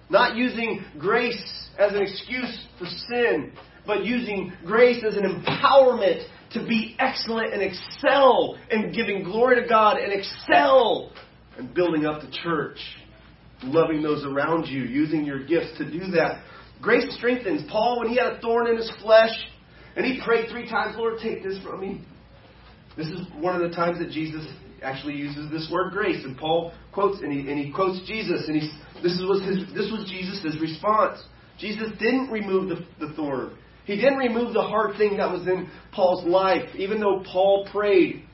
Not 0.08 0.36
using 0.36 0.84
grace 0.98 1.68
as 1.78 1.92
an 1.92 2.02
excuse 2.02 2.66
for 2.78 2.86
sin, 2.86 3.52
but 3.86 4.04
using 4.04 4.52
grace 4.64 5.04
as 5.06 5.16
an 5.16 5.24
empowerment 5.24 6.26
to 6.52 6.66
be 6.66 6.96
excellent 6.98 7.52
and 7.52 7.62
excel 7.62 8.58
in 8.70 8.92
giving 8.92 9.24
glory 9.24 9.60
to 9.60 9.68
God 9.68 9.98
and 9.98 10.12
excel 10.12 11.12
in 11.58 11.72
building 11.72 12.06
up 12.06 12.22
the 12.22 12.30
church, 12.42 12.78
loving 13.64 14.02
those 14.02 14.24
around 14.24 14.66
you, 14.66 14.82
using 14.82 15.24
your 15.24 15.44
gifts 15.44 15.76
to 15.78 15.90
do 15.90 16.10
that. 16.12 16.42
Grace 16.80 17.06
strengthens. 17.16 17.62
Paul, 17.70 18.00
when 18.00 18.08
he 18.08 18.16
had 18.16 18.34
a 18.34 18.40
thorn 18.40 18.68
in 18.68 18.76
his 18.76 18.90
flesh, 19.02 19.32
and 19.96 20.04
he 20.04 20.20
prayed 20.22 20.50
three 20.50 20.68
times, 20.68 20.94
Lord, 20.96 21.18
take 21.22 21.42
this 21.42 21.58
from 21.62 21.80
me. 21.80 22.02
This 22.96 23.06
is 23.08 23.20
one 23.38 23.60
of 23.60 23.68
the 23.68 23.74
times 23.74 23.98
that 23.98 24.10
Jesus 24.10 24.46
actually 24.82 25.14
uses 25.14 25.50
this 25.50 25.68
word 25.72 25.92
grace, 25.92 26.24
and 26.24 26.36
Paul 26.36 26.72
quotes 26.92 27.20
and 27.22 27.32
he, 27.32 27.50
and 27.50 27.58
he 27.58 27.72
quotes 27.72 28.06
Jesus, 28.06 28.44
and 28.46 28.60
he 28.60 28.70
this 29.02 29.20
was 29.20 29.42
his 29.42 29.74
this 29.74 29.90
was 29.90 30.08
Jesus' 30.08 30.60
response. 30.60 31.22
Jesus 31.58 31.88
didn't 31.98 32.30
remove 32.30 32.68
the, 32.68 33.06
the 33.06 33.14
thorn. 33.14 33.56
He 33.86 33.94
didn't 33.96 34.18
remove 34.18 34.52
the 34.52 34.62
hard 34.62 34.96
thing 34.96 35.16
that 35.18 35.30
was 35.30 35.46
in 35.46 35.70
Paul's 35.92 36.24
life, 36.24 36.68
even 36.74 37.00
though 37.00 37.22
Paul 37.24 37.68
prayed. 37.70 38.24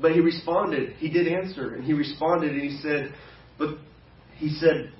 But 0.00 0.12
he 0.12 0.20
responded. 0.20 0.94
He 0.96 1.10
did 1.10 1.28
answer, 1.28 1.74
and 1.74 1.84
he 1.84 1.92
responded, 1.92 2.52
and 2.52 2.62
he 2.62 2.78
said, 2.78 3.12
"But 3.58 3.76
he 4.36 4.48
said, 4.48 4.92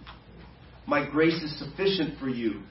my 0.87 1.09
grace 1.09 1.41
is 1.43 1.59
sufficient 1.59 2.18
for 2.18 2.29
you, 2.29 2.62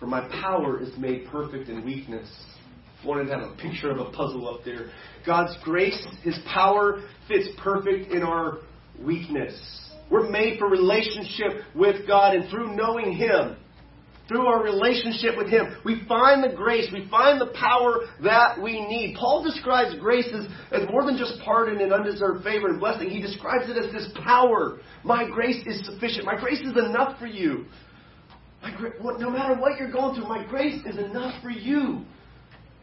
for 0.00 0.06
my 0.06 0.28
power 0.40 0.80
is 0.80 0.96
made 0.98 1.28
perfect 1.28 1.68
in 1.68 1.84
weakness." 1.84 2.28
Wanted 3.04 3.26
to 3.26 3.38
have 3.38 3.50
a 3.50 3.56
picture 3.56 3.90
of 3.90 3.98
a 3.98 4.10
puzzle 4.10 4.48
up 4.48 4.64
there. 4.64 4.90
God's 5.26 5.56
grace, 5.64 6.06
His 6.22 6.38
power 6.46 7.02
fits 7.26 7.48
perfect 7.58 8.12
in 8.12 8.22
our 8.22 8.58
weakness. 9.00 9.90
We're 10.08 10.30
made 10.30 10.58
for 10.60 10.68
relationship 10.68 11.64
with 11.74 12.06
God, 12.06 12.36
and 12.36 12.48
through 12.48 12.76
knowing 12.76 13.12
Him, 13.12 13.56
through 14.32 14.46
our 14.46 14.62
relationship 14.62 15.36
with 15.36 15.48
Him, 15.48 15.76
we 15.84 16.02
find 16.08 16.42
the 16.42 16.54
grace, 16.56 16.88
we 16.92 17.06
find 17.10 17.40
the 17.40 17.52
power 17.58 18.00
that 18.22 18.60
we 18.60 18.80
need. 18.80 19.16
Paul 19.18 19.44
describes 19.44 19.94
grace 20.00 20.28
as, 20.32 20.46
as 20.72 20.88
more 20.90 21.04
than 21.04 21.16
just 21.16 21.34
pardon 21.44 21.80
and 21.80 21.92
undeserved 21.92 22.42
favor 22.42 22.68
and 22.68 22.80
blessing. 22.80 23.10
He 23.10 23.20
describes 23.20 23.68
it 23.68 23.76
as 23.76 23.92
this 23.92 24.08
power. 24.24 24.80
My 25.04 25.28
grace 25.28 25.62
is 25.66 25.84
sufficient. 25.84 26.24
My 26.24 26.38
grace 26.38 26.60
is 26.60 26.76
enough 26.76 27.18
for 27.18 27.26
you. 27.26 27.66
My, 28.62 28.72
no 29.18 29.30
matter 29.30 29.54
what 29.60 29.78
you're 29.78 29.90
going 29.90 30.14
through, 30.14 30.28
my 30.28 30.46
grace 30.46 30.80
is 30.86 30.96
enough 30.96 31.42
for 31.42 31.50
you. 31.50 32.04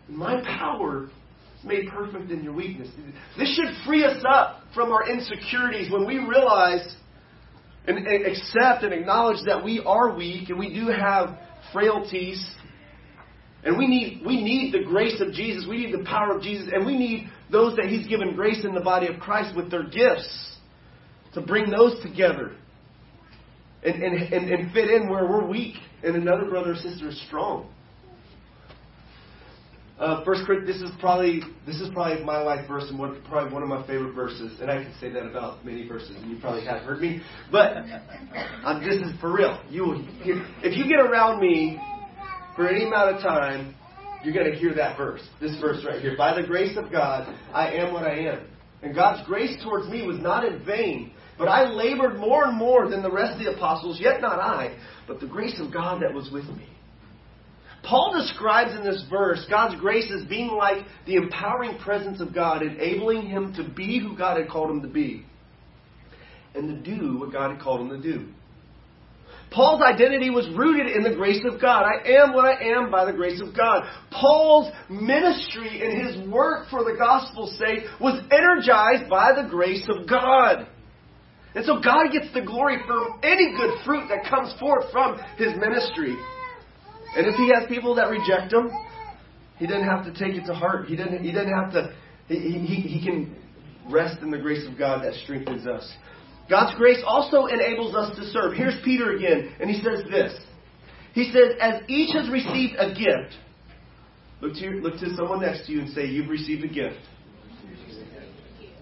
My 0.08 0.42
power 0.44 1.06
is 1.06 1.66
made 1.66 1.88
perfect 1.90 2.32
in 2.32 2.44
your 2.44 2.54
weakness. 2.54 2.90
This 3.38 3.56
should 3.56 3.74
free 3.86 4.04
us 4.04 4.24
up 4.30 4.64
from 4.74 4.92
our 4.92 5.10
insecurities 5.10 5.92
when 5.92 6.06
we 6.06 6.18
realize 6.18 6.96
and, 7.98 8.26
accept 8.26 8.84
and 8.84 8.94
acknowledge 8.94 9.44
that 9.46 9.64
we 9.64 9.82
are 9.86 10.16
weak 10.16 10.50
and 10.50 10.60
we 10.60 10.74
do 10.74 10.88
have 10.88 11.38
frailties. 11.74 12.44
And 13.64 13.78
we 13.78 13.88
need, 13.88 14.22
we 14.26 14.42
need 14.42 14.74
the 14.74 14.84
grace 14.84 15.20
of 15.20 15.34
Jesus. 15.34 15.66
We 15.68 15.86
need 15.86 15.94
the 15.94 16.06
power 16.06 16.36
of 16.36 16.42
Jesus. 16.42 16.70
And 16.72 16.86
we 16.86 16.98
need 16.98 17.30
those 17.52 17.76
that 17.76 17.86
He's 17.86 18.08
given 18.08 18.36
grace 18.36 18.64
in 18.64 18.74
the 18.74 18.82
body 18.82 19.08
of 19.08 19.20
Christ 19.20 19.56
with 19.56 19.70
their 19.72 19.84
gifts 19.84 20.58
to 21.34 21.42
bring 21.42 21.70
those 21.70 22.02
together 22.02 22.52
and, 23.84 24.02
and, 24.02 24.34
and, 24.34 24.50
and 24.50 24.74
fit 24.74 24.90
in 24.90 25.10
where 25.10 25.26
we're 25.26 25.46
weak 25.46 25.76
and 26.04 26.16
another 26.16 26.46
brother 26.46 26.72
or 26.72 26.76
sister 26.76 27.10
is 27.10 27.22
strong. 27.28 27.70
Uh, 30.00 30.24
First 30.24 30.46
Corinthians. 30.46 30.80
This 30.80 30.90
is 30.90 30.96
probably 31.02 31.42
this 31.66 31.82
is 31.82 31.90
probably 31.94 32.24
my 32.24 32.42
life 32.42 32.66
verse 32.70 32.86
and 32.90 32.98
one, 32.98 33.22
probably 33.28 33.52
one 33.52 33.64
of 33.64 33.68
my 33.68 33.86
favorite 33.86 34.14
verses, 34.14 34.58
and 34.62 34.72
I 34.72 34.82
can 34.82 34.94
say 35.02 35.10
that 35.10 35.26
about 35.26 35.66
many 35.66 35.86
verses, 35.86 36.16
and 36.16 36.32
you 36.32 36.40
probably 36.40 36.64
have 36.64 36.84
heard 36.84 37.02
me. 37.02 37.22
But 37.52 37.76
um, 38.64 38.82
this 38.82 38.96
is 38.96 39.20
for 39.20 39.34
real. 39.34 39.62
You 39.70 40.06
if 40.64 40.78
you 40.78 40.88
get 40.88 41.02
around 41.02 41.42
me 41.42 41.78
for 42.56 42.70
any 42.70 42.86
amount 42.86 43.18
of 43.18 43.22
time, 43.22 43.76
you're 44.24 44.34
going 44.34 44.50
to 44.50 44.58
hear 44.58 44.74
that 44.74 44.98
verse. 44.98 45.22
This 45.42 45.60
verse 45.60 45.84
right 45.86 46.02
here. 46.02 46.16
By 46.18 46.40
the 46.40 46.48
grace 46.48 46.78
of 46.78 46.90
God, 46.94 47.36
I 47.54 47.74
am 47.74 47.92
what 47.92 48.04
I 48.04 48.20
am, 48.20 48.48
and 48.82 48.96
God's 48.96 49.28
grace 49.28 49.62
towards 49.62 49.90
me 49.90 50.08
was 50.08 50.20
not 50.22 50.46
in 50.46 50.64
vain. 50.64 51.12
But 51.38 51.50
I 51.50 51.66
labored 51.70 52.18
more 52.18 52.46
and 52.46 52.58
more 52.58 52.90
than 52.90 53.02
the 53.02 53.12
rest 53.12 53.34
of 53.34 53.40
the 53.40 53.52
apostles, 53.54 54.00
yet 54.00 54.22
not 54.22 54.40
I, 54.40 54.78
but 55.08 55.20
the 55.20 55.28
grace 55.28 55.60
of 55.60 55.74
God 55.74 56.02
that 56.04 56.14
was 56.14 56.30
with 56.32 56.46
me. 56.46 56.68
Paul 57.84 58.14
describes 58.20 58.76
in 58.76 58.84
this 58.84 59.04
verse 59.10 59.46
God's 59.50 59.80
grace 59.80 60.12
as 60.16 60.28
being 60.28 60.50
like 60.50 60.86
the 61.06 61.16
empowering 61.16 61.78
presence 61.80 62.20
of 62.20 62.34
God, 62.34 62.62
enabling 62.62 63.28
him 63.28 63.54
to 63.56 63.64
be 63.64 64.00
who 64.00 64.18
God 64.18 64.38
had 64.38 64.50
called 64.50 64.70
him 64.70 64.82
to 64.82 64.88
be 64.88 65.26
and 66.56 66.84
to 66.84 66.96
do 66.98 67.20
what 67.20 67.32
God 67.32 67.52
had 67.52 67.62
called 67.62 67.82
him 67.82 67.90
to 67.90 68.02
do. 68.02 68.28
Paul's 69.52 69.82
identity 69.82 70.30
was 70.30 70.48
rooted 70.56 70.96
in 70.96 71.02
the 71.02 71.16
grace 71.16 71.44
of 71.44 71.60
God. 71.60 71.84
I 71.84 72.08
am 72.08 72.34
what 72.34 72.46
I 72.46 72.64
am 72.78 72.92
by 72.92 73.06
the 73.06 73.14
grace 73.14 73.42
of 73.42 73.56
God. 73.56 73.84
Paul's 74.12 74.72
ministry 74.90 75.82
and 75.82 76.08
his 76.08 76.30
work 76.30 76.70
for 76.70 76.84
the 76.84 76.96
gospel's 76.98 77.58
sake 77.58 77.86
was 78.00 78.22
energized 78.32 79.10
by 79.10 79.32
the 79.34 79.50
grace 79.50 79.88
of 79.90 80.08
God. 80.08 80.68
And 81.56 81.66
so 81.66 81.82
God 81.82 82.12
gets 82.12 82.32
the 82.34 82.44
glory 82.44 82.78
for 82.86 83.26
any 83.26 83.56
good 83.58 83.84
fruit 83.84 84.08
that 84.10 84.30
comes 84.30 84.54
forth 84.60 84.92
from 84.92 85.18
his 85.38 85.56
ministry. 85.58 86.16
And 87.16 87.28
if 87.28 87.36
he 87.36 87.52
has 87.54 87.68
people 87.68 87.96
that 87.96 88.10
reject 88.10 88.54
him, 88.54 88.70
he 89.58 89.68
doesn't 89.68 89.88
have 89.88 90.06
to 90.06 90.12
take 90.14 90.36
it 90.36 90.46
to 90.46 90.54
heart. 90.54 90.88
He 90.88 90.96
doesn't, 90.96 91.24
he 91.24 91.32
doesn't 91.32 91.54
have 91.54 91.72
to, 91.74 91.94
he, 92.28 92.36
he, 92.36 92.76
he 93.00 93.06
can 93.06 93.36
rest 93.90 94.22
in 94.22 94.32
the 94.32 94.38
grace 94.38 94.66
of 94.68 94.78
God 94.78 95.04
that 95.04 95.14
strengthens 95.16 95.68
us. 95.68 95.92
God's 96.50 96.76
grace 96.78 97.02
also 97.06 97.46
enables 97.46 97.96
us 97.96 98.16
to 98.18 98.24
serve. 98.26 98.54
Here's 98.54 98.76
Peter 98.84 99.16
again, 99.16 99.54
and 99.60 99.70
he 99.70 99.82
says 99.82 100.04
this. 100.10 100.34
He 101.14 101.32
says, 101.32 101.56
As 101.60 101.82
each 101.88 102.14
has 102.14 102.30
received 102.30 102.76
a 102.78 102.90
gift, 102.90 103.36
look 104.42 104.54
to, 104.54 104.60
your, 104.60 104.82
look 104.82 105.00
to 105.00 105.16
someone 105.16 105.42
next 105.42 105.68
to 105.68 105.72
you 105.72 105.82
and 105.82 105.94
say, 105.94 106.06
You've 106.06 106.30
received 106.30 106.64
a 106.64 106.68
gift. 106.68 107.00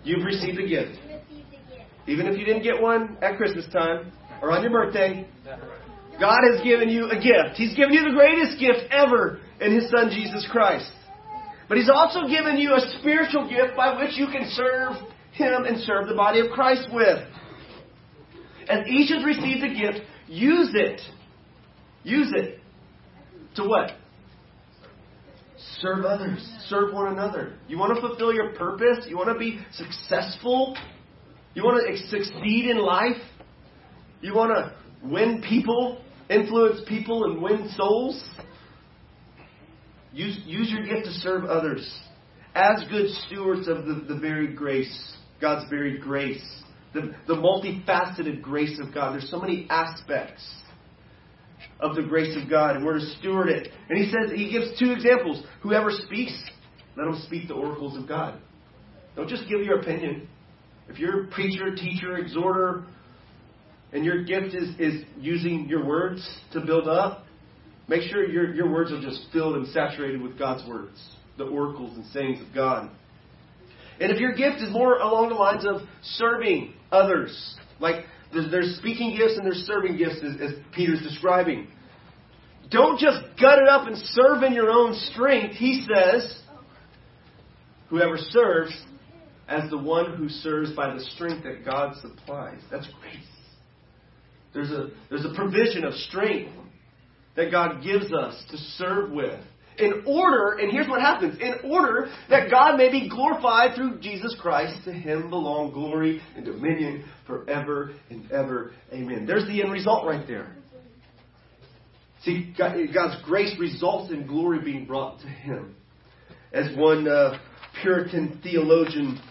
You've 0.03 0.23
received 0.23 0.59
a 0.59 0.67
gift. 0.67 0.97
Even 2.07 2.27
if 2.27 2.37
you 2.37 2.45
didn't 2.45 2.63
get 2.63 2.81
one 2.81 3.17
at 3.21 3.35
Christmas 3.35 3.65
time 3.73 4.13
or 4.41 4.51
on 4.51 4.61
your 4.61 4.71
birthday, 4.71 5.27
God 6.19 6.39
has 6.51 6.63
given 6.63 6.89
you 6.89 7.09
a 7.09 7.15
gift. 7.15 7.55
He's 7.55 7.75
given 7.75 7.93
you 7.93 8.03
the 8.03 8.15
greatest 8.15 8.59
gift 8.59 8.91
ever 8.91 9.39
in 9.61 9.73
His 9.73 9.89
Son 9.89 10.09
Jesus 10.09 10.47
Christ. 10.51 10.89
But 11.69 11.77
He's 11.77 11.89
also 11.89 12.27
given 12.27 12.57
you 12.57 12.73
a 12.73 12.81
spiritual 12.99 13.47
gift 13.49 13.75
by 13.75 14.01
which 14.01 14.17
you 14.17 14.27
can 14.27 14.49
serve 14.51 14.93
Him 15.33 15.65
and 15.65 15.79
serve 15.81 16.07
the 16.07 16.15
body 16.15 16.39
of 16.39 16.51
Christ 16.51 16.87
with. 16.91 17.19
As 18.69 18.85
each 18.87 19.11
has 19.11 19.23
received 19.23 19.63
a 19.63 19.73
gift, 19.73 20.05
use 20.27 20.71
it. 20.73 21.01
Use 22.03 22.31
it. 22.35 22.59
To 23.55 23.63
what? 23.63 23.91
Serve 25.79 26.05
others. 26.05 26.39
Serve 26.67 26.93
one 26.93 27.13
another. 27.13 27.53
You 27.67 27.77
want 27.77 27.95
to 27.95 28.01
fulfill 28.01 28.33
your 28.33 28.53
purpose? 28.53 29.05
You 29.07 29.17
want 29.17 29.29
to 29.29 29.37
be 29.37 29.59
successful? 29.71 30.75
You 31.53 31.63
want 31.63 31.85
to 31.87 32.07
succeed 32.07 32.69
in 32.69 32.77
life? 32.77 33.21
You 34.21 34.33
want 34.33 34.51
to 34.55 34.73
win 35.03 35.43
people? 35.47 36.01
Influence 36.29 36.81
people 36.87 37.25
and 37.25 37.41
win 37.41 37.69
souls. 37.75 38.23
Use, 40.13 40.39
use 40.45 40.71
your 40.71 40.83
gift 40.83 41.05
to 41.05 41.11
serve 41.19 41.45
others 41.45 41.87
as 42.55 42.83
good 42.89 43.09
stewards 43.27 43.67
of 43.67 43.85
the, 43.85 44.05
the 44.07 44.19
very 44.19 44.47
grace, 44.47 45.15
God's 45.39 45.69
very 45.69 45.99
grace, 45.99 46.43
the, 46.93 47.13
the 47.27 47.35
multifaceted 47.35 48.41
grace 48.41 48.79
of 48.81 48.93
God. 48.93 49.13
There's 49.13 49.29
so 49.29 49.39
many 49.39 49.67
aspects 49.69 50.43
of 51.79 51.95
the 51.95 52.01
grace 52.01 52.35
of 52.41 52.49
God, 52.49 52.75
and 52.75 52.85
we're 52.85 52.99
to 52.99 53.05
steward 53.19 53.49
it. 53.49 53.69
And 53.89 53.97
he 53.99 54.05
says, 54.05 54.31
he 54.35 54.51
gives 54.51 54.79
two 54.79 54.91
examples. 54.91 55.43
Whoever 55.61 55.91
speaks, 55.91 56.33
let 56.95 57.07
him 57.07 57.21
speak 57.25 57.47
the 57.47 57.53
oracles 57.53 57.95
of 57.95 58.07
God. 58.07 58.41
Don't 59.15 59.29
just 59.29 59.47
give 59.47 59.61
your 59.61 59.79
opinion. 59.79 60.27
If 60.89 60.97
you're 60.97 61.25
a 61.25 61.27
preacher, 61.27 61.75
teacher, 61.75 62.17
exhorter, 62.17 62.85
and 63.97 64.05
your 64.05 64.23
gift 64.23 64.53
is, 64.53 64.69
is 64.77 65.03
using 65.19 65.67
your 65.67 65.83
words 65.83 66.21
to 66.53 66.61
build 66.61 66.87
up, 66.87 67.25
make 67.87 68.03
sure 68.03 68.23
your, 68.27 68.53
your 68.53 68.71
words 68.71 68.91
are 68.91 69.01
just 69.01 69.25
filled 69.33 69.55
and 69.55 69.67
saturated 69.69 70.21
with 70.21 70.37
God's 70.37 70.67
words, 70.69 71.01
the 71.39 71.45
oracles 71.45 71.97
and 71.97 72.05
sayings 72.13 72.39
of 72.47 72.53
God. 72.53 72.91
And 73.99 74.11
if 74.11 74.19
your 74.19 74.35
gift 74.35 74.57
is 74.61 74.71
more 74.71 74.97
along 74.97 75.29
the 75.29 75.35
lines 75.35 75.65
of 75.65 75.81
serving 76.03 76.75
others, 76.91 77.57
like 77.79 78.05
there's, 78.31 78.51
there's 78.51 78.77
speaking 78.77 79.17
gifts 79.17 79.35
and 79.35 79.43
there's 79.43 79.65
serving 79.65 79.97
gifts, 79.97 80.17
as, 80.17 80.39
as 80.39 80.59
Peter's 80.75 81.01
describing, 81.01 81.67
don't 82.69 82.99
just 82.99 83.17
gut 83.41 83.57
it 83.57 83.67
up 83.67 83.87
and 83.87 83.97
serve 83.97 84.43
in 84.43 84.53
your 84.53 84.69
own 84.69 84.93
strength. 85.11 85.55
He 85.55 85.87
says, 85.91 86.39
whoever 87.89 88.17
serves 88.17 88.79
as 89.47 89.71
the 89.71 89.77
one 89.79 90.15
who 90.17 90.29
serves 90.29 90.71
by 90.73 90.93
the 90.93 90.99
strength 90.99 91.45
that 91.45 91.65
God 91.65 91.95
supplies. 91.99 92.59
That's 92.69 92.87
grace. 93.01 93.25
There's 94.53 94.71
a, 94.71 94.89
there's 95.09 95.25
a 95.25 95.33
provision 95.35 95.83
of 95.83 95.93
strength 95.93 96.51
that 97.35 97.51
God 97.51 97.83
gives 97.83 98.11
us 98.11 98.43
to 98.49 98.57
serve 98.57 99.11
with. 99.11 99.39
In 99.77 100.03
order, 100.07 100.57
and 100.59 100.71
here's 100.71 100.87
what 100.87 101.01
happens 101.01 101.37
in 101.39 101.69
order 101.69 102.09
that 102.31 102.49
God 102.49 102.77
may 102.77 102.89
be 102.89 103.07
glorified 103.07 103.75
through 103.75 103.99
Jesus 103.99 104.35
Christ, 104.41 104.83
to 104.85 104.91
him 104.91 105.29
belong 105.29 105.71
glory 105.71 106.19
and 106.35 106.43
dominion 106.43 107.05
forever 107.27 107.91
and 108.09 108.31
ever. 108.31 108.71
Amen. 108.91 109.27
There's 109.27 109.45
the 109.45 109.61
end 109.61 109.71
result 109.71 110.07
right 110.07 110.25
there. 110.25 110.55
See, 112.23 112.55
God's 112.57 113.21
grace 113.23 113.55
results 113.59 114.11
in 114.11 114.25
glory 114.25 114.59
being 114.63 114.85
brought 114.85 115.19
to 115.19 115.27
him. 115.27 115.75
As 116.51 116.75
one 116.75 117.07
uh, 117.07 117.37
Puritan 117.81 118.39
theologian, 118.41 119.21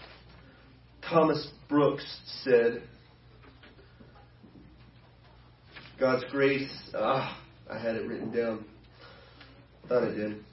Thomas 1.01 1.45
Brooks, 1.67 2.05
said, 2.43 2.83
God's 5.99 6.25
grace, 6.31 6.69
ah, 6.93 7.41
I 7.69 7.79
had 7.79 7.95
it 7.95 8.07
written 8.07 8.31
down. 8.31 8.65
Thought 9.89 10.03
I 10.03 10.11
did. 10.11 10.43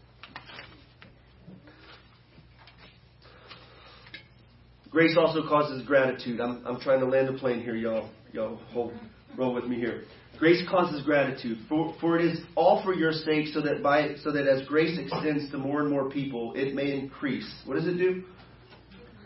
Grace 4.90 5.16
also 5.18 5.46
causes 5.46 5.84
gratitude. 5.86 6.40
I'm, 6.40 6.64
I'm 6.64 6.80
trying 6.80 7.00
to 7.00 7.06
land 7.06 7.28
a 7.28 7.38
plane 7.38 7.60
here, 7.60 7.74
y'all. 7.74 8.08
Y'all 8.32 8.56
hold, 8.72 8.94
roll 9.36 9.52
with 9.52 9.64
me 9.64 9.76
here. 9.76 10.04
Grace 10.38 10.62
causes 10.68 11.02
gratitude, 11.04 11.58
for, 11.68 11.94
for 12.00 12.18
it 12.18 12.24
is 12.24 12.40
all 12.54 12.82
for 12.82 12.94
your 12.94 13.12
sake, 13.12 13.48
so 13.48 13.60
that 13.60 13.82
by 13.82 14.14
so 14.22 14.32
that 14.32 14.48
as 14.48 14.66
grace 14.66 14.98
extends 14.98 15.50
to 15.50 15.58
more 15.58 15.80
and 15.80 15.90
more 15.90 16.10
people, 16.10 16.52
it 16.56 16.74
may 16.74 16.92
increase. 16.92 17.48
What 17.66 17.74
does 17.74 17.86
it 17.86 17.98
do? 17.98 18.24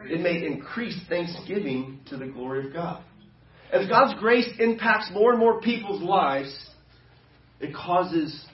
It 0.05 0.21
may 0.21 0.47
increase 0.47 0.99
thanksgiving 1.09 2.01
to 2.09 2.16
the 2.16 2.27
glory 2.27 2.66
of 2.66 2.73
God. 2.73 3.05
As 3.73 3.87
God's 3.89 4.19
grace 4.19 4.49
impacts 4.59 5.11
more 5.12 5.31
and 5.31 5.39
more 5.39 5.61
people's 5.61 6.03
lives, 6.03 6.55
it 7.61 7.75
causes 7.75 8.47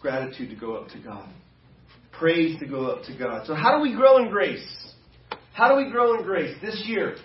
gratitude 0.00 0.50
to 0.50 0.56
go 0.56 0.74
up 0.74 0.88
to 0.88 0.98
God, 0.98 1.28
praise 2.12 2.58
to 2.60 2.66
go 2.66 2.86
up 2.86 3.04
to 3.04 3.16
God. 3.16 3.46
So, 3.46 3.54
how 3.54 3.76
do 3.76 3.82
we 3.82 3.94
grow 3.94 4.18
in 4.18 4.30
grace? 4.30 4.66
How 5.52 5.68
do 5.68 5.76
we 5.76 5.90
grow 5.90 6.18
in 6.18 6.24
grace 6.24 6.56
this 6.62 6.82
year? 6.86 7.16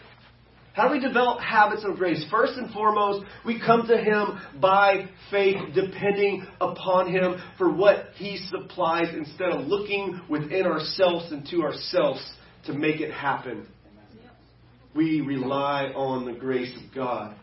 How 0.74 0.88
do 0.88 0.94
we 0.94 1.00
develop 1.00 1.40
habits 1.40 1.84
of 1.86 1.98
grace? 1.98 2.26
First 2.32 2.54
and 2.58 2.72
foremost, 2.74 3.26
we 3.46 3.60
come 3.60 3.86
to 3.88 3.98
Him 3.98 4.40
by 4.60 5.08
faith, 5.30 5.58
depending 5.76 6.48
upon 6.60 7.12
Him 7.12 7.40
for 7.60 7.72
what 7.72 8.08
He 8.16 8.38
supplies 8.50 9.14
instead 9.16 9.50
of 9.50 9.68
looking 9.68 10.20
within 10.30 10.66
ourselves 10.66 11.32
and 11.32 11.48
to 11.50 11.62
ourselves 11.62 12.28
to 12.66 12.74
make 12.74 13.02
it 13.02 13.12
happen. 13.12 13.68
We 14.96 15.22
rely 15.22 15.86
on 15.96 16.26
the 16.26 16.34
grace 16.34 16.72
of 16.76 16.94
God. 16.94 17.36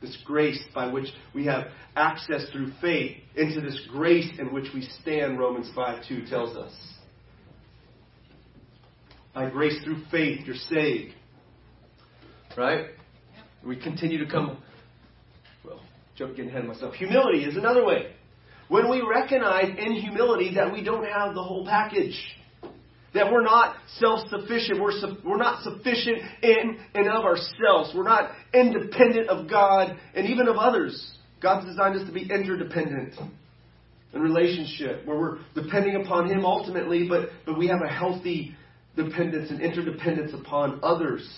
This 0.00 0.16
grace 0.24 0.62
by 0.74 0.92
which 0.92 1.08
we 1.34 1.46
have 1.46 1.68
access 1.96 2.44
through 2.52 2.72
faith 2.80 3.16
into 3.36 3.60
this 3.62 3.80
grace 3.90 4.30
in 4.38 4.52
which 4.52 4.66
we 4.74 4.82
stand, 5.00 5.38
Romans 5.38 5.70
5 5.74 6.06
2 6.06 6.26
tells 6.26 6.56
us. 6.56 6.72
By 9.34 9.48
grace 9.50 9.82
through 9.82 10.04
faith, 10.10 10.46
you're 10.46 10.56
saved. 10.56 11.14
Right? 12.56 12.86
We 13.66 13.76
continue 13.76 14.22
to 14.24 14.30
come. 14.30 14.58
Well, 15.64 15.80
jump 16.16 16.36
getting 16.36 16.50
ahead 16.50 16.62
of 16.62 16.68
myself. 16.68 16.94
Humility 16.94 17.44
is 17.44 17.56
another 17.56 17.84
way. 17.84 18.12
When 18.68 18.88
we 18.90 19.02
recognize 19.02 19.74
in 19.76 19.92
humility 19.92 20.54
that 20.54 20.72
we 20.72 20.84
don't 20.84 21.04
have 21.04 21.34
the 21.34 21.42
whole 21.42 21.66
package. 21.66 22.18
That 23.14 23.30
we're 23.30 23.44
not 23.44 23.76
self 23.98 24.28
sufficient. 24.28 24.80
We're, 24.80 24.92
su- 24.92 25.16
we're 25.24 25.36
not 25.36 25.62
sufficient 25.62 26.18
in 26.42 26.78
and 26.94 27.08
of 27.08 27.24
ourselves. 27.24 27.92
We're 27.94 28.02
not 28.02 28.32
independent 28.52 29.28
of 29.28 29.48
God 29.48 29.96
and 30.14 30.26
even 30.28 30.48
of 30.48 30.56
others. 30.56 31.16
God's 31.40 31.66
designed 31.66 31.96
us 31.96 32.06
to 32.06 32.12
be 32.12 32.22
interdependent 32.22 33.14
in 34.12 34.20
relationship, 34.20 35.06
where 35.06 35.18
we're 35.18 35.38
depending 35.54 35.96
upon 35.96 36.28
Him 36.28 36.44
ultimately, 36.44 37.08
but, 37.08 37.30
but 37.46 37.58
we 37.58 37.68
have 37.68 37.80
a 37.84 37.88
healthy 37.88 38.56
dependence 38.96 39.50
and 39.50 39.60
interdependence 39.60 40.32
upon 40.32 40.80
others 40.82 41.28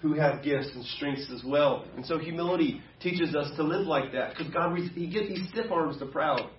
who 0.00 0.14
have 0.14 0.42
gifts 0.42 0.68
and 0.74 0.84
strengths 0.84 1.30
as 1.32 1.42
well. 1.44 1.84
And 1.96 2.04
so 2.04 2.18
humility 2.18 2.80
teaches 3.00 3.34
us 3.34 3.50
to 3.56 3.62
live 3.62 3.86
like 3.86 4.12
that 4.12 4.30
because 4.36 4.52
God, 4.52 4.76
He 4.94 5.06
gives 5.06 5.28
these 5.28 5.48
stiff 5.48 5.70
arms 5.70 5.98
to 5.98 6.06
proud. 6.06 6.50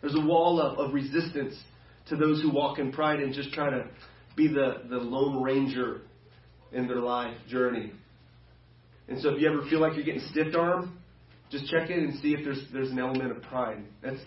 There's 0.00 0.14
a 0.14 0.20
wall 0.20 0.60
of, 0.60 0.78
of 0.78 0.94
resistance 0.94 1.54
to 2.08 2.16
those 2.16 2.42
who 2.42 2.52
walk 2.52 2.78
in 2.78 2.92
pride 2.92 3.20
and 3.20 3.34
just 3.34 3.52
try 3.52 3.70
to 3.70 3.86
be 4.36 4.48
the, 4.48 4.82
the 4.88 4.96
lone 4.96 5.42
ranger 5.42 6.02
in 6.72 6.86
their 6.86 7.00
life 7.00 7.36
journey. 7.48 7.92
And 9.08 9.20
so 9.20 9.30
if 9.30 9.40
you 9.40 9.48
ever 9.48 9.68
feel 9.68 9.80
like 9.80 9.94
you're 9.94 10.04
getting 10.04 10.26
stiff 10.30 10.54
armed, 10.56 10.90
just 11.50 11.66
check 11.66 11.90
in 11.90 11.98
and 11.98 12.18
see 12.20 12.32
if 12.32 12.44
there's 12.44 12.64
there's 12.72 12.90
an 12.90 12.98
element 12.98 13.30
of 13.30 13.42
pride. 13.42 13.84
That's 14.02 14.20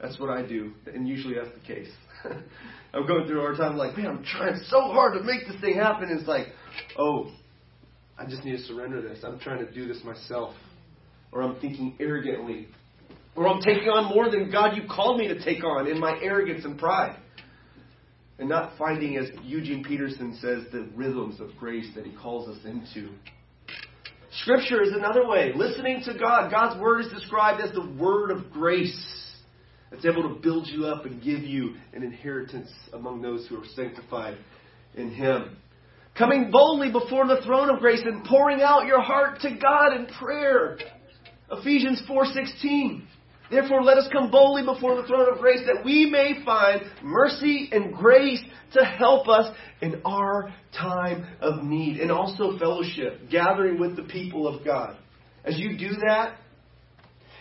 that's 0.00 0.18
what 0.18 0.30
I 0.30 0.42
do, 0.42 0.72
and 0.92 1.06
usually 1.06 1.34
that's 1.34 1.54
the 1.54 1.74
case. 1.74 1.88
I'm 2.94 3.06
going 3.06 3.26
through 3.26 3.38
a 3.38 3.42
hard 3.42 3.56
time, 3.56 3.76
like, 3.76 3.96
man, 3.96 4.06
I'm 4.06 4.24
trying 4.24 4.56
so 4.68 4.80
hard 4.80 5.14
to 5.18 5.24
make 5.24 5.46
this 5.46 5.60
thing 5.60 5.76
happen. 5.76 6.08
It's 6.10 6.28
like, 6.28 6.48
oh, 6.98 7.30
I 8.18 8.24
just 8.26 8.44
need 8.44 8.56
to 8.56 8.62
surrender 8.62 9.02
this. 9.02 9.20
I'm 9.24 9.38
trying 9.38 9.64
to 9.64 9.70
do 9.70 9.86
this 9.86 10.02
myself. 10.04 10.54
Or 11.32 11.42
I'm 11.42 11.60
thinking 11.60 11.96
arrogantly. 11.98 12.68
Or 13.36 13.48
I'm 13.48 13.60
taking 13.60 13.88
on 13.88 14.14
more 14.14 14.30
than 14.30 14.50
God 14.50 14.76
you 14.76 14.82
called 14.88 15.18
me 15.18 15.28
to 15.28 15.44
take 15.44 15.64
on 15.64 15.86
in 15.86 15.98
my 15.98 16.18
arrogance 16.22 16.64
and 16.64 16.78
pride. 16.78 17.16
And 18.38 18.48
not 18.48 18.76
finding, 18.78 19.16
as 19.16 19.28
Eugene 19.42 19.84
Peterson 19.84 20.36
says, 20.40 20.64
the 20.72 20.88
rhythms 20.94 21.40
of 21.40 21.50
grace 21.58 21.88
that 21.94 22.04
he 22.04 22.12
calls 22.12 22.48
us 22.48 22.64
into. 22.64 23.10
Scripture 24.42 24.82
is 24.82 24.92
another 24.92 25.26
way. 25.26 25.52
Listening 25.54 26.02
to 26.04 26.18
God. 26.18 26.50
God's 26.50 26.80
Word 26.80 27.04
is 27.04 27.12
described 27.12 27.60
as 27.60 27.72
the 27.72 27.88
Word 27.96 28.30
of 28.30 28.50
grace. 28.50 28.96
It's 29.92 30.04
able 30.04 30.34
to 30.34 30.40
build 30.40 30.66
you 30.66 30.86
up 30.86 31.04
and 31.04 31.22
give 31.22 31.40
you 31.40 31.74
an 31.92 32.02
inheritance 32.02 32.70
among 32.92 33.22
those 33.22 33.46
who 33.46 33.60
are 33.60 33.66
sanctified 33.76 34.36
in 34.96 35.10
Him. 35.10 35.56
Coming 36.18 36.50
boldly 36.50 36.90
before 36.90 37.26
the 37.26 37.42
throne 37.44 37.70
of 37.70 37.80
grace 37.80 38.02
and 38.04 38.24
pouring 38.24 38.60
out 38.60 38.86
your 38.86 39.00
heart 39.00 39.40
to 39.40 39.56
God 39.56 39.94
in 39.94 40.06
prayer. 40.06 40.78
Ephesians 41.50 42.02
4:16. 42.08 43.02
Therefore 43.50 43.82
let 43.82 43.98
us 43.98 44.08
come 44.12 44.30
boldly 44.30 44.64
before 44.64 45.00
the 45.00 45.06
throne 45.06 45.32
of 45.32 45.38
grace 45.38 45.60
that 45.66 45.84
we 45.84 46.06
may 46.06 46.42
find 46.44 46.82
mercy 47.02 47.68
and 47.72 47.92
grace 47.92 48.42
to 48.72 48.84
help 48.84 49.28
us 49.28 49.54
in 49.80 50.00
our 50.04 50.52
time 50.76 51.26
of 51.40 51.62
need 51.62 51.98
and 51.98 52.10
also 52.10 52.58
fellowship, 52.58 53.30
gathering 53.30 53.78
with 53.78 53.96
the 53.96 54.02
people 54.04 54.48
of 54.48 54.64
God. 54.64 54.96
As 55.44 55.58
you 55.58 55.76
do 55.76 55.90
that, 56.06 56.38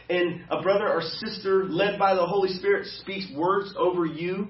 and 0.09 0.41
a 0.49 0.61
brother 0.61 0.87
or 0.87 1.01
sister 1.01 1.65
led 1.65 1.97
by 1.97 2.13
the 2.13 2.25
Holy 2.25 2.49
Spirit 2.49 2.87
speaks 2.99 3.25
words 3.35 3.73
over 3.77 4.05
you, 4.05 4.49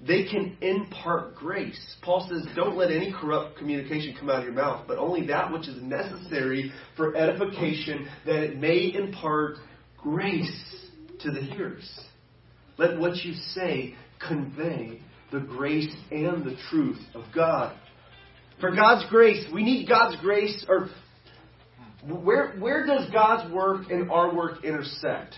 they 0.00 0.24
can 0.24 0.56
impart 0.60 1.36
grace. 1.36 1.80
Paul 2.02 2.28
says, 2.28 2.46
Don't 2.54 2.76
let 2.76 2.90
any 2.90 3.12
corrupt 3.12 3.56
communication 3.56 4.14
come 4.18 4.28
out 4.28 4.40
of 4.40 4.44
your 4.44 4.52
mouth, 4.52 4.84
but 4.86 4.98
only 4.98 5.26
that 5.28 5.52
which 5.52 5.68
is 5.68 5.80
necessary 5.80 6.72
for 6.96 7.16
edification, 7.16 8.08
that 8.26 8.42
it 8.42 8.58
may 8.58 8.92
impart 8.94 9.56
grace 10.04 10.76
to 11.20 11.32
the 11.32 11.40
hearers. 11.40 11.90
Let 12.76 12.98
what 12.98 13.16
you 13.16 13.32
say 13.32 13.94
convey 14.26 15.00
the 15.32 15.40
grace 15.40 15.92
and 16.12 16.44
the 16.44 16.56
truth 16.70 17.00
of 17.14 17.24
God. 17.34 17.76
For 18.60 18.70
God's 18.70 19.10
grace, 19.10 19.44
we 19.52 19.64
need 19.64 19.88
God's 19.88 20.20
grace, 20.20 20.64
or 20.68 20.90
where, 22.06 22.52
where 22.58 22.86
does 22.86 23.10
God's 23.10 23.52
work 23.52 23.90
and 23.90 24.10
our 24.10 24.32
work 24.32 24.62
intersect? 24.64 25.34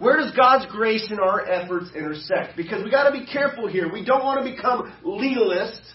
Where 0.00 0.16
does 0.18 0.32
God's 0.36 0.70
grace 0.72 1.06
and 1.08 1.20
our 1.20 1.46
efforts 1.48 1.90
intersect? 1.94 2.56
Because 2.56 2.84
we 2.84 2.90
got 2.90 3.08
to 3.08 3.12
be 3.12 3.24
careful 3.24 3.68
here. 3.68 3.90
We 3.90 4.04
don't 4.04 4.24
want 4.24 4.44
to 4.44 4.50
become 4.50 4.92
legalists, 5.04 5.88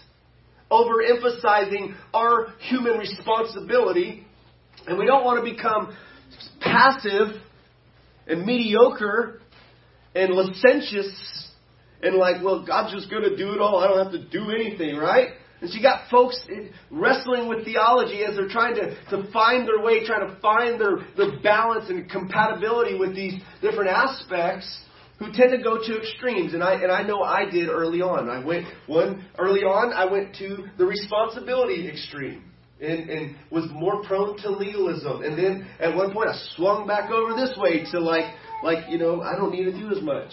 overemphasizing 0.71 1.95
our 2.13 2.53
human 2.59 2.97
responsibility, 2.97 4.25
and 4.87 4.97
we 4.97 5.05
don't 5.05 5.25
want 5.25 5.43
to 5.43 5.51
become 5.51 5.95
passive 6.61 7.41
and 8.29 8.45
mediocre 8.45 9.41
and 10.15 10.33
licentious 10.33 11.47
and 12.01 12.15
like, 12.15 12.43
well, 12.43 12.65
God's 12.65 12.93
just 12.93 13.09
going 13.09 13.23
to 13.23 13.35
do 13.35 13.51
it 13.51 13.59
all. 13.59 13.79
I 13.79 13.87
don't 13.87 14.03
have 14.03 14.13
to 14.13 14.29
do 14.29 14.51
anything, 14.51 14.95
right? 14.95 15.29
And 15.61 15.69
so 15.69 15.75
you 15.75 15.83
got 15.83 16.09
folks 16.09 16.39
wrestling 16.89 17.49
with 17.49 17.65
theology 17.65 18.23
as 18.23 18.35
they're 18.37 18.47
trying 18.47 18.75
to, 18.75 18.95
to 19.09 19.29
find 19.33 19.67
their 19.67 19.81
way, 19.83 20.05
trying 20.05 20.27
to 20.27 20.39
find 20.39 20.79
their, 20.79 20.99
their 21.17 21.39
balance 21.41 21.89
and 21.89 22.09
compatibility 22.09 22.97
with 22.97 23.13
these 23.13 23.33
different 23.61 23.89
aspects 23.89 24.83
who 25.17 25.33
tend 25.33 25.51
to 25.51 25.61
go 25.61 25.77
to 25.77 25.97
extremes. 25.97 26.53
And 26.53 26.63
I, 26.63 26.75
and 26.75 26.91
I 26.91 27.03
know 27.03 27.23
I 27.23 27.49
did 27.49 27.67
early 27.67 28.01
on. 28.01 28.29
I 28.29 28.43
went, 28.43 28.67
one, 28.87 29.25
early 29.37 29.61
on, 29.61 29.91
I 29.91 30.05
went 30.05 30.35
to 30.37 30.65
the 30.77 30.85
responsibility 30.85 31.89
extreme. 31.89 32.48
And, 32.81 33.09
and 33.09 33.35
was 33.51 33.65
more 33.73 34.01
prone 34.03 34.37
to 34.37 34.51
legalism. 34.51 35.21
And 35.21 35.37
then 35.37 35.67
at 35.81 35.93
one 35.93 36.13
point 36.13 36.29
I 36.29 36.39
swung 36.55 36.87
back 36.87 37.11
over 37.11 37.35
this 37.35 37.57
way 37.57 37.83
to 37.91 37.99
like 37.99 38.33
like, 38.63 38.89
you 38.89 38.97
know, 38.97 39.21
I 39.21 39.35
don't 39.35 39.51
need 39.51 39.65
to 39.65 39.71
do 39.71 39.91
as 39.91 40.01
much. 40.01 40.31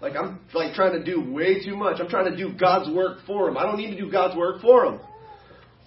Like 0.00 0.14
I'm 0.16 0.40
like 0.52 0.74
trying 0.74 0.92
to 0.92 1.04
do 1.04 1.32
way 1.32 1.64
too 1.64 1.76
much. 1.76 2.00
I'm 2.00 2.08
trying 2.08 2.30
to 2.30 2.36
do 2.36 2.52
God's 2.58 2.90
work 2.94 3.18
for 3.26 3.48
him. 3.48 3.56
I 3.56 3.62
don't 3.62 3.78
need 3.78 3.90
to 3.90 3.96
do 3.96 4.10
God's 4.10 4.36
work 4.36 4.60
for 4.60 4.84
him. 4.84 5.00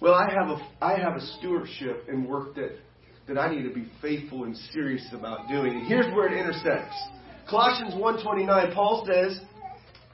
Well, 0.00 0.14
I 0.14 0.26
have 0.32 0.48
a 0.48 0.68
I 0.80 0.98
have 0.98 1.16
a 1.16 1.20
stewardship 1.38 2.06
and 2.08 2.26
work 2.26 2.54
that 2.56 2.78
that 3.28 3.38
I 3.38 3.54
need 3.54 3.62
to 3.62 3.74
be 3.74 3.86
faithful 4.02 4.44
and 4.44 4.56
serious 4.72 5.06
about 5.12 5.48
doing. 5.48 5.72
And 5.72 5.86
here's 5.86 6.06
where 6.14 6.26
it 6.26 6.36
intersects. 6.36 6.96
Colossians 7.48 7.94
1:29, 7.94 8.74
Paul 8.74 9.06
says, 9.06 9.40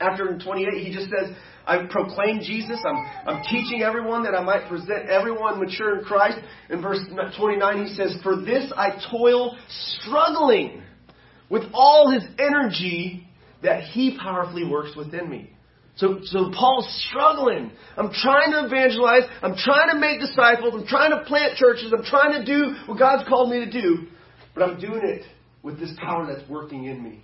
after 0.00 0.30
in 0.30 0.38
28, 0.38 0.84
he 0.84 0.92
just 0.92 1.08
says, 1.10 1.34
I 1.66 1.84
proclaim 1.90 2.40
Jesus. 2.40 2.80
I'm, 2.86 2.96
I'm 3.26 3.42
teaching 3.44 3.82
everyone 3.82 4.22
that 4.22 4.34
I 4.34 4.42
might 4.42 4.68
present 4.68 5.08
everyone 5.10 5.58
mature 5.58 5.98
in 5.98 6.04
Christ. 6.04 6.38
In 6.70 6.80
verse 6.80 7.00
29, 7.38 7.86
he 7.86 7.94
says, 7.94 8.16
For 8.22 8.36
this 8.36 8.72
I 8.76 9.02
toil, 9.10 9.56
struggling 10.00 10.82
with 11.50 11.64
all 11.72 12.10
his 12.10 12.22
energy 12.38 13.26
that 13.62 13.82
he 13.82 14.16
powerfully 14.16 14.64
works 14.64 14.96
within 14.96 15.28
me. 15.28 15.50
So, 15.96 16.18
so 16.24 16.50
Paul's 16.56 16.86
struggling. 17.08 17.72
I'm 17.96 18.12
trying 18.12 18.52
to 18.52 18.66
evangelize. 18.66 19.22
I'm 19.42 19.56
trying 19.56 19.90
to 19.90 19.98
make 19.98 20.20
disciples. 20.20 20.74
I'm 20.74 20.86
trying 20.86 21.10
to 21.10 21.24
plant 21.24 21.56
churches. 21.56 21.92
I'm 21.96 22.04
trying 22.04 22.32
to 22.38 22.44
do 22.44 22.74
what 22.86 22.98
God's 22.98 23.26
called 23.28 23.50
me 23.50 23.64
to 23.64 23.70
do. 23.70 24.06
But 24.54 24.64
I'm 24.64 24.78
doing 24.78 25.00
it 25.02 25.22
with 25.62 25.80
this 25.80 25.92
power 25.98 26.26
that's 26.26 26.48
working 26.48 26.84
in 26.84 27.02
me. 27.02 27.22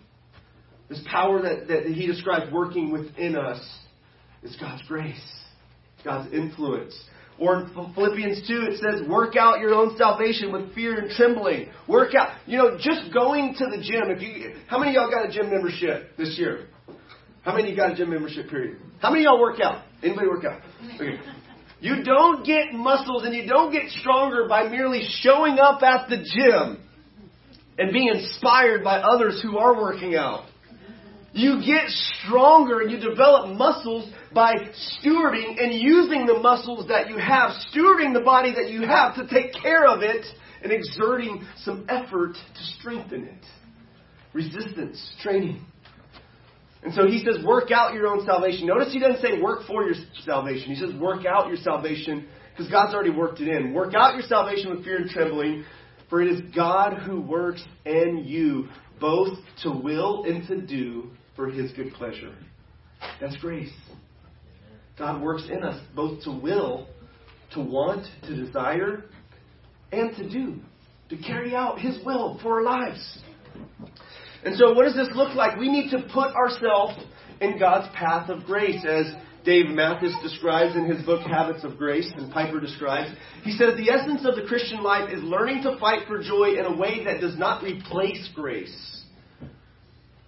This 0.88 1.00
power 1.06 1.42
that, 1.42 1.68
that 1.68 1.84
he 1.86 2.06
describes 2.06 2.50
working 2.50 2.90
within 2.90 3.36
us 3.36 3.60
is 4.42 4.56
God's 4.60 4.82
grace, 4.88 5.20
God's 6.04 6.32
influence. 6.32 6.98
Or 7.38 7.60
in 7.60 7.92
Philippians 7.94 8.46
2, 8.46 8.66
it 8.68 8.80
says, 8.80 9.08
work 9.08 9.36
out 9.36 9.58
your 9.58 9.74
own 9.74 9.96
salvation 9.96 10.52
with 10.52 10.74
fear 10.74 10.98
and 11.00 11.10
trembling. 11.10 11.70
Work 11.88 12.14
out. 12.14 12.36
You 12.46 12.58
know, 12.58 12.76
just 12.78 13.12
going 13.12 13.54
to 13.58 13.64
the 13.64 13.82
gym. 13.82 14.10
If 14.10 14.22
you, 14.22 14.54
how 14.68 14.78
many 14.78 14.90
of 14.90 14.94
y'all 14.94 15.10
got 15.10 15.28
a 15.28 15.32
gym 15.32 15.50
membership 15.50 16.16
this 16.16 16.38
year? 16.38 16.68
How 17.42 17.52
many 17.52 17.64
of 17.64 17.70
you 17.70 17.76
got 17.76 17.92
a 17.92 17.96
gym 17.96 18.10
membership 18.10 18.48
period? 18.48 18.78
How 19.00 19.10
many 19.10 19.24
of 19.24 19.32
y'all 19.32 19.40
work 19.40 19.60
out? 19.60 19.82
Anybody 20.02 20.28
work 20.28 20.44
out? 20.44 20.60
Okay. 20.94 21.18
You 21.80 22.04
don't 22.04 22.46
get 22.46 22.72
muscles 22.72 23.24
and 23.24 23.34
you 23.34 23.48
don't 23.48 23.72
get 23.72 23.90
stronger 23.90 24.46
by 24.48 24.68
merely 24.68 25.02
showing 25.20 25.58
up 25.58 25.82
at 25.82 26.08
the 26.08 26.18
gym 26.18 26.78
and 27.76 27.92
being 27.92 28.08
inspired 28.08 28.84
by 28.84 28.98
others 28.98 29.42
who 29.42 29.58
are 29.58 29.74
working 29.74 30.14
out. 30.14 30.44
You 31.32 31.60
get 31.64 31.88
stronger 31.88 32.82
and 32.82 32.90
you 32.90 32.98
develop 32.98 33.56
muscles 33.56 34.08
by 34.34 34.54
stewarding 35.02 35.62
and 35.62 35.72
using 35.72 36.26
the 36.26 36.38
muscles 36.38 36.88
that 36.88 37.08
you 37.08 37.18
have, 37.18 37.50
stewarding 37.72 38.14
the 38.14 38.22
body 38.24 38.54
that 38.54 38.70
you 38.70 38.82
have 38.82 39.14
to 39.16 39.26
take 39.26 39.52
care 39.52 39.86
of 39.86 40.02
it 40.02 40.24
and 40.62 40.72
exerting 40.72 41.46
some 41.64 41.86
effort 41.88 42.34
to 42.34 42.64
strengthen 42.78 43.24
it. 43.24 43.44
Resistance, 44.32 45.14
training. 45.20 45.64
And 46.82 46.94
so 46.94 47.06
he 47.06 47.24
says, 47.24 47.44
work 47.44 47.70
out 47.70 47.94
your 47.94 48.08
own 48.08 48.24
salvation. 48.24 48.66
Notice 48.66 48.92
he 48.92 48.98
doesn't 48.98 49.20
say 49.20 49.40
work 49.40 49.66
for 49.66 49.84
your 49.84 49.94
salvation. 50.24 50.74
He 50.74 50.76
says, 50.76 50.94
work 51.00 51.24
out 51.26 51.48
your 51.48 51.56
salvation 51.58 52.26
because 52.50 52.70
God's 52.70 52.94
already 52.94 53.10
worked 53.10 53.40
it 53.40 53.48
in. 53.48 53.72
Work 53.72 53.94
out 53.94 54.14
your 54.14 54.24
salvation 54.24 54.70
with 54.70 54.84
fear 54.84 54.96
and 54.96 55.08
trembling, 55.08 55.64
for 56.10 56.22
it 56.22 56.28
is 56.28 56.40
God 56.54 56.94
who 56.94 57.20
works 57.20 57.62
in 57.84 58.24
you 58.26 58.68
both 59.00 59.38
to 59.62 59.70
will 59.70 60.24
and 60.24 60.46
to 60.48 60.60
do 60.60 61.10
for 61.36 61.48
his 61.48 61.72
good 61.72 61.92
pleasure. 61.94 62.34
That's 63.20 63.36
grace. 63.36 63.72
God 64.98 65.22
works 65.22 65.44
in 65.50 65.62
us 65.64 65.80
both 65.94 66.22
to 66.24 66.30
will, 66.30 66.88
to 67.54 67.60
want, 67.60 68.06
to 68.24 68.36
desire, 68.36 69.04
and 69.90 70.14
to 70.16 70.28
do, 70.28 70.56
to 71.10 71.16
carry 71.16 71.54
out 71.54 71.80
his 71.80 71.98
will 72.04 72.38
for 72.42 72.58
our 72.58 72.62
lives. 72.62 73.18
And 74.44 74.56
so, 74.56 74.72
what 74.72 74.84
does 74.84 74.94
this 74.94 75.08
look 75.14 75.34
like? 75.34 75.58
We 75.58 75.70
need 75.70 75.90
to 75.90 76.08
put 76.12 76.34
ourselves 76.34 76.94
in 77.40 77.58
God's 77.58 77.94
path 77.94 78.28
of 78.28 78.44
grace, 78.44 78.84
as 78.86 79.14
Dave 79.44 79.68
Mathis 79.68 80.14
describes 80.22 80.76
in 80.76 80.84
his 80.84 81.04
book 81.04 81.22
Habits 81.22 81.64
of 81.64 81.76
Grace, 81.76 82.10
and 82.16 82.32
Piper 82.32 82.60
describes. 82.60 83.14
He 83.42 83.52
says 83.52 83.76
the 83.76 83.90
essence 83.90 84.24
of 84.24 84.36
the 84.36 84.46
Christian 84.46 84.82
life 84.82 85.12
is 85.12 85.22
learning 85.22 85.62
to 85.64 85.78
fight 85.78 86.06
for 86.06 86.22
joy 86.22 86.54
in 86.58 86.64
a 86.64 86.76
way 86.76 87.04
that 87.04 87.20
does 87.20 87.36
not 87.36 87.62
replace 87.62 88.28
grace. 88.34 89.01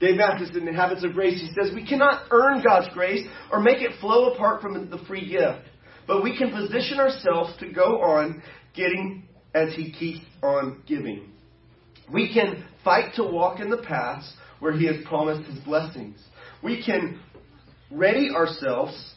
Dave 0.05 0.17
Mathis 0.17 0.55
in 0.55 0.67
the 0.67 0.73
Habits 0.73 1.03
of 1.03 1.15
Grace, 1.15 1.41
he 1.41 1.49
says, 1.59 1.75
We 1.75 1.87
cannot 1.87 2.27
earn 2.31 2.63
God's 2.63 2.93
grace 2.93 3.27
or 3.51 3.59
make 3.59 3.81
it 3.81 3.99
flow 4.03 4.35
apart 4.35 4.61
from 4.61 4.91
the 4.91 4.99
free 5.07 5.27
gift, 5.27 5.67
but 6.07 6.23
we 6.23 6.37
can 6.37 6.51
position 6.51 7.01
ourselves 7.01 7.55
to 7.61 7.73
go 7.73 8.03
on 8.03 8.43
getting 8.75 9.27
as 9.55 9.73
He 9.73 9.93
keeps 9.93 10.21
on 10.43 10.83
giving. 10.87 11.31
We 12.13 12.35
can 12.35 12.67
fight 12.85 13.15
to 13.15 13.25
walk 13.25 13.61
in 13.61 13.71
the 13.71 13.79
paths 13.79 14.31
where 14.61 14.77
He 14.77 14.87
has 14.89 14.97
promised 15.07 15.49
His 15.51 15.59
blessings. 15.61 16.19
We 16.63 16.85
can 16.85 17.19
ready 17.91 18.29
ourselves 18.29 19.15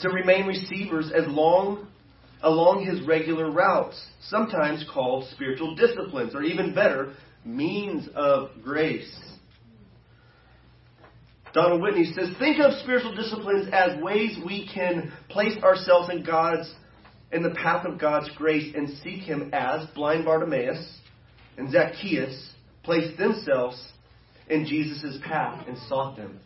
to 0.00 0.08
remain 0.08 0.46
receivers 0.46 1.12
as 1.14 1.24
long 1.26 1.88
along 2.42 2.86
His 2.86 3.06
regular 3.06 3.50
routes, 3.50 4.02
sometimes 4.22 4.86
called 4.90 5.28
spiritual 5.32 5.74
disciplines, 5.74 6.34
or 6.34 6.42
even 6.42 6.74
better, 6.74 7.12
means 7.44 8.08
of 8.14 8.48
grace. 8.64 9.31
Donald 11.54 11.82
Whitney 11.82 12.12
says, 12.14 12.30
think 12.38 12.58
of 12.60 12.72
spiritual 12.82 13.14
disciplines 13.14 13.68
as 13.72 14.02
ways 14.02 14.38
we 14.44 14.68
can 14.72 15.12
place 15.28 15.62
ourselves 15.62 16.10
in 16.10 16.24
God's 16.24 16.72
in 17.30 17.42
the 17.42 17.50
path 17.50 17.86
of 17.86 17.98
God's 17.98 18.30
grace 18.36 18.74
and 18.76 18.90
seek 19.02 19.22
Him 19.22 19.50
as 19.54 19.86
blind 19.94 20.26
Bartimaeus 20.26 20.98
and 21.56 21.72
Zacchaeus 21.72 22.50
placed 22.82 23.16
themselves 23.16 23.82
in 24.48 24.66
Jesus' 24.66 25.18
path 25.24 25.66
and 25.66 25.78
sought 25.88 26.16
them. 26.16 26.40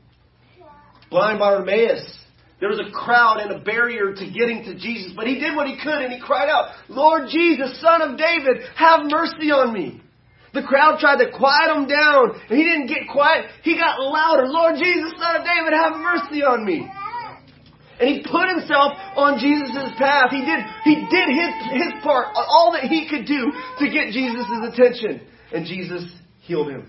Blind 1.11 1.39
Bartimaeus, 1.39 2.19
there 2.61 2.69
was 2.69 2.81
a 2.81 2.93
crowd 2.93 3.39
and 3.41 3.53
a 3.53 3.65
barrier 3.65 4.15
to 4.15 4.31
getting 4.31 4.65
to 4.65 4.75
Jesus, 4.75 5.13
but 5.15 5.27
he 5.27 5.39
did 5.39 5.55
what 5.57 5.67
he 5.67 5.77
could 5.83 6.03
and 6.03 6.13
he 6.13 6.21
cried 6.21 6.49
out, 6.49 6.73
Lord 6.89 7.29
Jesus, 7.31 7.81
Son 7.81 8.03
of 8.03 8.19
David, 8.19 8.63
have 8.77 9.05
mercy 9.05 9.51
on 9.51 9.73
me. 9.73 10.01
The 10.57 10.63
crowd 10.63 10.99
tried 10.99 11.21
to 11.21 11.29
quiet 11.29 11.69
him 11.77 11.85
down, 11.85 12.33
and 12.49 12.57
he 12.57 12.65
didn't 12.65 12.87
get 12.87 13.13
quiet. 13.13 13.45
He 13.63 13.77
got 13.77 14.01
louder. 14.01 14.49
Lord 14.49 14.81
Jesus, 14.81 15.13
Son 15.21 15.37
of 15.37 15.45
David, 15.45 15.77
have 15.77 16.01
mercy 16.01 16.41
on 16.41 16.65
me. 16.65 16.89
And 18.01 18.09
he 18.09 18.25
put 18.25 18.49
himself 18.49 18.97
on 19.21 19.39
Jesus' 19.39 19.93
path. 20.01 20.33
He 20.33 20.41
did, 20.41 20.65
he 20.85 20.95
did 21.13 21.29
his, 21.29 21.53
his 21.77 21.93
part, 22.03 22.29
all 22.35 22.73
that 22.73 22.85
he 22.85 23.07
could 23.07 23.27
do 23.27 23.53
to 23.53 23.85
get 23.93 24.17
Jesus' 24.17 24.49
attention. 24.73 25.29
And 25.53 25.67
Jesus 25.67 26.09
healed 26.41 26.71
him. 26.71 26.89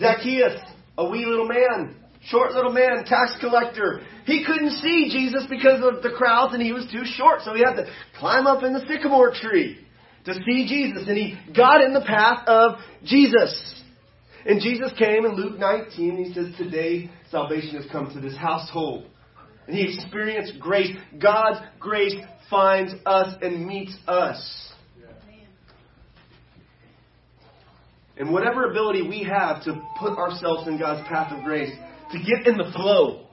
Zacchaeus, 0.00 0.58
a 0.96 1.06
wee 1.06 1.26
little 1.26 1.48
man, 1.48 1.96
short 2.28 2.52
little 2.52 2.72
man, 2.72 3.04
tax 3.04 3.36
collector. 3.40 4.00
He 4.24 4.42
couldn't 4.42 4.72
see 4.80 5.10
Jesus 5.12 5.44
because 5.50 5.84
of 5.84 6.02
the 6.02 6.16
crowds 6.16 6.54
and 6.54 6.62
he 6.62 6.72
was 6.72 6.86
too 6.90 7.04
short, 7.04 7.42
so 7.44 7.52
he 7.52 7.60
had 7.60 7.76
to 7.76 7.86
climb 8.18 8.46
up 8.46 8.62
in 8.62 8.72
the 8.72 8.84
sycamore 8.88 9.32
tree 9.34 9.85
to 10.26 10.34
see 10.34 10.66
Jesus, 10.68 11.08
and 11.08 11.16
he 11.16 11.38
got 11.54 11.82
in 11.82 11.94
the 11.94 12.02
path 12.02 12.46
of 12.46 12.78
Jesus. 13.04 13.82
And 14.44 14.60
Jesus 14.60 14.92
came 14.98 15.24
in 15.24 15.34
Luke 15.34 15.58
19, 15.58 16.24
he 16.24 16.32
says, 16.32 16.54
Today 16.58 17.10
salvation 17.30 17.80
has 17.80 17.86
come 17.90 18.12
to 18.12 18.20
this 18.20 18.36
household. 18.36 19.06
And 19.66 19.76
he 19.76 19.94
experienced 19.94 20.60
grace. 20.60 20.94
God's 21.20 21.60
grace 21.80 22.14
finds 22.50 22.92
us 23.04 23.34
and 23.42 23.66
meets 23.66 23.96
us. 24.06 24.72
And 28.18 28.32
whatever 28.32 28.70
ability 28.70 29.02
we 29.02 29.24
have 29.24 29.62
to 29.64 29.82
put 29.98 30.16
ourselves 30.16 30.66
in 30.68 30.78
God's 30.78 31.06
path 31.08 31.32
of 31.32 31.44
grace, 31.44 31.72
to 32.12 32.18
get 32.18 32.46
in 32.46 32.56
the 32.56 32.72
flow 32.72 33.26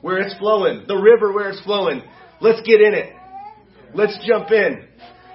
where 0.00 0.18
it's 0.18 0.36
flowing, 0.38 0.84
the 0.86 0.96
river 0.96 1.32
where 1.32 1.50
it's 1.50 1.60
flowing, 1.62 2.02
let's 2.40 2.60
get 2.66 2.80
in 2.80 2.94
it. 2.94 3.12
Let's 3.92 4.18
jump 4.26 4.50
in 4.50 4.86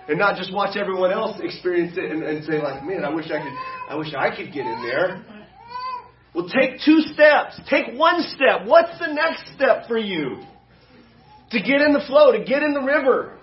and 0.08 0.20
not 0.20 0.38
just 0.38 0.53
watch 0.53 0.78
everyone 0.78 1.12
else 1.12 1.39
experience 1.41 1.97
it 1.97 2.12
and, 2.12 2.24
and 2.24 2.45
say 2.45 2.62
like, 2.62 2.84
man, 2.84 3.03
I 3.03 3.14
wish 3.14 3.26
I 3.26 3.39
could, 3.39 3.53
I 3.89 3.95
wish 3.95 4.14
I 4.18 4.36
could 4.36 4.53
get 4.53 4.66
in 4.66 4.84
there. 4.84 5.24
Well, 6.34 6.49
take 6.49 6.82
two 6.84 6.99
steps. 7.14 7.60
Take 7.70 7.97
one 7.97 8.22
step. 8.22 8.66
What's 8.66 8.99
the 8.99 9.14
next 9.14 9.53
step 9.56 9.88
for 9.88 9.97
you? 9.97 10.41
To 11.51 11.60
get 11.60 11.82
in 11.82 11.93
the 11.93 12.03
flow, 12.08 12.34
to 12.34 12.43
get 12.43 12.62
in 12.62 12.74
the 12.74 12.82
river. 12.82 13.38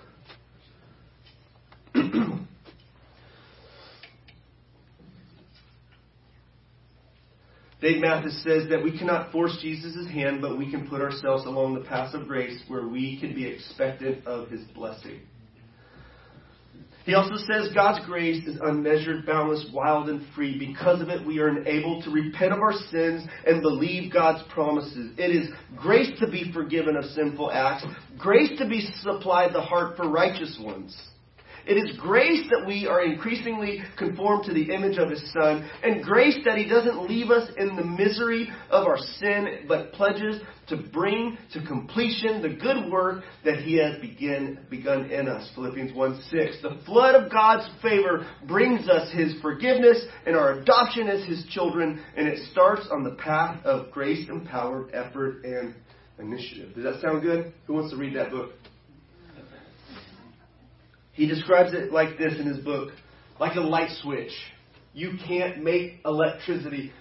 Dave 7.81 8.01
Mathis 8.01 8.41
says 8.43 8.69
that 8.69 8.81
we 8.81 8.97
cannot 8.97 9.31
force 9.33 9.57
Jesus' 9.61 10.07
hand, 10.07 10.41
but 10.41 10.57
we 10.57 10.71
can 10.71 10.87
put 10.87 11.01
ourselves 11.01 11.45
along 11.45 11.73
the 11.73 11.81
path 11.81 12.13
of 12.13 12.27
grace 12.27 12.61
where 12.69 12.87
we 12.87 13.19
can 13.19 13.35
be 13.35 13.45
expectant 13.45 14.25
of 14.25 14.49
his 14.49 14.61
blessing. 14.73 15.19
He 17.05 17.15
also 17.15 17.35
says 17.35 17.73
God's 17.73 18.05
grace 18.05 18.47
is 18.47 18.57
unmeasured, 18.61 19.25
boundless, 19.25 19.65
wild, 19.73 20.07
and 20.09 20.25
free. 20.33 20.57
Because 20.57 21.01
of 21.01 21.09
it, 21.09 21.25
we 21.25 21.39
are 21.39 21.49
enabled 21.49 22.05
to 22.05 22.11
repent 22.11 22.53
of 22.53 22.59
our 22.59 22.73
sins 22.91 23.23
and 23.45 23.61
believe 23.61 24.11
God's 24.11 24.43
promises. 24.53 25.11
It 25.17 25.35
is 25.35 25.49
grace 25.75 26.17
to 26.19 26.27
be 26.27 26.51
forgiven 26.53 26.95
of 26.95 27.03
sinful 27.05 27.51
acts, 27.51 27.85
grace 28.17 28.57
to 28.57 28.67
be 28.67 28.87
supplied 29.01 29.53
the 29.53 29.61
heart 29.61 29.97
for 29.97 30.09
righteous 30.09 30.57
ones. 30.61 30.97
It 31.65 31.75
is 31.75 31.97
grace 31.97 32.45
that 32.49 32.65
we 32.67 32.87
are 32.87 33.03
increasingly 33.03 33.81
conformed 33.97 34.45
to 34.45 34.53
the 34.53 34.73
image 34.73 34.97
of 34.97 35.09
His 35.09 35.23
Son, 35.31 35.69
and 35.81 36.03
grace 36.03 36.37
that 36.45 36.57
He 36.57 36.67
doesn't 36.67 37.07
leave 37.07 37.31
us 37.31 37.49
in 37.57 37.75
the 37.75 37.85
misery 37.85 38.49
of 38.69 38.85
our 38.85 38.97
sin, 38.97 39.65
but 39.67 39.93
pledges 39.93 40.41
to 40.67 40.77
bring 40.77 41.37
to 41.53 41.65
completion 41.65 42.41
the 42.41 42.49
good 42.49 42.91
work 42.91 43.23
that 43.45 43.57
He 43.59 43.77
has 43.77 43.99
begin, 43.99 44.59
begun 44.69 45.11
in 45.11 45.27
us. 45.27 45.49
Philippians 45.55 45.93
1 45.93 46.23
6. 46.31 46.57
The 46.61 46.79
flood 46.85 47.15
of 47.15 47.31
God's 47.31 47.69
favor 47.81 48.25
brings 48.47 48.87
us 48.87 49.11
His 49.13 49.33
forgiveness 49.41 50.03
and 50.25 50.35
our 50.35 50.59
adoption 50.59 51.07
as 51.07 51.27
His 51.27 51.45
children, 51.49 52.01
and 52.15 52.27
it 52.27 52.39
starts 52.51 52.87
on 52.91 53.03
the 53.03 53.15
path 53.15 53.65
of 53.65 53.91
grace 53.91 54.27
empowered 54.29 54.91
effort 54.93 55.43
and 55.43 55.75
initiative. 56.19 56.75
Does 56.75 56.83
that 56.83 57.01
sound 57.01 57.21
good? 57.21 57.53
Who 57.67 57.73
wants 57.73 57.91
to 57.91 57.97
read 57.97 58.15
that 58.15 58.31
book? 58.31 58.51
He 61.13 61.27
describes 61.27 61.73
it 61.73 61.91
like 61.91 62.17
this 62.17 62.33
in 62.39 62.47
his 62.47 62.57
book 62.57 62.89
like 63.39 63.55
a 63.55 63.61
light 63.61 63.89
switch. 64.01 64.31
You 64.93 65.13
can't 65.27 65.63
make 65.63 65.99
electricity 66.05 66.91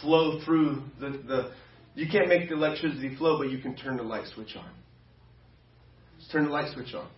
flow 0.00 0.40
through 0.44 0.82
the, 1.00 1.10
the 1.26 1.52
you 1.94 2.06
can't 2.10 2.28
make 2.28 2.48
the 2.48 2.54
electricity 2.54 3.14
flow, 3.16 3.38
but 3.38 3.50
you 3.50 3.58
can 3.58 3.76
turn 3.76 3.96
the 3.96 4.02
light 4.02 4.26
switch 4.34 4.56
on. 4.56 4.70
Just 6.18 6.32
turn 6.32 6.44
the 6.44 6.50
light 6.50 6.72
switch 6.72 6.94
on. 6.94 7.08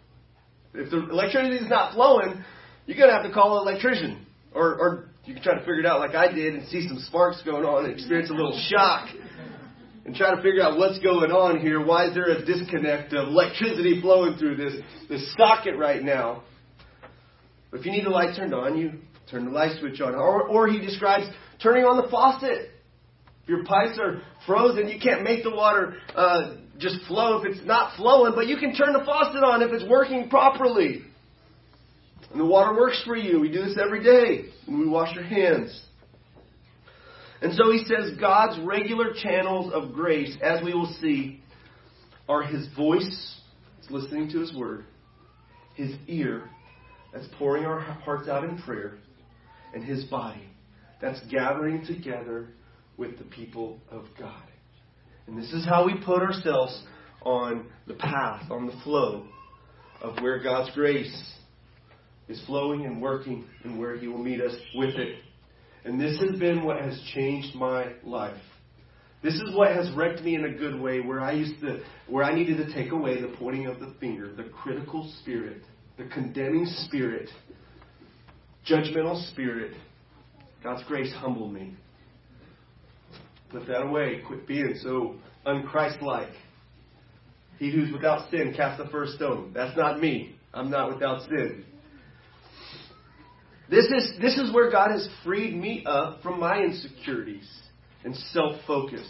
If 0.75 0.91
the 0.91 1.09
electricity 1.11 1.57
is 1.57 1.71
not 1.71 1.95
flowing, 1.95 2.45
you're 2.87 2.99
gonna 2.99 3.13
have 3.13 3.25
to 3.25 3.33
call 3.33 3.61
an 3.61 3.69
electrician. 3.69 4.27
Or 4.53 4.75
or 4.75 5.09
you 5.25 5.35
can 5.35 5.43
try 5.43 5.55
to 5.55 5.61
figure 5.61 5.81
it 5.81 5.87
out 5.87 6.01
like 6.01 6.15
I 6.15 6.33
did 6.33 6.55
and 6.55 6.69
see 6.69 6.87
some 6.87 6.99
sparks 6.99 7.43
going 7.43 7.65
on 7.65 7.85
and 7.85 7.95
experience 7.95 8.31
a 8.31 8.35
little 8.35 8.59
shock 8.69 9.09
and 10.05 10.15
try 10.15 10.35
to 10.35 10.43
figure 10.43 10.63
out 10.63 10.79
what's 10.79 10.99
going 10.99 11.31
on 11.31 11.61
here. 11.61 11.85
Why 11.85 12.09
is 12.09 12.15
there 12.15 12.29
a 12.29 12.45
disconnect 12.45 13.13
of 13.15 13.29
electricity 13.29 14.01
flowing 14.01 14.37
through 14.37 14.57
this, 14.57 14.75
this 15.09 15.35
socket 15.37 15.77
right 15.77 16.03
now? 16.03 16.43
If 17.73 17.87
you 17.87 17.93
need 17.93 18.05
the 18.05 18.11
light 18.11 18.37
turned 18.37 18.55
on, 18.55 18.77
you 18.77 18.93
turn 19.31 19.47
the 19.47 19.51
light 19.51 19.79
switch 19.81 20.01
on. 20.01 20.15
Or, 20.15 20.47
or 20.47 20.69
he 20.69 20.79
describes 20.79 21.27
turning 21.63 21.85
on 21.85 21.97
the 21.97 22.09
faucet. 22.11 22.71
If 23.45 23.49
your 23.49 23.65
pipes 23.65 23.99
are 24.01 24.23
frozen, 24.47 24.89
you 24.89 24.99
can't 24.99 25.23
make 25.23 25.45
the 25.45 25.51
water 25.51 25.97
uh, 26.15 26.55
just 26.79 27.05
flow 27.07 27.43
if 27.43 27.47
it's 27.47 27.67
not 27.67 27.97
flowing, 27.97 28.33
but 28.35 28.47
you 28.47 28.57
can 28.57 28.75
turn 28.75 28.95
the 28.95 29.05
faucet 29.05 29.45
on 29.45 29.63
if 29.63 29.71
it's 29.71 29.85
working 29.89 30.29
properly. 30.31 31.03
And 32.31 32.41
the 32.41 32.47
water 32.47 32.75
works 32.75 33.03
for 33.05 33.17
you. 33.17 33.41
We 33.41 33.53
do 33.53 33.63
this 33.63 33.79
every 33.79 34.03
day 34.03 34.47
when 34.67 34.81
we 34.81 34.89
wash 34.89 35.17
our 35.17 35.23
hands. 35.23 35.79
And 37.43 37.53
so 37.55 37.71
he 37.71 37.85
says 37.85 38.19
God's 38.19 38.59
regular 38.65 39.13
channels 39.13 39.73
of 39.75 39.93
grace, 39.93 40.35
as 40.43 40.65
we 40.65 40.73
will 40.73 40.93
see, 41.03 41.43
are 42.27 42.43
his 42.43 42.67
voice, 42.75 43.41
it's 43.79 43.91
listening 43.91 44.31
to 44.31 44.41
his 44.41 44.55
word, 44.55 44.87
his 45.75 45.95
ear, 46.07 46.49
that's 47.13 47.27
pouring 47.39 47.67
our 47.67 47.81
hearts 47.81 48.29
out 48.29 48.45
in 48.45 48.57
prayer, 48.63 48.95
and 49.75 49.85
his 49.85 50.05
body, 50.05 50.49
that's 51.03 51.21
gathering 51.31 51.85
together 51.85 52.49
with 52.97 53.19
the 53.19 53.25
people 53.25 53.79
of 53.91 54.05
God. 54.19 54.43
And 55.27 55.39
this 55.39 55.53
is 55.53 55.65
how 55.65 55.87
we 55.87 55.95
put 56.05 56.23
ourselves 56.23 56.83
on 57.23 57.67
the 57.87 57.95
path, 57.95 58.51
on 58.51 58.67
the 58.67 58.79
flow 58.85 59.27
of 60.03 60.21
where 60.23 60.43
God's 60.43 60.75
grace 60.75 61.33
is 62.29 62.43
flowing 62.47 62.85
and 62.85 63.01
working 63.01 63.45
and 63.65 63.79
where 63.79 63.97
he 63.97 64.07
will 64.07 64.23
meet 64.23 64.41
us 64.41 64.55
with 64.75 64.95
it. 64.97 65.19
And 65.85 66.01
this 66.01 66.19
has 66.21 66.39
been 66.39 66.65
what 66.65 66.81
has 66.81 67.01
changed 67.15 67.55
my 67.55 67.93
life. 68.03 68.41
This 69.23 69.35
is 69.35 69.55
what 69.55 69.73
has 69.73 69.91
wrecked 69.93 70.23
me 70.23 70.35
in 70.35 70.45
a 70.45 70.53
good 70.53 70.79
way, 70.79 71.01
where 71.01 71.21
I 71.21 71.33
used 71.33 71.61
to, 71.63 71.83
where 72.09 72.25
I 72.25 72.35
needed 72.35 72.59
to 72.59 72.73
take 72.75 72.93
away 72.93 73.21
the 73.21 73.35
pointing 73.39 73.67
of 73.67 73.81
the 73.81 73.95
finger, 73.99 74.35
the 74.35 74.45
critical 74.45 75.11
spirit, 75.21 75.63
the 75.97 76.05
condemning 76.05 76.67
spirit, 76.67 77.31
judgmental 78.69 79.31
spirit. 79.31 79.75
God's 80.63 80.83
grace 80.87 81.13
humbled 81.15 81.55
me. 81.55 81.75
Put 83.55 83.69
that 83.69 83.83
away. 83.83 84.21
Quit 84.27 84.49
being 84.49 84.75
so 84.83 85.15
unchristlike. 85.47 86.33
He 87.61 87.71
who's 87.71 87.93
without 87.93 88.29
sin 88.29 88.53
cast 88.57 88.83
the 88.83 88.91
first 88.91 89.15
stone. 89.15 89.53
That's 89.55 89.77
not 89.77 90.01
me. 90.01 90.35
I'm 90.53 90.71
not 90.71 90.93
without 90.93 91.23
sin. 91.29 91.65
This 93.71 93.85
is, 93.85 94.15
this 94.21 94.37
is 94.39 94.53
where 94.53 94.73
God 94.73 94.91
has 94.91 95.09
freed 95.23 95.55
me 95.55 95.85
up 95.87 96.21
from 96.21 96.41
my 96.41 96.63
insecurities 96.65 97.49
and 98.03 98.17
self 98.33 98.57
focus. 98.67 99.07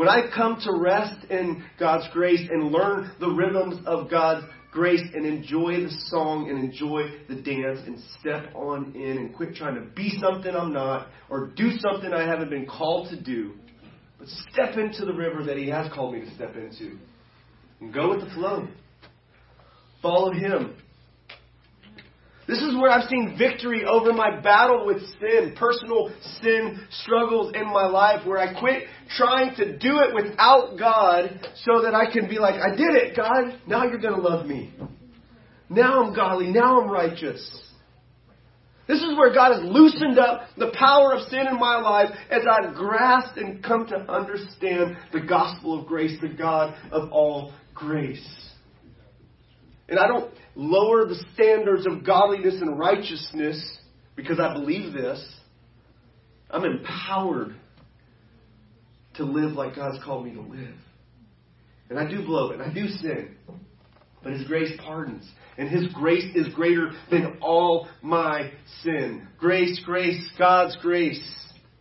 When 0.00 0.08
I 0.08 0.30
come 0.34 0.58
to 0.62 0.72
rest 0.72 1.26
in 1.28 1.62
God's 1.78 2.08
grace 2.14 2.48
and 2.50 2.72
learn 2.72 3.10
the 3.20 3.28
rhythms 3.28 3.84
of 3.84 4.10
God's 4.10 4.46
grace 4.72 5.06
and 5.12 5.26
enjoy 5.26 5.82
the 5.82 5.90
song 6.06 6.48
and 6.48 6.58
enjoy 6.58 7.02
the 7.28 7.34
dance 7.34 7.80
and 7.86 7.98
step 8.18 8.46
on 8.54 8.94
in 8.94 9.18
and 9.18 9.34
quit 9.34 9.56
trying 9.56 9.74
to 9.74 9.82
be 9.82 10.18
something 10.18 10.56
I'm 10.56 10.72
not 10.72 11.08
or 11.28 11.48
do 11.48 11.72
something 11.80 12.14
I 12.14 12.26
haven't 12.26 12.48
been 12.48 12.64
called 12.64 13.10
to 13.10 13.20
do, 13.20 13.52
but 14.18 14.26
step 14.50 14.78
into 14.78 15.04
the 15.04 15.12
river 15.12 15.44
that 15.44 15.58
He 15.58 15.68
has 15.68 15.92
called 15.92 16.14
me 16.14 16.20
to 16.20 16.34
step 16.34 16.56
into 16.56 16.96
and 17.82 17.92
go 17.92 18.08
with 18.08 18.20
the 18.20 18.30
flow. 18.30 18.68
Follow 20.00 20.32
Him. 20.32 20.76
This 22.50 22.62
is 22.62 22.74
where 22.74 22.90
I've 22.90 23.08
seen 23.08 23.36
victory 23.38 23.84
over 23.84 24.12
my 24.12 24.40
battle 24.40 24.84
with 24.84 25.00
sin, 25.20 25.54
personal 25.56 26.12
sin 26.42 26.84
struggles 26.90 27.54
in 27.54 27.66
my 27.66 27.86
life, 27.86 28.26
where 28.26 28.38
I 28.38 28.58
quit 28.58 28.88
trying 29.16 29.54
to 29.54 29.78
do 29.78 30.00
it 30.00 30.12
without 30.12 30.76
God 30.76 31.48
so 31.64 31.82
that 31.82 31.94
I 31.94 32.10
can 32.10 32.28
be 32.28 32.40
like, 32.40 32.56
I 32.56 32.74
did 32.74 32.96
it, 32.96 33.16
God. 33.16 33.60
Now 33.68 33.84
you're 33.84 34.00
going 34.00 34.16
to 34.16 34.20
love 34.20 34.46
me. 34.46 34.74
Now 35.68 36.02
I'm 36.02 36.12
godly. 36.12 36.48
Now 36.48 36.80
I'm 36.80 36.90
righteous. 36.90 37.40
This 38.88 38.98
is 38.98 39.16
where 39.16 39.32
God 39.32 39.52
has 39.54 39.62
loosened 39.62 40.18
up 40.18 40.48
the 40.56 40.72
power 40.76 41.12
of 41.12 41.28
sin 41.28 41.46
in 41.48 41.60
my 41.60 41.76
life 41.76 42.08
as 42.32 42.42
I've 42.50 42.74
grasped 42.74 43.38
and 43.38 43.62
come 43.62 43.86
to 43.86 43.94
understand 43.94 44.96
the 45.12 45.20
gospel 45.20 45.78
of 45.78 45.86
grace, 45.86 46.20
the 46.20 46.26
God 46.26 46.74
of 46.90 47.12
all 47.12 47.52
grace. 47.76 48.26
And 49.88 50.00
I 50.00 50.08
don't 50.08 50.32
lower 50.60 51.06
the 51.06 51.18
standards 51.32 51.86
of 51.86 52.04
godliness 52.04 52.56
and 52.60 52.78
righteousness 52.78 53.78
because 54.14 54.38
I 54.38 54.52
believe 54.52 54.92
this. 54.92 55.26
I'm 56.50 56.64
empowered 56.64 57.54
to 59.14 59.24
live 59.24 59.52
like 59.52 59.74
God's 59.74 60.04
called 60.04 60.26
me 60.26 60.34
to 60.34 60.40
live. 60.42 60.74
And 61.88 61.98
I 61.98 62.08
do 62.08 62.24
blow 62.24 62.50
it, 62.50 62.60
I 62.60 62.72
do 62.72 62.88
sin. 62.88 63.36
But 64.22 64.34
His 64.34 64.46
grace 64.46 64.70
pardons. 64.84 65.26
And 65.56 65.70
His 65.70 65.86
grace 65.94 66.26
is 66.34 66.52
greater 66.52 66.90
than 67.10 67.38
all 67.40 67.88
my 68.02 68.52
sin. 68.82 69.26
Grace, 69.38 69.80
grace, 69.84 70.30
God's 70.38 70.76
grace. 70.82 71.22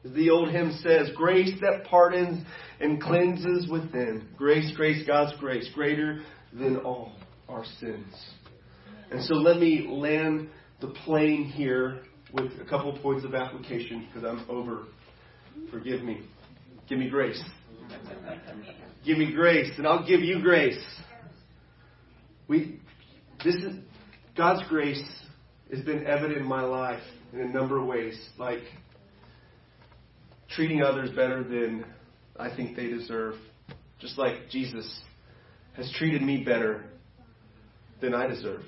As 0.05 0.13
the 0.13 0.29
old 0.29 0.51
hymn 0.51 0.71
says, 0.81 1.09
grace 1.17 1.51
that 1.59 1.83
pardons 1.83 2.45
and 2.79 3.01
cleanses 3.01 3.67
within. 3.69 4.29
Grace, 4.37 4.71
grace, 4.77 5.05
God's 5.05 5.37
grace, 5.37 5.69
greater 5.75 6.21
than 6.53 6.77
all 6.77 7.11
our 7.49 7.65
sins. 7.81 8.15
And 9.11 9.23
so 9.23 9.35
let 9.35 9.57
me 9.57 9.87
land 9.89 10.49
the 10.81 10.87
plane 10.87 11.45
here 11.45 12.01
with 12.33 12.51
a 12.61 12.65
couple 12.69 12.97
points 12.99 13.25
of 13.25 13.33
application 13.33 14.07
because 14.07 14.27
I'm 14.27 14.47
over. 14.49 14.85
Forgive 15.71 16.03
me. 16.03 16.21
Give 16.87 16.99
me 16.99 17.09
grace. 17.09 17.41
give 19.05 19.17
me 19.17 19.33
grace, 19.33 19.71
and 19.77 19.87
I'll 19.87 20.05
give 20.05 20.21
you 20.21 20.41
grace. 20.41 20.79
We, 22.47 22.79
this 23.43 23.55
is 23.55 23.75
God's 24.35 24.67
grace 24.69 25.03
has 25.71 25.81
been 25.81 26.07
evident 26.07 26.39
in 26.39 26.45
my 26.45 26.61
life 26.61 27.03
in 27.33 27.41
a 27.41 27.47
number 27.47 27.77
of 27.77 27.85
ways, 27.85 28.19
like 28.37 28.61
treating 30.49 30.81
others 30.81 31.09
better 31.11 31.43
than 31.43 31.85
I 32.37 32.55
think 32.55 32.75
they 32.75 32.87
deserve, 32.87 33.35
just 33.99 34.17
like 34.17 34.49
Jesus 34.49 35.01
has 35.73 35.91
treated 35.97 36.21
me 36.21 36.43
better 36.43 36.85
than 38.01 38.13
I 38.13 38.27
deserve. 38.27 38.61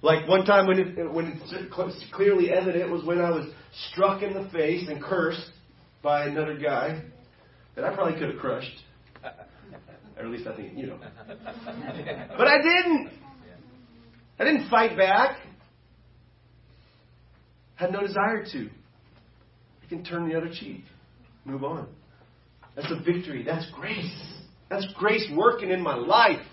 Like 0.00 0.28
one 0.28 0.44
time 0.44 0.66
when 0.66 0.78
it, 0.78 1.12
when 1.12 1.40
clearly 2.12 2.50
evident 2.50 2.90
was 2.90 3.04
when 3.04 3.20
I 3.20 3.30
was 3.30 3.50
struck 3.90 4.22
in 4.22 4.32
the 4.32 4.48
face 4.50 4.86
and 4.88 5.02
cursed 5.02 5.50
by 6.02 6.26
another 6.26 6.56
guy 6.56 7.02
that 7.74 7.84
I 7.84 7.94
probably 7.94 8.18
could 8.18 8.30
have 8.30 8.38
crushed. 8.38 8.76
Or 10.16 10.24
at 10.24 10.30
least 10.30 10.46
I 10.46 10.56
think, 10.56 10.76
you 10.76 10.86
know. 10.86 10.98
But 11.26 12.46
I 12.46 12.58
didn't. 12.58 13.10
I 14.38 14.44
didn't 14.44 14.68
fight 14.68 14.96
back. 14.96 15.38
Had 17.74 17.92
no 17.92 18.00
desire 18.00 18.44
to. 18.52 18.70
I 19.84 19.88
can 19.88 20.04
turn 20.04 20.28
the 20.28 20.36
other 20.36 20.50
cheek. 20.52 20.84
Move 21.44 21.64
on. 21.64 21.88
That's 22.76 22.90
a 22.90 22.96
victory. 23.02 23.42
That's 23.44 23.68
grace. 23.72 24.12
That's 24.70 24.86
grace 24.94 25.28
working 25.34 25.70
in 25.70 25.80
my 25.80 25.94
life. 25.94 26.44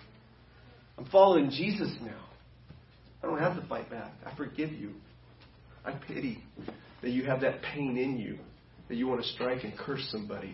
I'm 0.98 1.06
following 1.06 1.50
Jesus 1.50 1.92
now. 2.02 2.25
I 3.26 3.28
don't 3.28 3.40
have 3.40 3.60
to 3.60 3.68
fight 3.68 3.90
back. 3.90 4.12
I 4.24 4.36
forgive 4.36 4.72
you. 4.72 4.92
I 5.84 5.94
pity 5.94 6.44
that 7.02 7.10
you 7.10 7.26
have 7.26 7.42
that 7.42 7.64
pain 7.64 7.98
in 7.98 8.20
you, 8.20 8.38
that 8.88 8.96
you 8.96 9.08
want 9.08 9.24
to 9.24 9.28
strike 9.30 9.64
and 9.64 9.76
curse 9.76 10.08
somebody. 10.12 10.54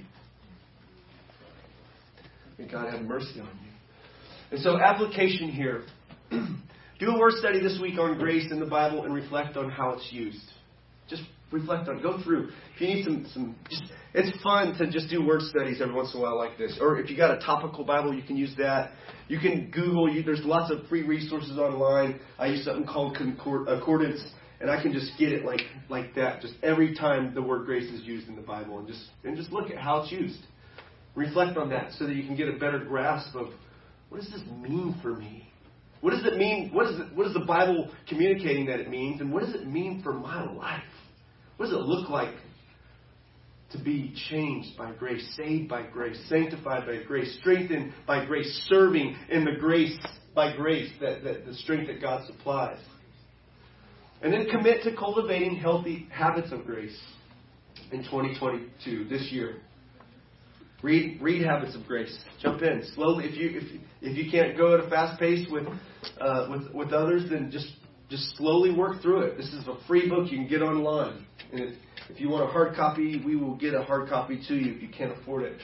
May 2.57 2.69
God 2.69 2.93
have 2.93 3.01
mercy 3.01 3.41
on 3.41 3.47
you. 3.47 3.71
And 4.51 4.61
so, 4.61 4.79
application 4.79 5.49
here. 5.49 5.83
Do 6.31 7.09
a 7.09 7.19
word 7.19 7.33
study 7.33 7.59
this 7.59 7.77
week 7.81 7.99
on 7.99 8.17
grace 8.17 8.49
in 8.51 8.59
the 8.61 8.65
Bible 8.65 9.03
and 9.03 9.13
reflect 9.13 9.57
on 9.57 9.69
how 9.69 9.91
it's 9.91 10.07
used. 10.11 10.39
Reflect 11.51 11.89
on, 11.89 12.01
go 12.01 12.21
through. 12.23 12.49
If 12.75 12.81
you 12.81 12.87
need 12.87 13.03
some, 13.03 13.25
some, 13.33 13.55
just, 13.69 13.83
it's 14.13 14.41
fun 14.41 14.77
to 14.77 14.89
just 14.89 15.09
do 15.09 15.25
word 15.25 15.41
studies 15.41 15.81
every 15.81 15.93
once 15.93 16.13
in 16.13 16.19
a 16.19 16.23
while 16.23 16.37
like 16.37 16.57
this. 16.57 16.77
Or 16.79 16.99
if 16.99 17.09
you 17.09 17.17
got 17.17 17.35
a 17.35 17.39
topical 17.39 17.83
Bible, 17.83 18.13
you 18.13 18.23
can 18.23 18.37
use 18.37 18.53
that. 18.57 18.91
You 19.27 19.39
can 19.39 19.69
Google. 19.69 20.09
You, 20.09 20.23
there's 20.23 20.43
lots 20.43 20.71
of 20.71 20.87
free 20.87 21.03
resources 21.03 21.57
online. 21.57 22.19
I 22.39 22.47
use 22.47 22.63
something 22.63 22.85
called 22.85 23.17
Concordance, 23.17 24.21
and 24.61 24.69
I 24.69 24.81
can 24.81 24.93
just 24.93 25.11
get 25.19 25.33
it 25.33 25.43
like 25.43 25.61
like 25.89 26.15
that, 26.15 26.41
just 26.41 26.53
every 26.63 26.95
time 26.95 27.33
the 27.33 27.41
word 27.41 27.65
grace 27.65 27.91
is 27.91 28.03
used 28.03 28.27
in 28.29 28.35
the 28.35 28.41
Bible, 28.41 28.79
and 28.79 28.87
just 28.87 29.03
and 29.23 29.35
just 29.35 29.51
look 29.51 29.69
at 29.69 29.77
how 29.77 30.01
it's 30.01 30.11
used. 30.11 30.39
Reflect 31.15 31.57
on 31.57 31.69
that 31.69 31.91
so 31.93 32.07
that 32.07 32.15
you 32.15 32.23
can 32.23 32.37
get 32.37 32.47
a 32.47 32.53
better 32.53 32.79
grasp 32.79 33.35
of 33.35 33.47
what 34.07 34.21
does 34.21 34.31
this 34.31 34.41
mean 34.61 34.95
for 35.01 35.13
me. 35.13 35.47
What 36.01 36.11
does 36.11 36.25
it 36.25 36.37
mean? 36.37 36.71
What 36.73 36.87
is, 36.87 36.99
it, 36.99 37.15
what 37.15 37.27
is 37.27 37.33
the 37.33 37.45
Bible 37.45 37.91
communicating 38.09 38.65
that 38.67 38.79
it 38.79 38.89
means? 38.89 39.21
And 39.21 39.31
what 39.31 39.43
does 39.43 39.53
it 39.53 39.67
mean 39.67 40.01
for 40.01 40.13
my 40.13 40.43
life? 40.51 40.81
What 41.61 41.69
does 41.69 41.77
it 41.77 41.85
look 41.85 42.09
like 42.09 42.33
to 43.73 43.77
be 43.77 44.15
changed 44.31 44.75
by 44.75 44.93
grace, 44.93 45.23
saved 45.37 45.69
by 45.69 45.83
grace, 45.83 46.19
sanctified 46.27 46.87
by 46.87 47.03
grace, 47.03 47.37
strengthened 47.39 47.93
by 48.07 48.25
grace, 48.25 48.47
serving 48.67 49.15
in 49.29 49.45
the 49.45 49.51
grace 49.59 49.95
by 50.33 50.55
grace, 50.55 50.91
that, 51.01 51.23
that 51.23 51.45
the 51.45 51.53
strength 51.53 51.85
that 51.85 52.01
God 52.01 52.25
supplies? 52.25 52.79
And 54.23 54.33
then 54.33 54.47
commit 54.49 54.81
to 54.85 54.95
cultivating 54.95 55.55
healthy 55.55 56.07
habits 56.11 56.51
of 56.51 56.65
grace 56.65 56.99
in 57.91 57.99
2022, 58.05 59.05
this 59.07 59.31
year. 59.31 59.57
Read, 60.81 61.21
read 61.21 61.45
Habits 61.45 61.75
of 61.75 61.85
Grace. 61.85 62.17
Jump 62.41 62.63
in 62.63 62.83
slowly. 62.95 63.25
If 63.25 63.37
you 63.37 63.59
if 63.59 63.81
if 64.01 64.17
you 64.17 64.31
can't 64.31 64.57
go 64.57 64.73
at 64.73 64.83
a 64.83 64.89
fast 64.89 65.19
pace 65.19 65.47
with 65.51 65.67
uh, 66.19 66.47
with 66.49 66.73
with 66.73 66.91
others, 66.91 67.29
then 67.29 67.51
just 67.51 67.71
just 68.09 68.35
slowly 68.35 68.73
work 68.73 68.99
through 69.03 69.21
it. 69.21 69.37
This 69.37 69.53
is 69.53 69.67
a 69.67 69.77
free 69.87 70.09
book 70.09 70.31
you 70.31 70.39
can 70.39 70.47
get 70.47 70.63
online. 70.63 71.27
And 71.51 71.61
if, 71.61 71.75
if 72.09 72.19
you 72.19 72.29
want 72.29 72.43
a 72.43 72.47
hard 72.47 72.75
copy, 72.75 73.21
we 73.25 73.35
will 73.35 73.55
get 73.55 73.73
a 73.73 73.83
hard 73.83 74.09
copy 74.09 74.41
to 74.47 74.55
you 74.55 74.73
if 74.73 74.81
you 74.81 74.89
can't 74.89 75.11
afford 75.11 75.43
it. 75.43 75.59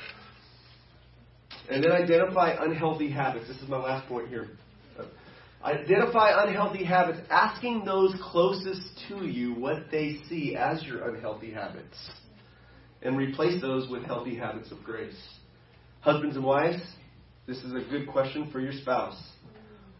And 1.69 1.83
then 1.83 1.91
identify 1.91 2.55
unhealthy 2.59 3.09
habits. 3.09 3.47
This 3.47 3.57
is 3.57 3.69
my 3.69 3.77
last 3.77 4.07
point 4.07 4.29
here. 4.29 4.49
Identify 5.63 6.43
unhealthy 6.43 6.85
habits, 6.85 7.19
asking 7.29 7.83
those 7.83 8.13
closest 8.21 8.81
to 9.09 9.25
you 9.25 9.53
what 9.53 9.91
they 9.91 10.19
see 10.29 10.55
as 10.55 10.83
your 10.83 11.09
unhealthy 11.09 11.51
habits 11.51 11.97
and 13.01 13.17
replace 13.17 13.61
those 13.61 13.89
with 13.89 14.03
healthy 14.03 14.35
habits 14.35 14.71
of 14.71 14.83
grace. 14.83 15.17
Husbands 16.01 16.35
and 16.35 16.45
wives, 16.45 16.81
this 17.47 17.57
is 17.57 17.73
a 17.73 17.89
good 17.89 18.07
question 18.07 18.49
for 18.51 18.59
your 18.59 18.73
spouse. 18.73 19.21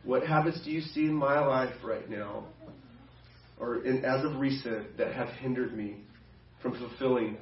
What 0.03 0.25
habits 0.25 0.61
do 0.63 0.71
you 0.71 0.81
see 0.81 1.05
in 1.05 1.13
my 1.13 1.39
life 1.45 1.73
right 1.83 2.09
now, 2.09 2.45
or 3.59 3.83
in, 3.83 4.05
as 4.05 4.23
of 4.23 4.39
recent, 4.39 4.97
that 4.97 5.13
have 5.13 5.29
hindered 5.29 5.75
me 5.75 5.97
from 6.61 6.77
fulfilling 6.77 7.37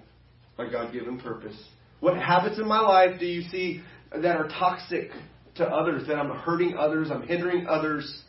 my 0.58 0.70
God 0.70 0.94
given 0.94 1.20
purpose? 1.20 1.58
What 2.00 2.18
habits 2.18 2.60
in 2.60 2.68
my 2.68 2.80
life 2.80 3.20
do 3.20 3.26
you 3.26 3.42
see 3.50 3.82
that 4.12 4.38
are 4.38 4.48
toxic 4.48 5.10
to 5.56 5.66
others, 5.66 6.08
that 6.08 6.18
I'm 6.18 6.30
hurting 6.30 6.76
others, 6.78 7.10
I'm 7.12 7.24
hindering 7.24 7.68
others, 7.68 8.22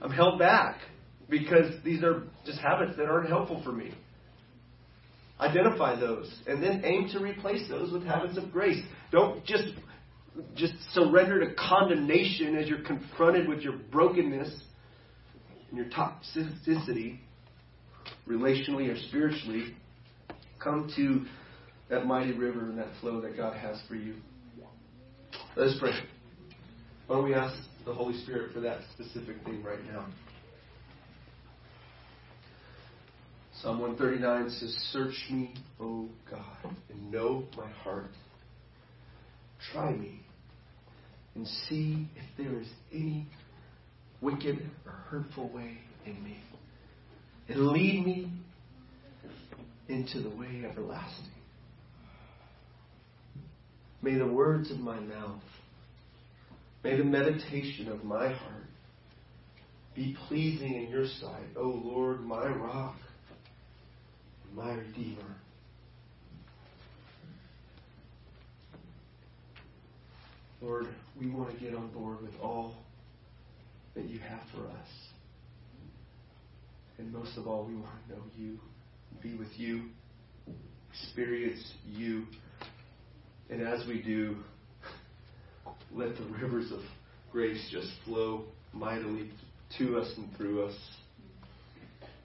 I'm 0.00 0.10
held 0.10 0.38
back 0.38 0.78
because 1.28 1.72
these 1.84 2.02
are 2.02 2.22
just 2.44 2.58
habits 2.58 2.96
that 2.96 3.06
aren't 3.06 3.28
helpful 3.28 3.62
for 3.64 3.72
me? 3.72 3.92
Identify 5.40 5.98
those 5.98 6.32
and 6.46 6.62
then 6.62 6.82
aim 6.84 7.08
to 7.12 7.18
replace 7.18 7.68
those 7.68 7.92
with 7.92 8.04
habits 8.04 8.36
of 8.36 8.52
grace. 8.52 8.80
Don't 9.10 9.44
just 9.44 9.64
just 10.54 10.72
surrender 10.92 11.40
to 11.40 11.54
condemnation 11.54 12.56
as 12.56 12.68
you're 12.68 12.82
confronted 12.82 13.48
with 13.48 13.60
your 13.60 13.74
brokenness 13.90 14.62
and 15.72 15.78
your 15.78 15.86
toxicity, 15.86 17.18
relationally 18.28 18.92
or 18.92 18.98
spiritually. 19.08 19.74
Come 20.62 20.92
to 20.96 21.24
that 21.88 22.06
mighty 22.06 22.32
river 22.32 22.60
and 22.60 22.78
that 22.78 22.88
flow 23.00 23.20
that 23.22 23.36
God 23.36 23.56
has 23.56 23.80
for 23.88 23.94
you. 23.94 24.16
Let 25.56 25.68
us 25.68 25.76
pray. 25.80 25.92
Why 27.06 27.16
don't 27.16 27.24
we 27.24 27.34
ask 27.34 27.54
the 27.84 27.92
Holy 27.92 28.16
Spirit 28.22 28.52
for 28.52 28.60
that 28.60 28.80
specific 28.94 29.42
thing 29.44 29.62
right 29.62 29.84
now? 29.92 30.06
Psalm 33.60 33.80
139 33.80 34.50
says, 34.50 34.74
Search 34.92 35.14
me, 35.30 35.54
O 35.80 36.08
God, 36.30 36.74
and 36.90 37.12
know 37.12 37.44
my 37.56 37.68
heart. 37.70 38.10
Try 39.72 39.92
me 39.92 40.20
and 41.34 41.46
see 41.46 42.08
if 42.16 42.24
there 42.36 42.60
is 42.60 42.68
any 42.92 43.26
wicked 44.22 44.70
or 44.86 44.92
hurtful 45.10 45.50
way 45.50 45.76
in 46.06 46.22
me. 46.24 46.38
And 47.48 47.68
lead 47.68 48.06
me 48.06 48.32
into 49.88 50.22
the 50.22 50.30
way 50.30 50.64
everlasting. 50.64 51.26
May 54.00 54.14
the 54.14 54.26
words 54.26 54.70
of 54.70 54.78
my 54.78 54.98
mouth, 54.98 55.42
may 56.82 56.96
the 56.96 57.04
meditation 57.04 57.88
of 57.88 58.02
my 58.04 58.28
heart 58.32 58.64
be 59.94 60.16
pleasing 60.28 60.74
in 60.74 60.90
your 60.90 61.06
sight, 61.06 61.56
O 61.56 61.82
Lord, 61.84 62.22
my 62.22 62.46
rock 62.46 62.96
my 64.54 64.72
Redeemer. 64.74 65.36
Lord, 70.60 70.86
we 71.18 71.28
want 71.28 71.52
to 71.52 71.64
get 71.64 71.74
on 71.74 71.88
board 71.88 72.20
with 72.22 72.34
all 72.40 72.74
that 73.94 74.08
you 74.08 74.18
have 74.20 74.40
for 74.54 74.66
us. 74.68 74.88
And 76.98 77.12
most 77.12 77.36
of 77.36 77.46
all, 77.46 77.64
we 77.64 77.74
want 77.74 77.90
to 78.08 78.14
know 78.14 78.22
you, 78.36 78.58
be 79.22 79.34
with 79.34 79.48
you, 79.56 79.84
experience 80.92 81.72
you. 81.86 82.24
And 83.50 83.62
as 83.62 83.86
we 83.86 84.02
do, 84.02 84.36
let 85.92 86.16
the 86.16 86.24
rivers 86.40 86.70
of 86.72 86.80
grace 87.30 87.68
just 87.70 87.88
flow 88.04 88.44
mightily 88.72 89.30
to 89.78 89.98
us 89.98 90.10
and 90.16 90.34
through 90.36 90.64
us. 90.64 90.74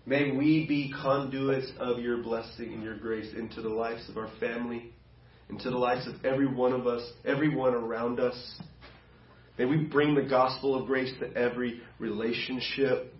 May 0.06 0.32
we 0.32 0.66
be 0.68 0.94
conduits 1.02 1.70
of 1.80 2.00
your 2.00 2.24
blessing 2.24 2.74
and 2.74 2.84
your 2.84 2.98
grace 2.98 3.34
into 3.38 3.62
the 3.62 3.70
lives 3.70 4.08
of 4.10 4.18
our 4.18 4.30
family, 4.40 4.94
into 5.50 5.70
the 5.70 5.78
lives 5.78 6.08
of 6.08 6.24
every 6.24 6.48
one 6.48 6.72
of 6.72 6.88
us, 6.88 7.02
everyone 7.26 7.74
around 7.74 8.20
us. 8.20 8.62
May 9.58 9.66
we 9.66 9.78
bring 9.78 10.14
the 10.14 10.22
gospel 10.22 10.76
of 10.80 10.86
grace 10.86 11.12
to 11.20 11.36
every 11.36 11.82
relationship. 12.00 13.14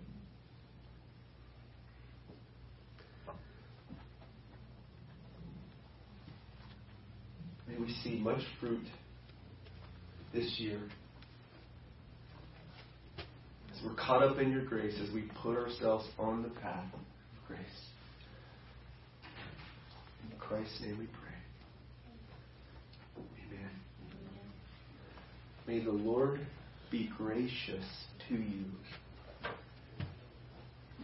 May 7.66 7.76
we 7.76 7.92
see 8.04 8.18
much 8.20 8.42
fruit 8.60 8.86
this 10.32 10.58
year 10.58 10.80
as 13.18 13.84
we're 13.84 13.94
caught 13.94 14.22
up 14.22 14.38
in 14.38 14.50
your 14.50 14.64
grace, 14.64 14.94
as 15.02 15.12
we 15.12 15.22
put 15.42 15.56
ourselves 15.56 16.06
on 16.18 16.42
the 16.42 16.48
path 16.60 16.84
of 16.94 17.00
grace. 17.48 17.60
In 20.30 20.38
Christ's 20.38 20.80
name 20.82 20.98
we 20.98 21.06
pray. 21.06 21.28
Amen. 23.46 23.70
May 25.68 25.78
the 25.80 25.92
Lord 25.92 26.40
be 26.90 27.10
gracious 27.18 27.84
to 28.28 28.34
you. 28.34 28.64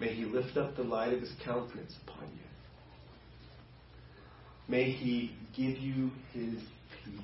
May 0.00 0.14
he 0.14 0.24
lift 0.24 0.56
up 0.56 0.74
the 0.74 0.82
light 0.82 1.12
of 1.12 1.20
his 1.20 1.32
countenance 1.44 1.94
upon 2.02 2.24
you. 2.24 2.40
May 4.66 4.90
he 4.90 5.36
give 5.54 5.76
you 5.76 6.10
his 6.32 6.54
peace. 7.04 7.20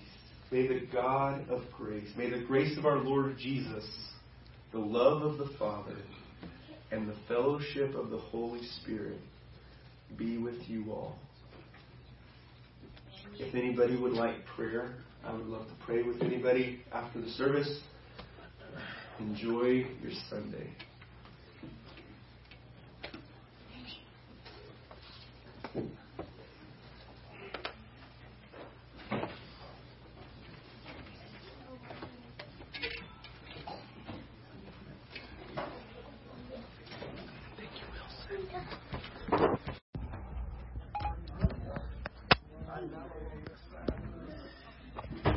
May 0.52 0.68
the 0.68 0.86
God 0.92 1.48
of 1.48 1.62
grace, 1.76 2.10
may 2.16 2.28
the 2.28 2.44
grace 2.44 2.76
of 2.76 2.84
our 2.84 2.98
Lord 2.98 3.38
Jesus 3.38 3.86
the 4.72 4.78
love 4.78 5.22
of 5.22 5.38
the 5.38 5.48
Father, 5.58 5.96
and 6.92 7.08
the 7.08 7.16
fellowship 7.26 7.94
of 7.94 8.10
the 8.10 8.18
Holy 8.18 8.60
Spirit 8.80 9.18
be 10.16 10.38
with 10.38 10.68
you 10.68 10.92
all. 10.92 11.16
If 13.38 13.54
anybody 13.54 13.96
would 13.96 14.12
like 14.12 14.44
prayer, 14.54 14.94
I 15.24 15.32
would 15.34 15.46
love 15.46 15.66
to 15.66 15.74
pray 15.84 16.02
with 16.02 16.22
anybody 16.22 16.80
after 16.92 17.20
the 17.20 17.28
service. 17.30 17.80
Enjoy 19.18 19.84
your 20.02 20.12
Sunday. 20.30 20.70